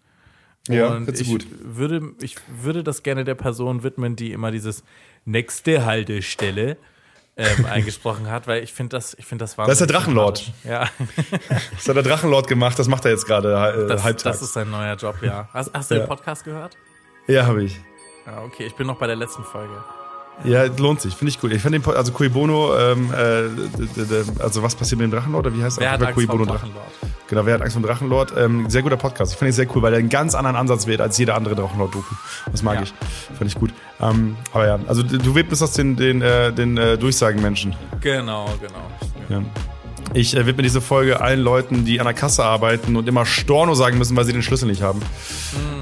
Ja, 0.69 0.89
Und 0.95 1.09
ich 1.21 1.27
gut. 1.29 1.47
Würde, 1.61 2.13
ich 2.21 2.37
würde 2.61 2.85
das 2.85 3.03
gerne 3.03 3.25
der 3.25 3.35
Person 3.35 3.83
widmen, 3.83 4.15
die 4.17 4.33
immer 4.33 4.51
dieses 4.53 4.85
nächste 5.25 5.85
Haltestelle 5.85 6.77
ähm, 7.37 7.65
eingesprochen 7.71 8.31
hat, 8.31 8.47
weil 8.47 8.63
ich 8.63 8.73
finde 8.73 8.97
das, 8.97 9.15
ich 9.19 9.25
finde 9.27 9.43
das 9.45 9.57
Das 9.57 9.69
ist 9.69 9.81
der 9.81 9.89
wahnsinnig 9.89 10.05
Drachenlord. 10.05 10.53
Ja, 10.65 10.89
Das 11.75 11.89
hat 11.89 11.97
der 11.97 12.03
Drachenlord 12.03 12.47
gemacht, 12.47 12.79
das 12.79 12.87
macht 12.89 13.05
er 13.05 13.11
jetzt 13.11 13.27
gerade 13.27 13.49
äh, 13.49 13.89
das, 13.89 14.05
halbtags. 14.05 14.39
das 14.39 14.43
ist 14.49 14.53
sein 14.53 14.71
neuer 14.71 14.95
Job, 14.97 15.17
ja. 15.23 15.49
Hast, 15.53 15.73
hast 15.75 15.91
du 15.91 15.95
Ja. 15.97 16.01
den 16.03 16.09
Podcast 16.09 16.45
gehört? 16.45 16.77
ja, 17.27 17.47
habe 17.47 17.65
ich. 17.65 17.81
Ja, 18.27 18.43
okay, 18.43 18.67
ich 18.67 18.75
bin 18.77 18.87
noch 18.87 18.99
bei 18.99 19.07
der 19.09 19.17
letzten 19.17 19.43
Folge. 19.43 19.73
Ja, 20.45 20.64
lohnt 20.64 21.01
sich, 21.01 21.14
finde 21.14 21.30
ich 21.30 21.43
cool. 21.43 21.53
Ich 21.53 21.62
finde 21.62 21.78
den, 21.78 21.95
also 21.95 22.12
Cui 22.12 22.28
Bono, 22.28 22.76
ähm, 22.76 23.11
äh, 23.12 24.43
also 24.43 24.62
was 24.62 24.74
passiert 24.74 25.01
mit 25.01 25.11
dem 25.11 25.12
Drachenlord, 25.12 25.47
oder 25.47 25.57
wie 25.57 25.62
heißt 25.62 25.78
Wer 25.78 25.86
er? 25.86 25.93
hat 25.93 26.01
Cui 26.01 26.07
Angst 26.07 26.26
vor 26.26 26.38
Bono 26.38 26.45
Drachenlord? 26.51 26.86
Genau, 27.28 27.47
wer 27.47 27.55
hat 27.55 27.62
Angst 27.62 27.74
vor 27.74 27.82
dem 27.82 27.86
Drachenlord? 27.86 28.32
Ähm, 28.36 28.68
sehr 28.68 28.82
guter 28.82 28.97
Podcast. 28.97 29.32
Ich 29.32 29.38
finde 29.38 29.51
ihn 29.51 29.55
sehr 29.55 29.66
cool, 29.74 29.82
weil 29.82 29.93
er 29.93 29.99
einen 30.01 30.09
ganz 30.09 30.34
anderen 30.34 30.57
Ansatz 30.57 30.86
wählt 30.86 31.01
als 31.01 31.16
jeder 31.18 31.34
andere 31.36 31.55
Drachenlord-Doku. 31.55 32.14
Das 32.51 32.62
mag 32.62 32.76
Ja. 32.76 32.82
ich. 32.82 32.95
Fand 33.38 33.51
ich 33.51 33.55
gut. 33.55 33.70
Ähm, 34.01 34.36
aber 34.53 34.66
ja, 34.66 34.78
also 34.88 35.03
du 35.03 35.16
du 35.18 35.34
widmest 35.34 35.62
das 35.62 35.72
den, 35.74 35.97
den, 35.97 36.20
äh, 36.22 36.53
den 36.53 36.76
äh, 36.76 36.99
Durchsagenmenschen. 36.99 37.74
Genau, 38.01 38.47
genau. 38.61 38.88
Ja. 39.28 39.43
Ich 40.15 40.37
äh, 40.37 40.47
widme 40.47 40.63
diese 40.63 40.81
Folge 40.81 41.21
allen 41.21 41.41
Leuten, 41.41 41.85
die 41.85 42.01
an 42.01 42.05
der 42.05 42.15
Kasse 42.15 42.45
arbeiten 42.45 42.97
und 42.97 43.09
immer 43.09 43.25
Storno 43.25 43.75
sagen 43.75 43.99
müssen, 43.99 44.17
weil 44.17 44.25
sie 44.25 44.33
den 44.33 44.43
Schlüssel 44.43 44.67
nicht 44.67 44.83
haben, 44.83 45.01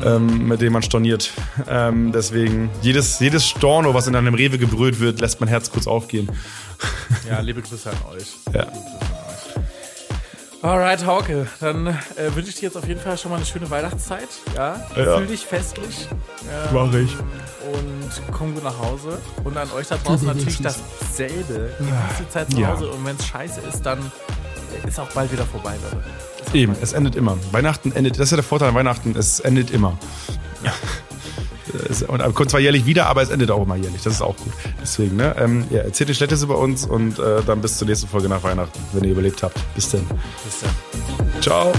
ähm, 0.05 0.47
mit 0.47 0.61
dem 0.61 0.73
man 0.73 0.83
storniert. 0.83 1.33
Ähm, 1.69 2.13
deswegen, 2.13 2.71
jedes, 2.83 3.19
jedes 3.19 3.47
Storno, 3.47 3.93
was 3.95 4.07
in 4.07 4.15
einem 4.15 4.35
Rewe 4.35 4.59
gebrüllt 4.59 5.01
wird, 5.01 5.21
lässt 5.21 5.41
mein 5.41 5.49
Herz 5.49 5.71
kurz 5.71 5.87
aufgehen. 5.87 6.31
Ja, 7.29 7.41
liebe 7.41 7.61
Grüße 7.61 7.91
an 7.91 7.97
euch. 8.15 8.27
Ja. 8.55 8.67
Alright, 10.63 11.07
Hauke, 11.07 11.47
dann 11.61 11.87
äh, 11.87 11.95
wünsche 12.35 12.51
ich 12.51 12.57
dir 12.57 12.65
jetzt 12.67 12.77
auf 12.77 12.87
jeden 12.87 13.01
Fall 13.01 13.17
schon 13.17 13.31
mal 13.31 13.39
eine 13.39 13.47
schöne 13.47 13.71
Weihnachtszeit. 13.71 14.29
Ja, 14.55 14.77
Ja. 14.95 15.17
fühl 15.17 15.27
dich 15.27 15.47
festlich. 15.47 16.07
Ähm, 16.11 16.75
Mach 16.75 16.93
ich. 16.93 17.17
Und 17.73 18.33
komm 18.37 18.53
gut 18.55 18.65
nach 18.65 18.79
Hause. 18.79 19.19
Und 19.43 19.57
an 19.57 19.71
euch 19.73 19.87
da 19.89 19.97
draußen 19.97 20.27
natürlich 20.27 20.61
dasselbe. 20.61 21.73
Genießt 21.79 22.21
die 22.21 22.29
Zeit 22.29 22.51
zu 22.51 22.59
Ja. 22.59 22.75
Hause. 22.75 22.91
Und 22.91 23.07
wenn 23.07 23.17
es 23.17 23.27
scheiße 23.27 23.61
ist, 23.73 23.83
dann 23.87 24.13
ist 24.87 25.01
auch 25.01 25.11
bald 25.13 25.33
wieder 25.33 25.47
vorbei, 25.47 25.77
Leute. 25.83 26.05
Eben, 26.53 26.77
es 26.83 26.93
endet 26.93 27.17
immer. 27.17 27.39
Weihnachten 27.53 27.93
endet, 27.93 28.17
das 28.19 28.25
ist 28.25 28.31
ja 28.33 28.37
der 28.37 28.45
Vorteil 28.45 28.69
an 28.69 28.75
Weihnachten, 28.75 29.15
es 29.17 29.41
endet 29.41 29.71
immer. 29.71 29.97
Ja. 30.63 30.73
Es, 31.89 32.03
und 32.03 32.35
kommt 32.35 32.51
zwar 32.51 32.61
jährlich 32.61 32.87
wieder, 32.87 33.07
aber 33.07 33.23
es 33.23 33.31
endet 33.31 33.51
auch 33.51 33.63
immer 33.63 33.77
jährlich. 33.77 34.03
Das 34.03 34.15
ist 34.15 34.23
auch 34.23 34.37
gut. 34.37 34.53
Deswegen, 34.81 35.17
ne? 35.17 35.35
Ähm, 35.39 35.65
ja, 35.71 35.81
erzählt 35.81 36.11
die 36.11 36.15
Schlettes 36.15 36.43
über 36.43 36.59
uns 36.59 36.87
und 36.87 37.19
äh, 37.19 37.43
dann 37.47 37.61
bis 37.61 37.79
zur 37.79 37.89
nächsten 37.89 38.09
Folge 38.09 38.29
nach 38.29 38.43
Weihnachten, 38.43 38.79
wenn 38.93 39.05
ihr 39.05 39.13
überlebt 39.13 39.43
habt. 39.43 39.59
Bis 39.75 39.91
dann. 39.91 40.07
Bis 40.45 40.61
dann. 40.61 41.43
Ciao. 41.43 41.73